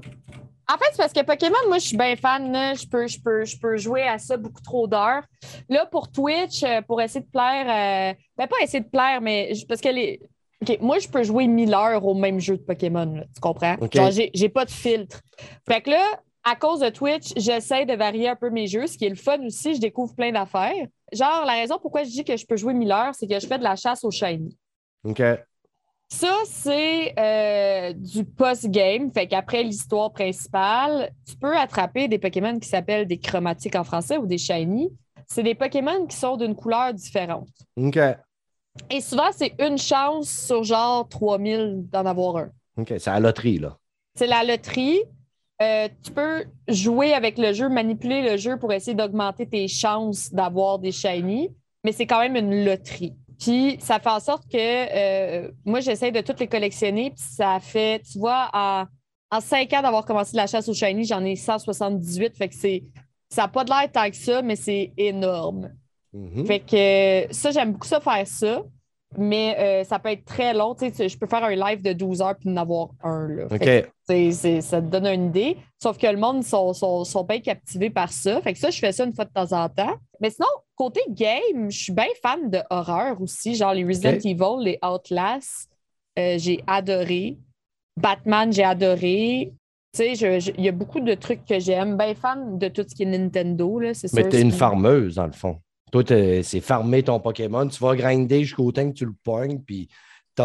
[0.72, 2.52] en fait, c'est parce que Pokémon, moi, je suis bien fan.
[2.76, 5.24] Je, peux, je, peux, je peux jouer à ça beaucoup trop d'heures.
[5.68, 9.52] Là, pour Twitch, euh, pour essayer de plaire, euh, ben pas essayer de plaire, mais
[9.68, 10.20] parce que les.
[10.62, 13.76] OK, moi, je peux jouer 1000 heures au même jeu de Pokémon, tu comprends?
[13.92, 15.22] Genre, j'ai pas de filtre.
[15.66, 16.02] Fait que là,
[16.44, 19.14] à cause de Twitch, j'essaie de varier un peu mes jeux, ce qui est le
[19.14, 20.86] fun aussi, je découvre plein d'affaires.
[21.12, 23.46] Genre, la raison pourquoi je dis que je peux jouer 1000 heures, c'est que je
[23.46, 24.54] fais de la chasse au shiny.
[25.04, 25.22] OK.
[26.12, 29.12] Ça, c'est euh, du post-game.
[29.12, 34.18] Fait qu'après l'histoire principale, tu peux attraper des Pokémon qui s'appellent des chromatiques en français
[34.18, 34.90] ou des shiny.
[35.28, 37.48] C'est des Pokémon qui sont d'une couleur différente.
[37.76, 37.98] OK.
[38.90, 42.50] Et souvent, c'est une chance sur genre 3000 d'en avoir un.
[42.76, 42.92] OK.
[42.98, 43.76] C'est la loterie, là.
[44.16, 45.00] C'est la loterie.
[45.62, 50.32] Euh, tu peux jouer avec le jeu, manipuler le jeu pour essayer d'augmenter tes chances
[50.32, 51.54] d'avoir des shiny,
[51.84, 53.14] mais c'est quand même une loterie.
[53.40, 57.58] Puis ça fait en sorte que euh, moi, j'essaie de toutes les collectionner, puis ça
[57.58, 58.84] fait, tu vois, en,
[59.40, 62.84] cinq ans d'avoir commencé la chasse aux shiny, j'en ai 178, fait que c'est
[63.30, 65.70] ça n'a pas de l'air tant que ça, mais c'est énorme.
[66.12, 66.44] Mhm.
[66.44, 68.62] Fait que ça, j'aime beaucoup ça faire ça.
[69.18, 70.74] Mais euh, ça peut être très long.
[70.74, 73.26] Tu sais, je peux faire un live de 12 heures puis en avoir un.
[73.28, 73.48] Là.
[73.58, 74.30] Que,
[74.60, 75.56] ça te donne une idée.
[75.82, 78.40] Sauf que le monde sont, sont, sont bien captivés par ça.
[78.40, 79.96] Fait que ça, je fais ça une fois de temps en temps.
[80.20, 83.56] Mais sinon, côté game, je suis bien fan de horreur aussi.
[83.56, 84.18] Genre les Resident.
[84.24, 85.68] Evil, les Outlast,
[86.18, 87.38] euh, j'ai adoré.
[87.96, 89.52] Batman, j'ai adoré.
[89.92, 91.96] Tu sais, il y a beaucoup de trucs que j'aime.
[91.96, 95.26] Bien fan de tout ce qui est Nintendo, là, c'est Mais t'es une farmeuse, dans
[95.26, 95.58] le fond.
[95.92, 97.66] Toi, t'es- c'est farmer ton Pokémon.
[97.68, 99.88] Tu vas grinder jusqu'au temps que tu le pognes, puis
[100.34, 100.44] t'as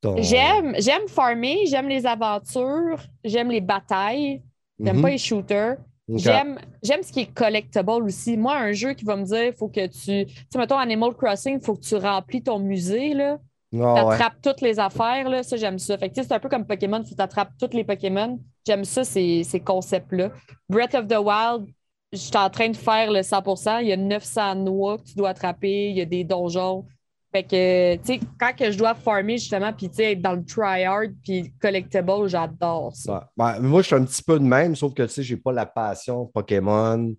[0.00, 0.16] ton...
[0.18, 4.42] J'aime, j'aime farmer, j'aime les aventures, j'aime les batailles,
[4.78, 5.02] j'aime Mhm.
[5.02, 5.76] pas les shooters.
[6.12, 8.36] J'aime, j'aime ce qui est collectible aussi.
[8.36, 10.26] Moi, un jeu qui va me dire, il faut que tu.
[10.26, 13.38] Tu sais, mettons, Animal Crossing, il faut que tu remplis ton musée, là.
[13.72, 13.94] Ouais.
[13.94, 15.44] T'attrapes toutes les affaires, là.
[15.44, 15.96] Ça, j'aime ça.
[15.98, 18.40] Fait que, tu c'est un peu comme Pokémon, faut que t'attrapes tous les Pokémon.
[18.66, 20.30] J'aime ça, ces, ces concepts-là.
[20.68, 21.68] Breath of the Wild,
[22.12, 25.14] je suis en train de faire le 100% Il y a 900 noix que tu
[25.14, 25.90] dois attraper.
[25.90, 26.86] Il y a des donjons.
[27.32, 30.34] Fait que, tu sais, quand que je dois farmer, justement, puis, tu sais, être dans
[30.34, 33.30] le tryhard, puis collectible, j'adore ça.
[33.36, 35.52] Ouais, moi, je suis un petit peu de même, sauf que tu sais, j'ai pas
[35.52, 37.14] la passion Pokémon.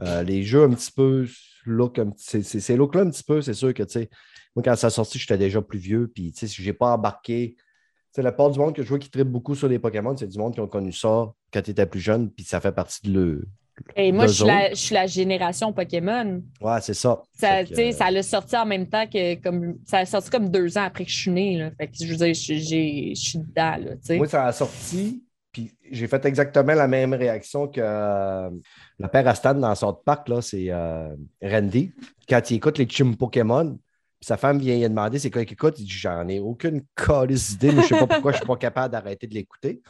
[0.00, 1.28] Euh, les jeux un petit peu,
[1.64, 4.10] look, c'est- c'est- ces looks-là un petit peu, c'est sûr que tu sais,
[4.56, 7.54] moi, quand ça a sorti, j'étais déjà plus vieux, puis tu sais, j'ai pas embarqué.
[7.56, 7.62] Tu
[8.10, 10.26] sais, la part du monde que je vois qui tripe beaucoup sur les Pokémon, c'est
[10.26, 13.00] du monde qui ont connu ça quand tu étais plus jeune, puis ça fait partie
[13.06, 13.48] de le.
[13.96, 16.42] Et moi, je suis, la, je suis la génération Pokémon.
[16.60, 17.22] Ouais, c'est ça.
[17.34, 20.30] Ça, que, tu sais, ça l'a sorti en même temps que comme ça a sorti
[20.30, 21.58] comme deux ans après que je suis née.
[21.58, 21.70] Là.
[21.78, 23.76] Fait que je veux dire, je, je suis dedans.
[23.78, 24.16] Là.
[24.16, 28.50] Moi, ça a sorti, puis j'ai fait exactement la même réaction que euh,
[28.98, 31.92] le père Astan dans South Park, là, c'est euh, Randy.
[32.28, 33.78] Quand il écoute les Chim Pokémon,
[34.22, 36.82] puis sa femme vient lui demander c'est quoi qu'il écoute, il dit J'en ai aucune
[36.94, 39.82] calice d'idée, mais je sais pas pourquoi je suis pas capable d'arrêter de l'écouter.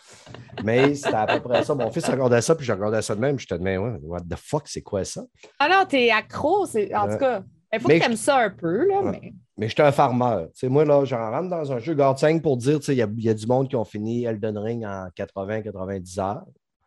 [0.65, 1.75] Mais c'était à peu près ça.
[1.75, 3.39] Mon fils regardait ça, puis je regardais ça de même.
[3.39, 5.23] Je te disais, ouais, what the fuck, c'est quoi ça?
[5.59, 6.65] Ah non, t'es accro.
[6.65, 7.43] c'est- En tout cas,
[7.75, 8.87] il faut Mais que tu aimes ça un peu.
[8.89, 9.19] Là, Ouais.
[9.21, 9.35] mais...
[9.59, 10.47] Mais j'étais un farmer.
[10.57, 11.93] Tu moi, là, j'en rentre dans un jeu.
[11.93, 13.85] Garde 5 pour dire, tu sais, il y, a- y a du monde qui ont
[13.85, 16.45] fini Elden Ring en 80-90 heures.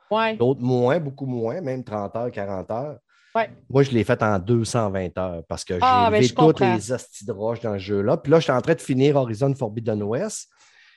[0.09, 0.35] Ouais.
[0.35, 2.97] D'autres moins, beaucoup moins, même 30 heures, 40 heures.
[3.35, 3.49] Ouais.
[3.69, 6.59] Moi, je l'ai fait en 220 heures parce que j'ai Ah, ben, élevé je toutes
[6.61, 8.17] les hosties de roches dans ce jeu-là.
[8.17, 10.49] Puis là, je suis en train de finir Horizon Forbidden West.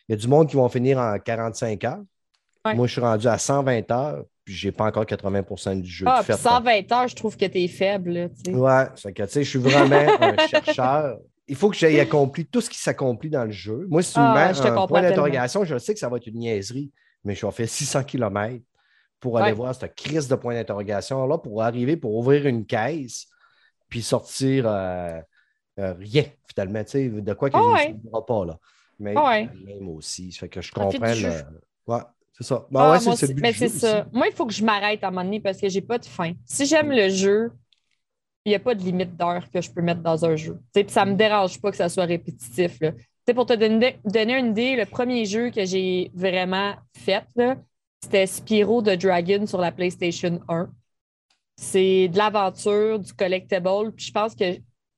[0.09, 1.99] Il y a du monde qui vont finir en 45 heures.
[2.64, 2.74] Ouais.
[2.74, 6.22] Moi, je suis rendu à 120 heures, puis j'ai pas encore 80% du jeu Ah,
[6.22, 6.34] fait.
[6.34, 8.30] puis 120 heures, je trouve que faible.
[8.45, 8.57] Tu sais.
[8.57, 11.18] Ouais, c'est que, tu sais, je suis vraiment un chercheur.
[11.47, 13.86] Il faut que j'aie accompli tout ce qui s'accomplit dans le jeu.
[13.89, 16.18] Moi, si tu Ah, me mets je un point d'interrogation, je sais que ça va
[16.18, 16.93] être une niaiserie,
[17.24, 18.62] mais je vais faire 600 km
[19.21, 19.57] pour aller Ouais.
[19.57, 23.27] voir cette crise de point d'interrogation-là, pour arriver, pour ouvrir une caisse,
[23.89, 25.21] puis sortir euh,
[25.79, 27.89] euh, rien, finalement, tu sais, de quoi que Ah je ouais.
[27.89, 28.59] ne souviendrai pas, là.
[29.01, 29.49] Mais Ah ouais.
[29.64, 31.07] même aussi, ça fait que je comprends.
[31.07, 31.43] le-.
[31.87, 32.01] Ouais,
[32.37, 32.66] c'est ça.
[32.71, 34.07] Ben Ah, ouais, moi c'est- Mais c'est ça.
[34.12, 36.05] Moi, il faut que je m'arrête à un moment donné parce que j'ai pas de
[36.05, 36.33] faim.
[36.45, 37.51] Si j'aime le jeu,
[38.45, 40.59] il n'y a pas de limite d'heure que je peux mettre dans un jeu.
[40.75, 42.79] Puis ça me dérange pas que ça soit répétitif.
[42.81, 42.93] Là.
[43.35, 47.57] Pour te donner, donner une idée, le premier jeu que j'ai vraiment fait, là,
[48.03, 50.68] c'était Spyro the Dragon sur la PlayStation 1.
[51.57, 53.92] C'est de l'aventure, du collectible.
[53.96, 54.44] Puis je pense que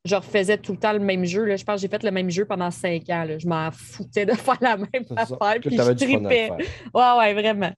[0.05, 1.45] je refaisais tout le temps le même jeu.
[1.45, 1.57] Là.
[1.57, 3.25] Je pense que j'ai fait le même jeu pendant cinq ans.
[3.25, 3.39] là.
[3.39, 5.61] Je m'en foutais de faire la même C'est ça, affaire.
[5.61, 6.51] Puis je tripais.
[6.95, 7.73] Ouais, ouais, vraiment.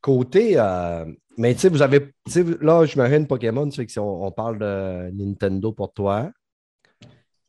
[0.00, 0.54] Côté.
[0.56, 1.04] euh,
[1.38, 2.12] mais tu sais, vous avez.
[2.60, 6.30] Là, je m'arrête Pokémon, tu sais, que si on, on parle de Nintendo pour toi.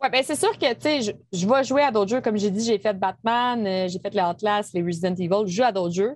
[0.01, 2.21] Ouais, ben c'est sûr que tu sais, je, je vais jouer à d'autres jeux.
[2.21, 5.55] Comme j'ai dit, j'ai fait Batman, euh, j'ai fait les Outlast, les Resident Evil, je
[5.55, 6.15] joue à d'autres jeux.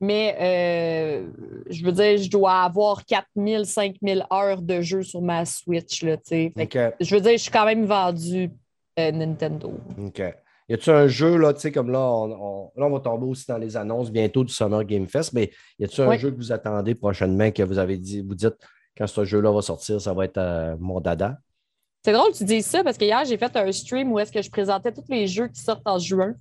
[0.00, 1.28] Mais euh,
[1.70, 6.02] je veux dire, je dois avoir 4000, 5000 heures de jeu sur ma Switch.
[6.02, 6.52] Là, tu sais.
[6.56, 6.92] Fait que.
[7.00, 8.50] Je veux dire, je suis quand même vendu
[8.98, 9.72] euh, Nintendo.
[9.98, 10.22] OK.
[10.70, 13.24] Y a-tu un jeu, là, tu sais, comme là on, on- là, on va tomber
[13.26, 16.36] aussi dans les annonces bientôt du Summer Game Fest, mais y a-tu un jeu que
[16.36, 18.56] vous attendez prochainement que vous avez dit, vous dites,
[18.96, 21.38] quand ce jeu-là va sortir, ça va être euh, mon dada?
[22.04, 24.30] C'est drôle que tu dises ça parce que hier, j'ai fait un stream où est-ce
[24.30, 26.34] que je présentais tous les jeux qui sortent en juin.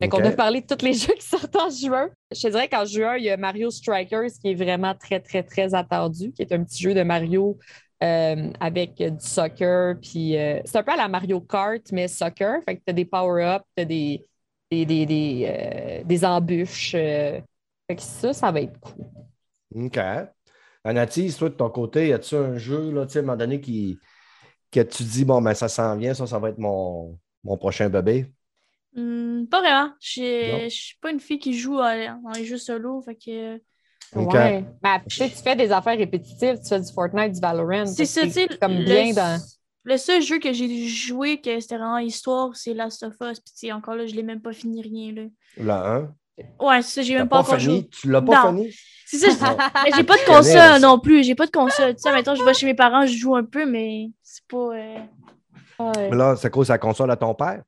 [0.00, 0.24] Fait qu'on OK.
[0.24, 2.10] a parlé de tous les jeux qui sortent en juin.
[2.32, 5.42] Je te dirais qu'en juin, il y a Mario Strikers qui est vraiment très, très,
[5.42, 7.58] très attendu, qui est un petit jeu de Mario
[8.02, 9.96] euh, avec du soccer.
[10.00, 12.60] Puis euh, c'est un peu à la Mario Kart, mais soccer.
[12.64, 14.26] Fait que tu as des power-ups, tu as des,
[14.70, 16.92] des, des, des, euh, des embûches.
[16.92, 19.04] Fait que ça, ça va être cool.
[19.74, 19.98] OK.
[20.84, 23.98] Anatis, toi, de ton côté, y a-tu un jeu, là, à un moment donné, qui,
[24.70, 27.88] que tu dis, bon, ben, ça s'en vient, ça, ça va être mon, mon prochain
[27.88, 28.33] bébé?
[28.94, 29.90] Hmm, pas vraiment.
[30.00, 33.02] Je suis- je suis pas une fille qui joue euh, dans les jeux solo.
[33.02, 33.56] Fait que...
[34.14, 34.32] OK.
[34.34, 34.64] Ouais.
[34.82, 37.86] Mais tu sais, tu fais des affaires répétitives, tu fais du Fortnite, du Valorant.
[37.86, 38.48] C'est ça, tu sais.
[38.60, 39.40] comme le- bien dans.
[39.86, 43.40] Le seul jeu que j'ai joué que c'était vraiment histoire, c'est Last of Us.
[43.40, 45.12] Puis tu sais, encore là, je l'ai même pas fini rien.
[45.12, 45.22] Là.
[45.58, 46.14] Le 1.
[46.60, 47.78] Ouais, c'est ça, j'ai même pas, encore fini?
[47.80, 47.88] joué.
[47.88, 48.56] Tu l'as pas Non.
[48.58, 48.74] fini?
[49.06, 49.56] C'est ça,
[49.96, 51.22] j'ai pas de console non plus.
[51.22, 51.94] J'ai pas de console.
[51.94, 54.56] Tu sais, maintenant, je vais chez mes parents, je joue un peu, mais c'est pas.
[54.74, 54.96] euh,
[55.78, 56.08] Ouais.
[56.10, 57.62] Mais là, c'est à cause de la console à ton père?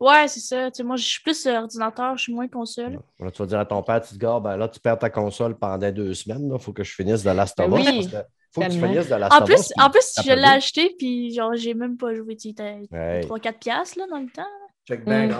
[0.00, 0.70] Ouais, c'est ça.
[0.70, 2.98] Tu sais, moi, je suis plus euh, ordinateur, je suis moins console.
[3.18, 5.10] Là, tu vas dire à ton père, tu te Ah, ben là, tu perds ta
[5.10, 6.50] console pendant deux semaines.
[6.52, 7.72] Il faut que je finisse de Last of Us.
[7.72, 8.08] Ben oui,
[8.52, 10.94] faut que tu finisses de Last En of plus, Us, en plus je l'ai acheté,
[10.98, 12.34] puis genre, j'ai même pas joué.
[12.36, 14.42] Tu sais, Hey, 3-4 piastres, là, dans le temps.
[14.88, 15.34] check back Mm.
[15.34, 15.38] out.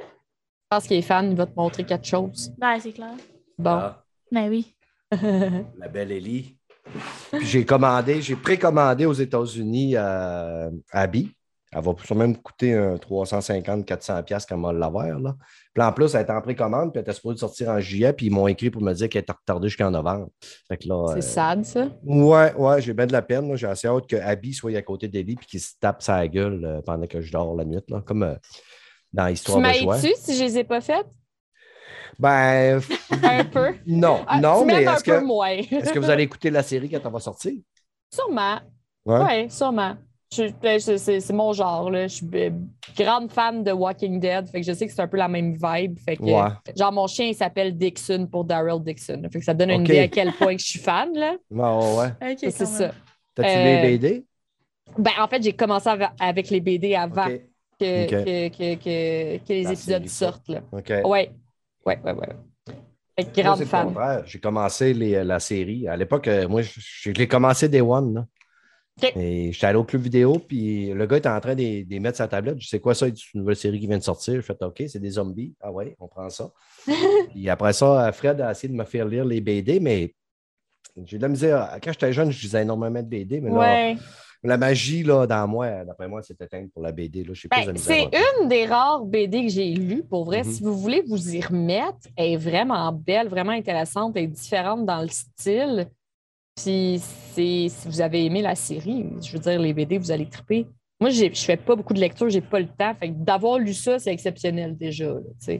[0.00, 2.50] Je pense qu'il est fan, il va te montrer quelque chose.
[2.56, 3.12] Ben, c'est clair.
[3.58, 3.70] Bon.
[3.72, 4.74] Ah, Ben oui.
[5.12, 6.56] la belle Ellie.
[7.42, 11.30] J'ai commandé, j'ai précommandé aux États-Unis euh, Abby.
[11.74, 15.18] Elle va sûrement me coûter un 350-400$ piastres quand elle va l'avoir.
[15.18, 15.34] Là.
[15.72, 18.26] Puis en plus, elle est en précommande, puis elle était supposée sortir en juillet, puis
[18.26, 20.28] ils m'ont écrit pour me dire qu'elle était retardée jusqu'en novembre.
[20.68, 21.88] Fait que là, C'est euh, sad, ça.
[22.04, 23.48] Ouais, ouais, j'ai bien de la peine.
[23.48, 23.56] là.
[23.56, 26.62] J'ai assez hâte que Abby soit à côté d'Ellie puis qu'il se tape sa gueule
[26.64, 28.34] euh, pendant que je dors la nuit, là, comme euh,
[29.12, 29.96] dans Tu Histoire de joie.
[29.96, 31.06] m'aides-tu si je les ai pas faites?
[32.18, 32.80] Ben,
[33.22, 33.74] Un peu.
[33.86, 35.48] non, Ah, non, tu mais est-ce peu que, moins.
[35.48, 37.52] est-ce que vous allez écouter la série quand elle va sortir?
[38.12, 38.58] Sûrement.
[39.06, 39.20] Ouais.
[39.44, 39.96] Oui, sûrement.
[40.62, 41.90] Ben, C'est mon genre.
[41.90, 42.06] Là.
[42.06, 42.50] Je suis euh,
[42.96, 44.48] grande fan de Walking Dead.
[44.48, 45.98] Fait que je sais que c'est un peu la même vibe.
[45.98, 46.48] Fait que, Ouais.
[46.76, 49.22] Genre, mon chien, il s'appelle Dixon pour Daryl Dixon.
[49.30, 51.10] Fait que ça donne une idée à quel point que je suis fan.
[51.14, 51.34] Là.
[51.50, 52.32] Ouais, ouais, ouais.
[52.32, 52.92] Ok, C'est ça.
[53.34, 54.24] T'as-tu Euh, les BD?
[54.98, 55.88] Ben, en fait, j'ai commencé
[56.20, 57.38] avec les BD avant que,
[57.78, 60.48] que, que, que, que les épisodes sortent.
[60.48, 60.60] Là.
[60.72, 60.88] OK.
[61.04, 61.30] Ouais.
[61.86, 62.28] Ouais, ouais, ouais.
[63.18, 64.22] Fait que Moi, grande fan.
[64.26, 65.86] J'ai commencé les- la série.
[65.88, 68.14] À l'époque, euh, moi, je, je l'ai commencé Day One.
[68.14, 68.26] Là.
[69.16, 72.28] Et j'étais allé au club vidéo, puis le gars était en train de mettre la
[72.28, 72.60] tablette.
[72.60, 74.34] Je sais quoi ça, c'est une nouvelle série qui vient de sortir.
[74.34, 75.54] Je fais OK, c'est des zombies.
[75.60, 76.50] Ah ouais, on prend ça.
[77.30, 80.14] puis après ça, Fred a essayé de me faire lire les BD, mais
[81.04, 81.78] j'ai de la misère.
[81.82, 83.94] Quand j'étais jeune, je lisais énormément de BD, mais là,
[84.44, 87.22] la magie là, dans moi, d'après moi, c'est éteinte pour la BD.
[87.24, 87.30] Là.
[87.32, 88.08] Je sais plus Ben, c'est
[88.40, 90.02] une des rares BD que j'ai lues.
[90.02, 90.52] Pour vrai, Mhm.
[90.52, 94.84] si vous voulez vous y remettre, elle est vraiment belle, vraiment intéressante, elle est différente
[94.84, 95.88] dans le style.
[96.62, 100.66] Puis si vous avez aimé la série, je veux dire, les BD, vous allez triper.
[101.00, 102.94] Moi, je fais pas beaucoup de lecture, j'ai pas le temps.
[102.94, 105.06] Fait d'avoir lu ça, c'est exceptionnel déjà.
[105.12, 105.56] là.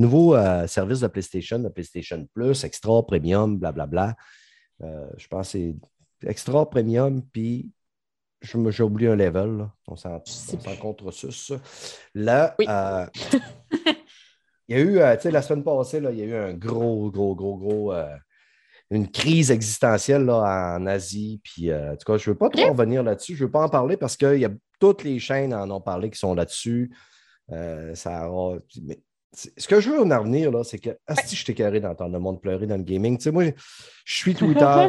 [0.00, 4.14] Nouveau euh, service de PlayStation, le PlayStation Plus, Extra, Premium, blablabla.
[4.82, 7.70] Euh, je pense que c'est Extra, Premium, puis
[8.42, 9.56] j'ai oublié un level.
[9.58, 9.72] là.
[9.88, 11.52] On s'en s'en contresus.
[12.14, 12.66] Là, Oui.
[12.68, 13.06] euh,
[14.68, 16.52] il y a eu, tu sais, la semaine passée, là, il y a eu un
[16.54, 17.92] gros, gros, gros, gros.
[18.90, 21.40] Une crise existentielle là, en Asie.
[21.44, 23.34] Puis, euh, en tout cas, je ne veux pas trop revenir là-dessus.
[23.34, 25.80] Je ne veux pas en parler parce que y a, toutes les chaînes en ont
[25.80, 26.90] parlé qui sont là-dessus.
[27.50, 29.00] Euh, ça aura- mais
[29.32, 30.90] ce que je veux en revenir, là, c'est que
[31.24, 33.18] si je t'ai carré d'entendre le monde pleurer dans le gaming.
[33.18, 33.44] Tu sais, moi,
[34.04, 34.88] je suis Twitter,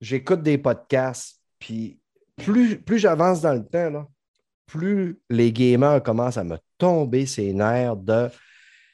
[0.00, 1.98] j'écoute des podcasts, puis
[2.36, 4.06] plus, plus j'avance dans le temps, là,
[4.66, 8.28] plus les gamers commencent à me tomber ses nerfs de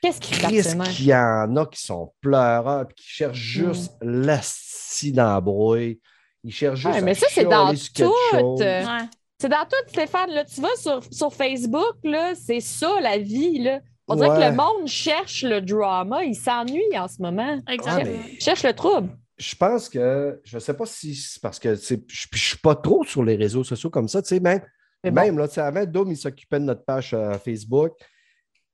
[0.07, 6.01] Qu'est-ce qui qu'il y en a qui sont pleureurs puis qui cherchent juste l'assis d'embrouille.
[6.45, 8.13] Ils cherchent juste Ouais, mais à ça, c'est dans tout.
[8.35, 8.41] euh,
[8.85, 9.05] Ouais.
[9.41, 10.31] C'est dans tout, Stéphane.
[10.31, 13.59] Là, tu vas sur, sur Facebook, là, c'est ça la vie.
[13.59, 13.81] Là.
[14.09, 14.37] On dirait Ouais.
[14.39, 16.25] que le monde cherche le drama.
[16.25, 17.59] Il s'ennuie en ce moment.
[17.69, 18.13] Exactement.
[18.15, 19.11] Ah, mais- Il cherche le trouble.
[19.37, 22.75] Je pense que, je ne sais pas si c'est parce que je ne suis pas
[22.75, 24.23] trop sur les réseaux sociaux comme ça.
[24.23, 24.63] Tu sais, même,
[25.05, 25.21] Mais bon.
[25.21, 27.93] même là, tu sais, avant, Dom, il s'occupait de notre page euh, Facebook.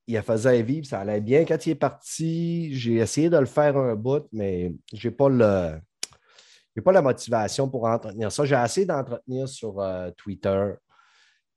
[0.09, 1.45] Il a faisait vivre, ça allait bien.
[1.45, 5.29] Quand il est parti, j'ai essayé de le faire un bout, mais je n'ai pas
[5.29, 5.79] le.
[6.75, 8.45] j'ai pas la motivation pour entretenir ça.
[8.45, 10.73] J'ai essayé d'entretenir sur euh, Twitter.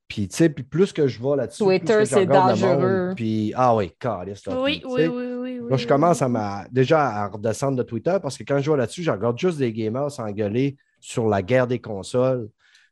[0.07, 1.63] Puis, tu sais, puis plus que je vais là-dessus.
[1.65, 3.13] plus Twitter, que je c'est regarde le monde, dangereux.
[3.15, 5.69] Puis, ah oui, caliste, là, Oui, oui, oui, oui, oui.
[5.71, 6.25] Là, je commence oui.
[6.25, 9.39] à m'a- déjà à redescendre de Twitter parce que quand je vois là-dessus, je regarde
[9.39, 12.49] juste des gamers s'engueuler sur la guerre des consoles,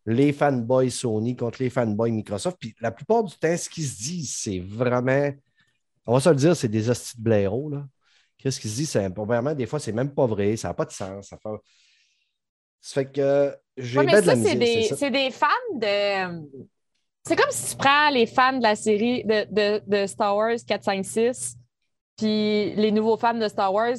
[0.07, 2.57] les fanboys Sony contre les fanboys Microsoft.
[2.59, 5.29] Puis la plupart du temps, ce qu'ils se disent, c'est vraiment,
[6.05, 7.69] on va se le dire, c'est des hosties de blaireaux.
[7.69, 7.85] là.
[8.37, 8.89] Qu'est-ce qu'ils se disent?
[8.91, 11.29] C'est vraiment, des fois, c'est même pas vrai, ça n'a pas de sens.
[11.29, 11.49] Ça fait,
[12.81, 16.43] ça fait que j'ai Ouais, de la c'est des, fans de.
[17.25, 20.57] C'est comme si tu prends les fans de la série de, de, de Star Wars
[20.67, 21.55] 4, 5, 6,
[22.17, 23.95] puis les nouveaux fans de Star Wars.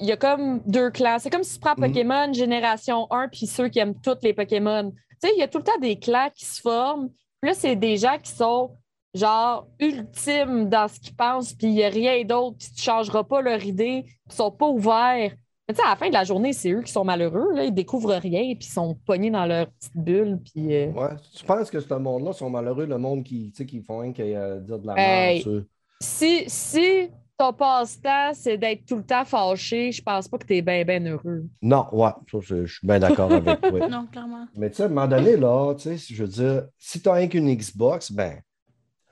[0.00, 1.18] Il y a comme deux clans.
[1.18, 1.88] C'est comme si tu prends Mhm.
[1.88, 4.92] Pokémon Génération 1 puis ceux qui aiment tous les Pokémon.
[4.92, 7.08] Tu sais, il y a tout le temps des clans qui se forment.
[7.40, 8.76] Puis là, c'est des gens qui sont
[9.14, 12.84] genre ultimes dans ce qu'ils pensent, puis il n'y a rien d'autre, puis tu ne
[12.84, 15.32] changeras pas leur idée, puis ils sont pas ouverts.
[15.68, 17.52] Mais tu sais, à la fin de la journée, c'est eux qui sont malheureux.
[17.52, 17.64] Là.
[17.64, 20.38] Ils découvrent rien, puis ils sont pognés dans leur petite bulle.
[20.42, 21.10] Puis, euh, Ouais.
[21.36, 24.12] Tu penses que ce monde-là sont malheureux, le monde qui, tu sais, qui font rien
[24.12, 25.44] que euh, dire de la Hey.
[25.46, 25.66] merde.
[26.00, 30.56] si, si ton passe-temps, c'est d'être tout le temps fâché, je pense pas que tu
[30.56, 31.44] es bien, bien heureux.
[31.60, 33.70] Non, ouais, ça, je je suis bien d'accord avec toi.
[33.90, 34.46] Non, clairement.
[34.56, 37.08] Mais tu sais, à un moment donné, là, tu sais, je veux dire, si tu
[37.10, 38.40] as rien qu'une Xbox, ben,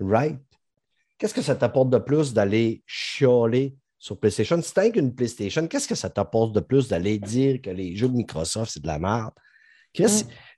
[0.01, 0.39] right.
[1.19, 4.61] Qu'est-ce que ça t'apporte de plus d'aller chialer sur PlayStation?
[4.61, 8.09] Si t'as qu'une PlayStation, qu'est-ce que ça t'apporte de plus d'aller dire que les jeux
[8.09, 9.33] de Microsoft, c'est de la merde?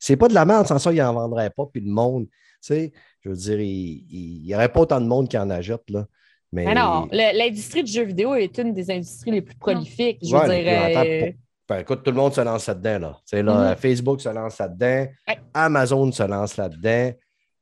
[0.01, 2.35] C'est pas de la merde, sans ça, ils n'en vendraient pas, puis le monde, tu
[2.61, 6.07] sais, je veux dire, il n'y aurait pas autant de monde qui en achète, là.
[6.51, 10.19] Mais, non, l'industrie du jeu vidéo est une des industries les plus prolifiques.
[10.23, 11.35] Je veux dire.
[11.69, 12.99] Ben, écoute, tout le monde se lance là-dedans.
[12.99, 13.43] Là.
[13.43, 13.77] là mm-hmm.
[13.77, 15.07] Facebook se lance là-dedans.
[15.53, 17.13] Amazon se lance là-dedans.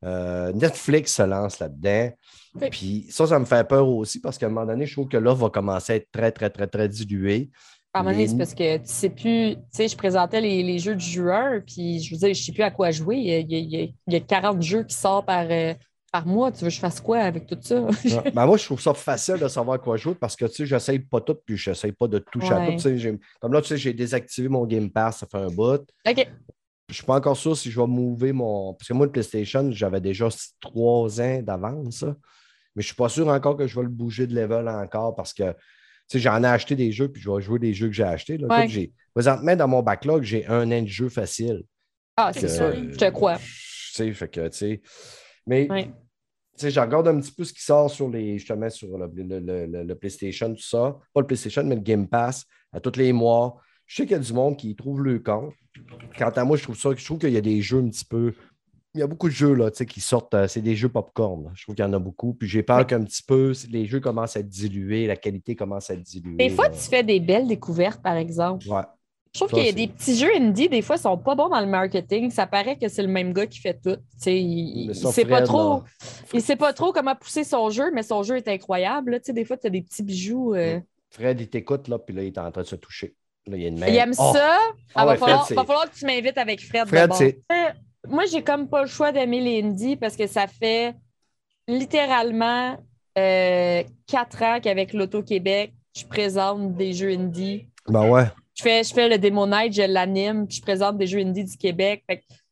[0.07, 2.11] Euh, Netflix se lance là-dedans.
[2.71, 5.17] Puis ça, ça me fait peur aussi parce qu'à un moment donné, je trouve que
[5.17, 7.49] là va commencer à être très, très, très, très dilué.
[7.93, 10.79] À un moment donné, c'est parce que tu sais plus, tu sais, je présentais les,
[10.79, 13.17] jeux du joueur, puis je veux dire, je ne sais plus à quoi jouer.
[13.17, 15.73] Il y, a, 40 jeux qui sortent par, euh,
[16.11, 16.51] par mois.
[16.51, 17.87] Tu veux que je fasse quoi avec tout ça?
[18.33, 20.65] ben moi, je trouve ça facile de savoir à quoi jouer parce que, tu sais,
[20.65, 23.19] j'essaye pas tout, puis je n'essaye pas de toucher à tout.
[23.41, 25.81] Comme là, tu sais, j'ai désactivé mon Game Pass, ça fait un bout.
[26.07, 26.27] OK.
[26.89, 28.73] Je suis pas encore sûr si je vais mouver mon.
[28.73, 30.29] Parce que moi, le PlayStation, j'avais déjà
[30.61, 32.03] trois ans d'avance.
[32.03, 35.15] Mais je ne suis pas sûr encore que je vais le bouger de level encore
[35.15, 35.53] parce que
[36.13, 38.37] j'en ai acheté des jeux puis je vais jouer des jeux que j'ai achetés.
[38.37, 38.65] Là.
[39.13, 41.63] Présentement, dans mon backlog, j'ai un an de jeu facile.
[42.15, 43.37] Ah, c'est sûr, je te crois.
[43.37, 44.81] Fait que, tu sais.
[45.47, 45.91] Mais, tu
[46.55, 49.93] sais, je regarde un petit peu ce qui sort sur les, justement, sur le, le,
[49.95, 50.97] PlayStation, tout ça.
[51.13, 53.59] Pas le PlayStation, mais le Game Pass, à tous les mois.
[53.87, 55.53] Je sais qu'il y a du monde qui trouve le compte.
[56.17, 58.05] Quant à moi, je trouve ça, je trouve qu'il y a des jeux un petit
[58.05, 58.33] peu.
[58.93, 61.51] Il y a beaucoup de jeux là, qui sortent, euh, c'est des jeux popcorn.
[61.55, 62.33] Je trouve qu'il y en a beaucoup.
[62.33, 65.95] Puis j'ai peur qu'un petit peu, les jeux commencent à dilués, la qualité commence à
[65.95, 66.35] diluée.
[66.35, 68.67] Des fois, tu fais des belles découvertes, par exemple.
[68.67, 68.81] Ouais.
[69.33, 71.49] Je trouve qu'il y a des petits jeux indie, des fois, ils sont pas bons
[71.49, 72.31] dans le marketing.
[72.31, 73.97] Ça paraît que c'est le même gars qui fait tout.
[74.25, 75.83] il ne sait pas trop.
[76.33, 79.19] Il sait pas trop comment pousser son jeu, mais son jeu est incroyable.
[79.27, 80.55] Des fois, tu as des petits bijoux.
[80.55, 80.79] Euh.
[81.11, 83.15] Fred, il t'écoute, là, puis là, il est en train de se toucher.
[83.55, 83.63] Il,
[83.95, 84.33] aime oh!
[84.33, 84.57] ça.
[84.73, 86.87] Il ah, va, falloir, falloir, que tu m'invites avec Fred.
[86.87, 87.39] Fred, c'est.
[87.51, 87.69] Euh,
[88.07, 90.95] moi, j'ai comme pas le choix d'aimer les indies parce que ça fait
[91.67, 92.77] littéralement
[93.17, 97.67] euh, quatre ans qu'avec l'Auto-Québec, je présente des jeux indies.
[97.87, 98.25] Ben ouais
[98.57, 101.43] je fais, je fais le Démo Night, je l'anime, puis je présente des jeux indie
[101.43, 102.03] du Québec.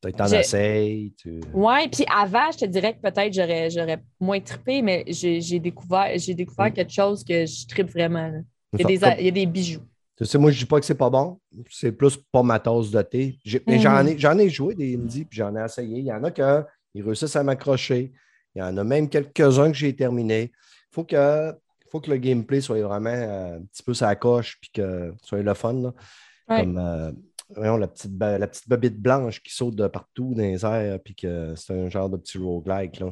[0.04, 1.14] Tu t'en essayes.
[1.18, 1.42] Tu...
[1.52, 6.12] Oui, puis avant, je te dirais que peut-être j'aurais, j'aurais moins trippé, mais j'ai, découvert,
[6.16, 6.74] j'ai découvert mm.
[6.74, 8.32] quelque chose que je trippe vraiment.
[8.74, 9.82] Il y, a des, il y, a des, bijoux.
[10.18, 11.40] Tu sais, moi, je dis pas que c'est pas bon.
[11.70, 13.38] C'est plus pas ma tasse de thé.
[13.68, 14.08] Mais j'en mm.
[14.08, 16.00] ai, j'en ai joué des indies, puis j'en ai essayé.
[16.00, 18.14] Il y en a qui réussissent à m'accrocher.
[18.56, 20.52] Il y en a même quelques-uns que j'ai terminés.
[20.54, 21.54] Il faut que
[21.92, 25.28] faut que le gameplay soit vraiment euh, un petit peu sa coche puis que ce
[25.28, 25.94] soit le fun.
[26.48, 27.12] Comme euh,
[27.78, 31.54] la, petite, la petite bobite blanche qui saute de partout dans les airs puis que
[31.56, 33.00] c'est un genre de petit roguelike.
[33.00, 33.12] Là.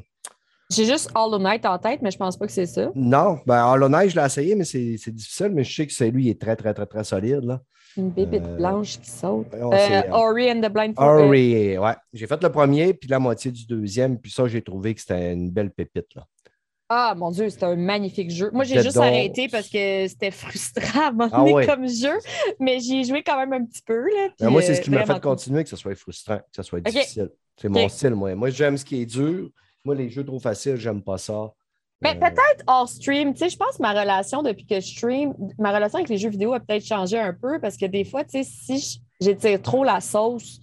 [0.76, 2.92] J'ai juste Hollow Knight en tête, mais je pense pas que c'est ça.
[2.96, 6.10] Non, ben Hollow Knight, je l'ai essayé, mais c'est difficile, mais je sais que c'est
[6.10, 7.44] lui, il est très, très, très, très solide.
[7.44, 7.62] Là.
[7.96, 9.48] Une bébite euh, blanche qui saute.
[10.12, 11.26] Ori and the Blind Forest.
[11.26, 11.96] Ori, ouais.
[12.12, 15.34] J'ai fait le premier, puis la moitié du deuxième, puis ça, j'ai trouvé que c'était
[15.34, 16.16] une belle pépite.
[16.16, 16.26] Là.
[16.90, 18.50] Ah, mon Dieu, c'était un magnifique jeu.
[18.52, 22.18] Moi, j'ai juste arrêté parce que c'était frustrant à un moment donné comme jeu,
[22.60, 24.06] mais j'ai joué quand même un petit peu.
[24.40, 26.82] Là, moi, c'est ce qui m'a fait continuer, que ce soit frustrant, que ce soit
[26.82, 27.30] difficile.
[27.60, 28.34] C'est mon style, moi.
[28.36, 29.50] Moi, j'aime ce qui est dur.
[29.86, 31.54] Moi, les jeux trop faciles, j'aime pas ça.
[32.02, 34.88] Mais euh, peut-être hors stream, tu sais, je pense que ma relation depuis que je
[34.88, 38.04] stream, ma relation avec les jeux vidéo a peut-être changé un peu parce que des
[38.04, 40.60] fois, tu sais, si j'étire trop la sauce,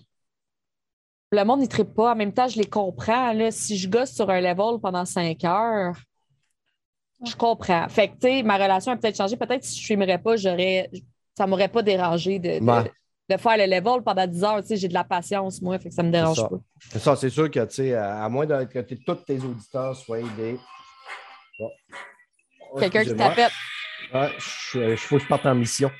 [1.32, 2.12] le monde n'y tripe pas.
[2.12, 3.32] En même temps, je les comprends.
[3.32, 3.51] Là.
[3.51, 5.97] Si je gosse sur un level pendant cinq heures,
[7.24, 7.88] je comprends.
[7.88, 9.36] Fait que, tu sais, ma relation a peut-être changé.
[9.36, 10.90] Peut-être si je filmerais pas, j'aurais,
[11.36, 14.60] ça m'aurait pas dérangé de, de, faire le level pendant 10 heures.
[14.62, 16.59] Tu sais, j'ai de la patience, moi, fait que ça me dérange pas.
[16.93, 20.59] C'est ça, c'est sûr que, tu sais, à moins que tous tes auditeurs soient des.
[22.78, 23.51] Quelqu'un qui t'appelle.
[24.12, 25.90] Ouais, je faut que je parte en mission.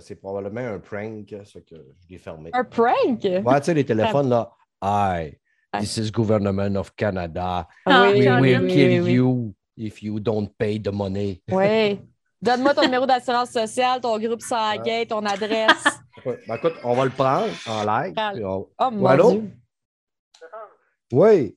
[0.00, 2.50] C'est probablement un prank, ça que je l'ai fermé.
[2.52, 3.22] Un prank?
[3.22, 4.50] Ouais, tu sais, les téléphones, là.
[4.80, 5.38] Aïe.
[5.78, 7.66] This is government of Canada.
[7.86, 11.40] Ah, we will kill you if you don't pay the money.
[11.50, 11.98] Oui.
[12.42, 16.01] Donne-moi ton numéro d'assurance sociale, ton groupe sanguin, ton adresse.
[16.24, 18.14] Ben, écoute, on va le prendre en live.
[18.44, 19.50] Oh, mon Dieu.
[21.12, 21.56] Oui.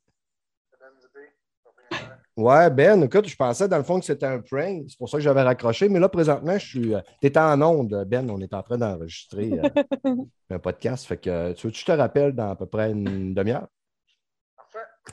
[2.38, 4.84] Ouais, Ben, écoute, je pensais dans le fond que c'était un prank.
[4.90, 5.88] C'est pour ça que j'avais raccroché.
[5.88, 6.94] Mais là, présentement, je suis.
[6.94, 8.30] Euh, tu étais en onde, Ben.
[8.30, 10.16] On est en train d'enregistrer euh,
[10.50, 11.06] un podcast.
[11.06, 13.68] Fait que tu veux que je te rappelle dans à peu près une demi-heure?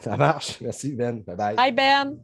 [0.01, 0.61] Ça marche.
[0.61, 1.23] Merci, Ben.
[1.23, 1.57] Bye bye.
[1.57, 2.19] Bye, Ben.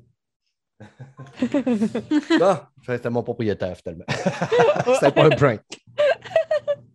[2.41, 4.05] non, c'était mon propriétaire, finalement.
[4.95, 5.61] c'était pas un prank.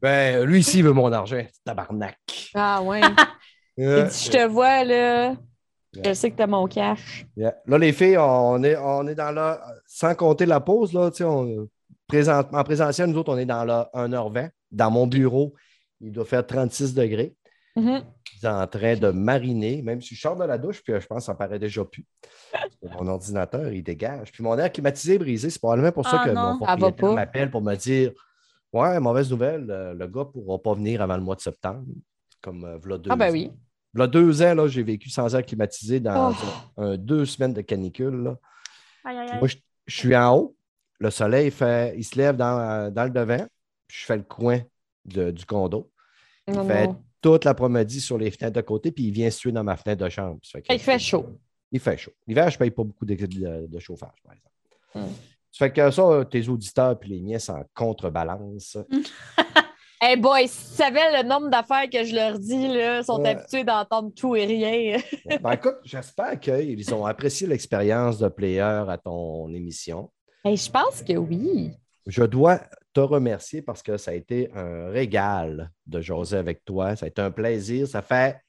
[0.03, 1.41] Ben, lui ici, il veut mon argent.
[1.63, 2.17] Tabarnak.
[2.53, 2.99] Ah, ouais.
[3.77, 5.35] Il dit, je te vois, là.
[6.03, 7.25] Je sais que tu as mon cash.
[7.37, 9.61] Là, les filles, on est, on est dans la.
[9.87, 11.67] Sans compter la pause, là, on,
[12.07, 14.49] présente, en présentiel, nous autres, on est dans la 1h20.
[14.71, 15.53] Dans mon bureau,
[16.01, 17.33] il doit faire 36 degrés.
[17.75, 18.03] Mhm.
[18.43, 21.19] en train de mariner, même si je sors de la douche, puis euh, je pense
[21.19, 22.05] que ça paraît déjà plus.
[22.83, 24.31] Mon ordinateur, il dégage.
[24.31, 25.49] Puis mon air climatisé est brisé.
[25.49, 26.57] C'est probablement pour ça Ah que non.
[26.59, 28.11] mon propriétaire m'appelle pour me dire
[28.73, 31.85] Ouais, mauvaise nouvelle, euh, le gars ne pourra pas venir avant le mois de septembre.
[32.41, 33.31] Comme euh, v'là deux Ah, ben ans.
[33.33, 33.51] oui.
[33.93, 36.81] V'là deux ans, là, j'ai vécu sans air climatisé dans Oh.
[36.81, 38.23] un- deux semaines de canicule.
[38.23, 38.37] là.
[39.05, 39.39] Aïe, aïe, Puis aïe.
[39.39, 40.55] Moi, je, je suis en haut.
[40.99, 43.45] Le soleil, fait, il se lève dans, dans le devant.
[43.87, 44.59] Puis je fais le coin
[45.05, 45.91] de- du condo.
[46.47, 47.03] Il Non, fait non.
[47.21, 50.03] toute l'après-midi sur les fenêtres de côté, puis il vient se tuer dans ma fenêtre
[50.03, 50.39] de chambre.
[50.69, 51.39] Il fait chaud.
[51.71, 52.11] Il fait chaud.
[52.27, 54.49] L'hiver, je ne paye pas beaucoup de, de- de chauffage, par exemple.
[54.95, 55.13] Hmm.
[55.53, 58.77] Ça fait que ça, tes auditeurs puis les miens, c'est en contrebalance.
[60.05, 63.21] Hey boy, si tu savais le nombre d'affaires que je leur dis, là, ils sont
[63.21, 63.29] Ouais.
[63.29, 64.97] habitués d'entendre tout et rien.
[65.41, 70.11] ben écoute, j'espère qu'ils ont apprécié l'expérience de player à ton émission.
[70.43, 71.71] Hey, je pense que oui.
[72.05, 72.59] Je dois
[72.91, 76.97] te remercier parce que ça a été un régal de jaser avec toi.
[76.97, 77.87] Ça a été un plaisir.
[77.87, 78.41] Ça fait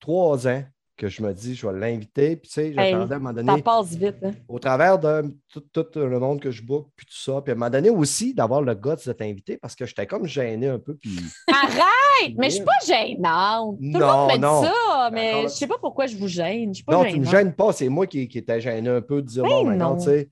[0.00, 0.64] trois ans
[0.98, 2.36] que je me dis je vais l'inviter.
[2.36, 4.16] Puis tu sais, j'attendais à un moment Ça donné, passe vite.
[4.22, 4.32] hein.
[4.48, 7.40] au travers de tout, tout le monde que je book, puis tout ça.
[7.40, 10.26] Puis à un moment donné aussi, d'avoir le gars de t'inviter parce que j'étais comme
[10.26, 10.94] gêné un peu.
[10.96, 11.18] Puis
[11.50, 12.34] Arrête!
[12.36, 13.78] Mais je suis pas gênante.
[13.78, 14.62] Tout le Non, monde me dit non.
[14.64, 15.42] ça, mais D'accord.
[15.48, 16.70] je sais pas pourquoi je vous gêne.
[16.70, 17.24] Je suis pas non, tu gênante.
[17.26, 17.72] me gênes pas.
[17.72, 20.28] C'est moi qui, qui étais gêné un peu de dire Ben bon, maintenant, tu sais.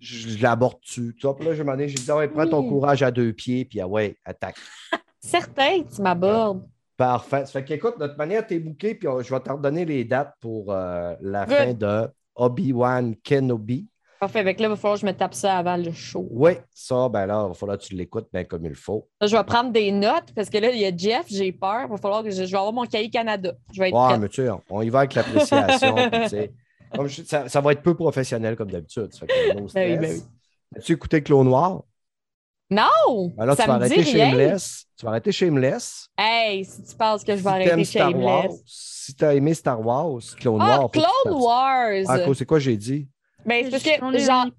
[0.00, 1.14] Je, je l'aborde-tu?
[1.18, 3.32] Tu Puis là, je m'en ai, j'ai dit, ah ouais, prends ton courage à deux
[3.32, 4.56] pieds, puis ah ouais, attaque.
[5.20, 6.66] Certain tu m'abordes.
[7.02, 7.46] Parfait.
[7.46, 10.04] Ça fait qu'écoute, de toute manière, tu es booké, puis je vais te redonner les
[10.04, 11.56] dates pour euh, la Good.
[11.56, 13.88] fin de Obi-Wan Kenobi.
[14.20, 14.38] Parfait.
[14.38, 16.28] Avec là, il va falloir que je me tape ça avant le show.
[16.30, 19.08] Oui, ça, ben là, il va falloir que tu l'écoutes bien comme il faut.
[19.20, 21.86] Là, je vais prendre des notes parce que là, il y a Jeff, j'ai peur.
[21.86, 23.52] Il va falloir que je, je vais avoir mon cahier Canada.
[23.72, 25.96] Je vais être Ouais, mais tu sais, on, y va avec l'appréciation.
[26.22, 29.12] tu sais, ça, ça va être peu professionnel comme d'habitude.
[29.12, 30.22] Ça fait que no Ben oui, ben oui.
[30.76, 31.82] As-tu écouté Clos Noir?
[32.72, 33.32] Non!
[33.36, 34.30] Ben là, ça tu vas me arrêter dit rien.
[34.30, 34.84] Shameless.
[34.98, 36.08] Tu vas arrêter Shameless.
[36.18, 38.62] Hey, si tu penses que je vais Si arrêter Star Wars, Shameless.
[38.66, 40.90] si tu as aimé Star Wars, Clone Ah, Noir.
[40.90, 41.42] tu Clone.
[41.42, 42.04] Wars!
[42.08, 43.08] Ah, c'est quoi j'ai dit?
[43.44, 43.98] Ben, c'est parce que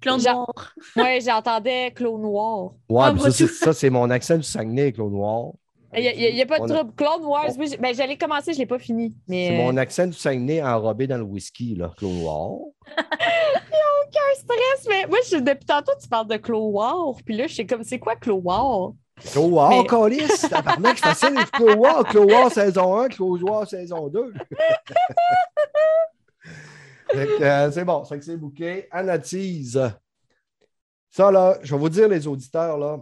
[0.00, 0.74] clones j'en- noirs.
[0.96, 2.72] ouais, j'entendais Clone Noir.
[2.88, 3.52] Ouais, Ah, mais ça, c'est, tout.
[3.54, 5.52] ça, c'est mon accent du Saguenay, Clone Noir.
[5.96, 6.92] Il n'y a, pas de a- trouble.
[6.96, 9.16] Clone Wars, oui, j'ai- ben, j'allais commencer, je ne l'ai pas fini.
[9.28, 12.50] Mais C'est mon accent du Saguenay enrobé dans le whisky, là, Clone Noir.
[14.06, 17.54] aucun stress, mais moi, je, depuis tantôt, tu parles de Clone War, puis là, je
[17.54, 18.92] sais comme, c'est quoi Clone War?
[19.32, 21.36] Clone Noir, Mais- Calis, tabarnak, c'est facile.
[21.52, 24.32] Clone Noir saison 1, Clone Noir saison 2.
[27.12, 28.88] Fait que, euh, c'est bon, c'est que c'est bouquet.
[28.90, 29.80] Anatise.
[31.10, 32.98] Ça, là, je vais vous dire, les auditeurs, là,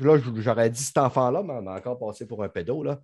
[0.00, 2.98] là, j'aurais dit cet enfant-là, mais on a encore passé pour un pédo, là.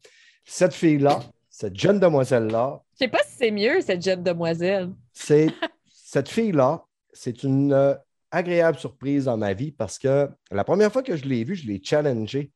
[0.44, 4.90] Cette fille-là, cette jeune demoiselle-là, Je sais pas si c'est mieux, cette jeune demoiselle.
[5.12, 5.46] c'est
[6.12, 6.84] cette fille-là,
[7.14, 7.94] c'est une euh,
[8.30, 11.66] agréable surprise dans ma vie parce que la première fois que je l'ai vue, je
[11.66, 12.52] l'ai challengée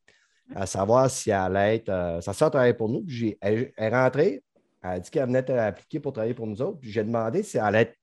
[0.55, 1.89] à savoir si elle allait être.
[1.89, 3.03] euh, sa soeur travaillait pour nous.
[3.03, 4.45] Puis j'ai- elle, elle est rentrée,
[4.83, 6.79] elle a dit qu'elle venait appliquer pour travailler pour nous autres.
[6.81, 7.97] Puis j'ai demandé si elle allait être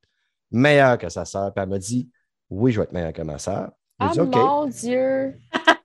[0.50, 1.54] meilleure que sa soeur.
[1.54, 2.10] Puis elle m'a dit
[2.50, 3.70] Oui, je vais être meilleure que ma soeur.
[4.00, 4.36] Ah, dit OK.
[4.36, 5.38] mon Dieu!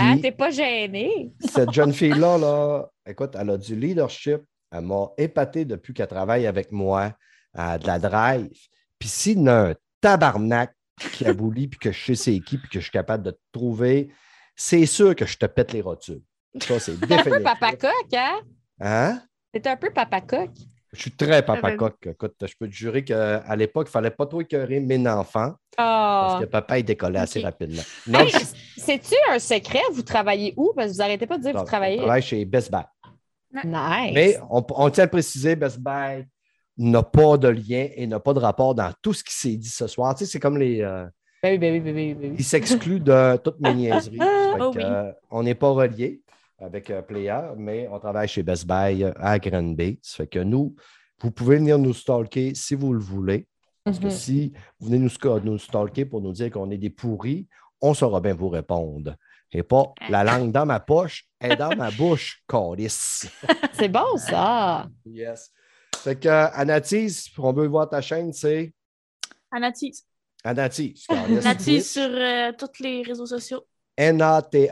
[0.00, 1.32] Ah, t'es pas gêné?
[1.40, 4.42] cette jeune fille-là, là, écoute, elle a du leadership.
[4.70, 7.12] Elle m'a épaté depuis qu'elle travaille avec moi.
[7.54, 8.56] Elle a de la drive.
[8.98, 10.74] Puis s'il y a un tabarnak
[11.12, 13.30] qui a bouli, puis que je sais c'est qui, puis que je suis capable de
[13.32, 14.10] te trouver,
[14.56, 16.22] c'est sûr que je te pète les rotules.
[16.60, 17.42] Ça, c'est un peu définitif.
[17.44, 18.40] papa coq, hein?
[18.80, 19.22] Hein?
[19.52, 20.50] T'es un peu papa coq.
[20.92, 21.94] Je suis très papa coq.
[22.06, 25.52] Écoute, je peux te jurer qu'à l'époque, il ne fallait pas trop écœurer mes enfants
[25.76, 26.38] parce Ah!
[26.40, 27.82] que papa, il décollait assez rapidement.
[28.12, 28.38] Hey, je,
[28.80, 29.82] C'est-tu un secret?
[29.92, 30.72] Vous travaillez où?
[30.74, 31.98] Parce que vous arrêtez pas de dire que vous je travaillez.
[31.98, 32.82] travaille chez Best Buy.
[33.52, 34.12] Nice.
[34.14, 36.26] Mais on, on tient à le préciser, Best Buy
[36.78, 39.68] n'a pas de lien et n'a pas de rapport dans tout ce qui s'est dit
[39.68, 40.14] ce soir.
[40.14, 40.80] Tu sais, c'est comme les.
[40.82, 41.06] euh,
[41.42, 42.36] Ben oui, ben oui, ben oui, ben oui.
[42.38, 44.18] ils s'excluent de toutes mes niaiseries.
[44.60, 46.20] Oh que, euh, on n'est pas reliés
[46.58, 50.00] avec euh, Player, mais on travaille chez Best Buy euh, à Granby.
[50.02, 50.74] Ça fait que nous,
[51.20, 53.46] vous pouvez venir nous stalker si vous le voulez.
[53.84, 54.10] Parce que Mhm.
[54.10, 57.46] si vous venez nous, nous stalker pour nous dire qu'on est des pourris,
[57.80, 59.14] on saura bien vous répondre.
[59.52, 63.30] Et pas la langue dans ma poche et dans ma bouche, calice.
[63.74, 64.88] C'est bon, ça.
[65.06, 65.52] Yes.
[65.98, 68.72] Fait que, euh, Anatis, on veut voir ta chaîne, c'est?
[69.50, 70.04] Anatis.
[70.44, 71.06] Anatis.
[71.08, 73.66] Anatis sur euh, tous les réseaux sociaux.
[73.96, 74.70] N-A-T-A-I-C-S-S-A.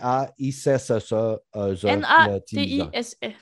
[1.85, 3.33] N-A-T-I-S-E.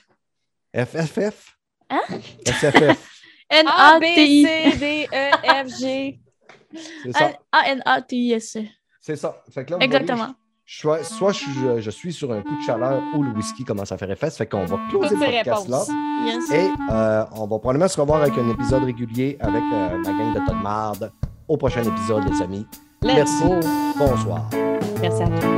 [0.75, 1.57] F-F-F?
[1.89, 2.01] Hein?
[2.45, 3.11] S-F-F.
[3.51, 4.43] A, B, N-A-T-I.
[4.43, 5.29] C, D, E,
[5.63, 6.19] F, G.
[7.03, 7.33] C'est ça.
[7.51, 8.63] A-N-A-T-I-S-E.
[8.99, 9.43] C'est ça.
[9.51, 10.33] Fait que là, Exactement.
[10.67, 14.09] Soit, euh, je, suis sur un coup de chaleur ou le whisky commence à faire
[14.09, 14.31] effet.
[14.31, 15.83] Ça fait qu'on va closer Toutes le podcast-là.
[16.25, 16.51] Yes.
[16.51, 20.33] Et euh, on va probablement se revoir avec un épisode régulier avec euh, ma gang
[20.33, 21.11] de tas de marde.
[21.47, 22.65] Au prochain épisode, les amis.
[23.03, 23.43] Merci.
[23.95, 24.49] Bonsoir.
[25.01, 25.49] Merci à toi.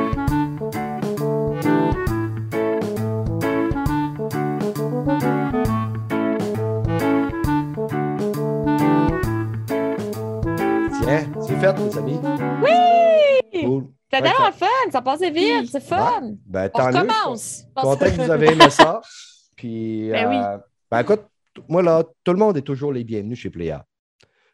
[11.39, 12.19] c'est fait, les amis.
[12.61, 12.86] Oui!
[14.17, 16.35] C'était Fait tellement fun, ça passait vite, c'est fun.
[16.45, 16.99] Ben, On tant mieux.
[16.99, 17.63] recommence.
[17.75, 19.01] Content que vous avez aimé ça.
[19.55, 20.35] Puis, Ben oui.
[20.37, 20.57] euh,
[20.91, 21.23] ben écoute,
[21.67, 23.85] moi là, tout le monde est toujours les bienvenus chez Pléa.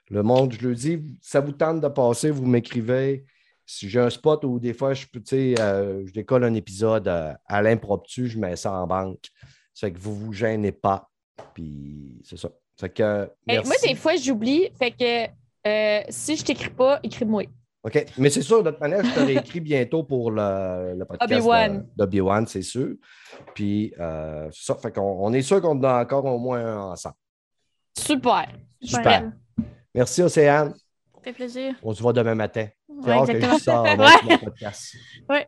[0.10, 3.26] Le monde, je le dis, ça vous tente de passer, vous m'écrivez.
[3.66, 6.54] Si j'ai un spot où des fois, je peux, tu sais, euh, je décolle un
[6.54, 9.26] épisode euh, à l'improptu, je mets ça en banque.
[9.74, 11.10] C'est que vous vous gênez pas.
[11.54, 12.50] Puis, c'est ça.
[12.80, 13.30] C'est que.
[13.48, 14.70] Hey, moi, des fois, j'oublie.
[14.78, 15.28] Fait que
[15.66, 17.44] euh, si je t'écris pas, écris-moi.
[17.84, 18.06] OK?
[18.18, 21.80] Mais c'est sûr, de toute manière, je t'aurai écrit bientôt pour le, le podcast Obi-Wan.
[21.80, 22.96] de- d'Obi-Wan, c'est sûr.
[23.54, 24.76] Puis, euh, c'est ça.
[24.76, 27.16] Fait qu'on on est sûr qu'on en a encore au moins un ensemble.
[27.98, 28.48] Super.
[28.82, 29.32] Super.
[29.94, 30.74] Merci, Océane.
[31.16, 31.76] Ça fait plaisir.
[31.84, 32.68] On se voit demain matin.
[33.06, 33.58] J'ai Ouais, que exactement.
[33.58, 34.12] je sors mon, Ouais.
[34.30, 34.96] mon podcast.
[35.30, 35.48] Ouais.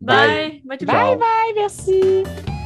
[0.00, 0.62] Bye.
[0.64, 0.78] Bye.
[0.86, 1.18] Bye monde.
[1.18, 2.61] Bye, merci.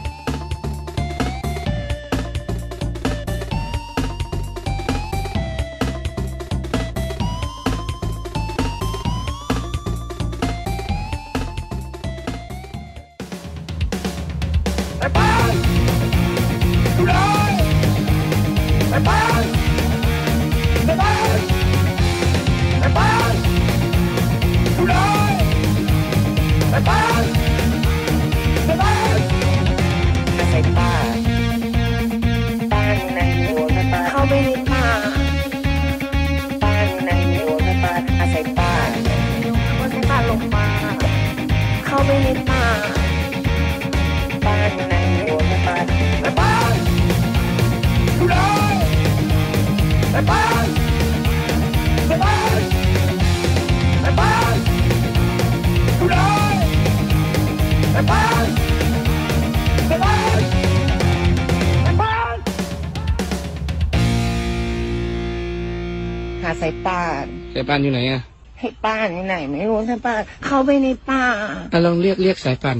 [67.56, 68.20] สายป่านอยู่ไหนอะ
[68.60, 71.24] ให้ป่านอยู่ไหนไม่รู้สายป่านเข้าไปในป่า
[71.72, 72.78] อะลองเรียกเรียกสายป่าน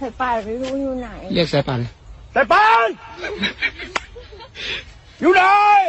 [0.00, 1.80] สายป่านไม่รู้อยู่ไหน เรียกสายป่าน
[2.36, 2.90] C'est pas!
[5.22, 5.85] You know!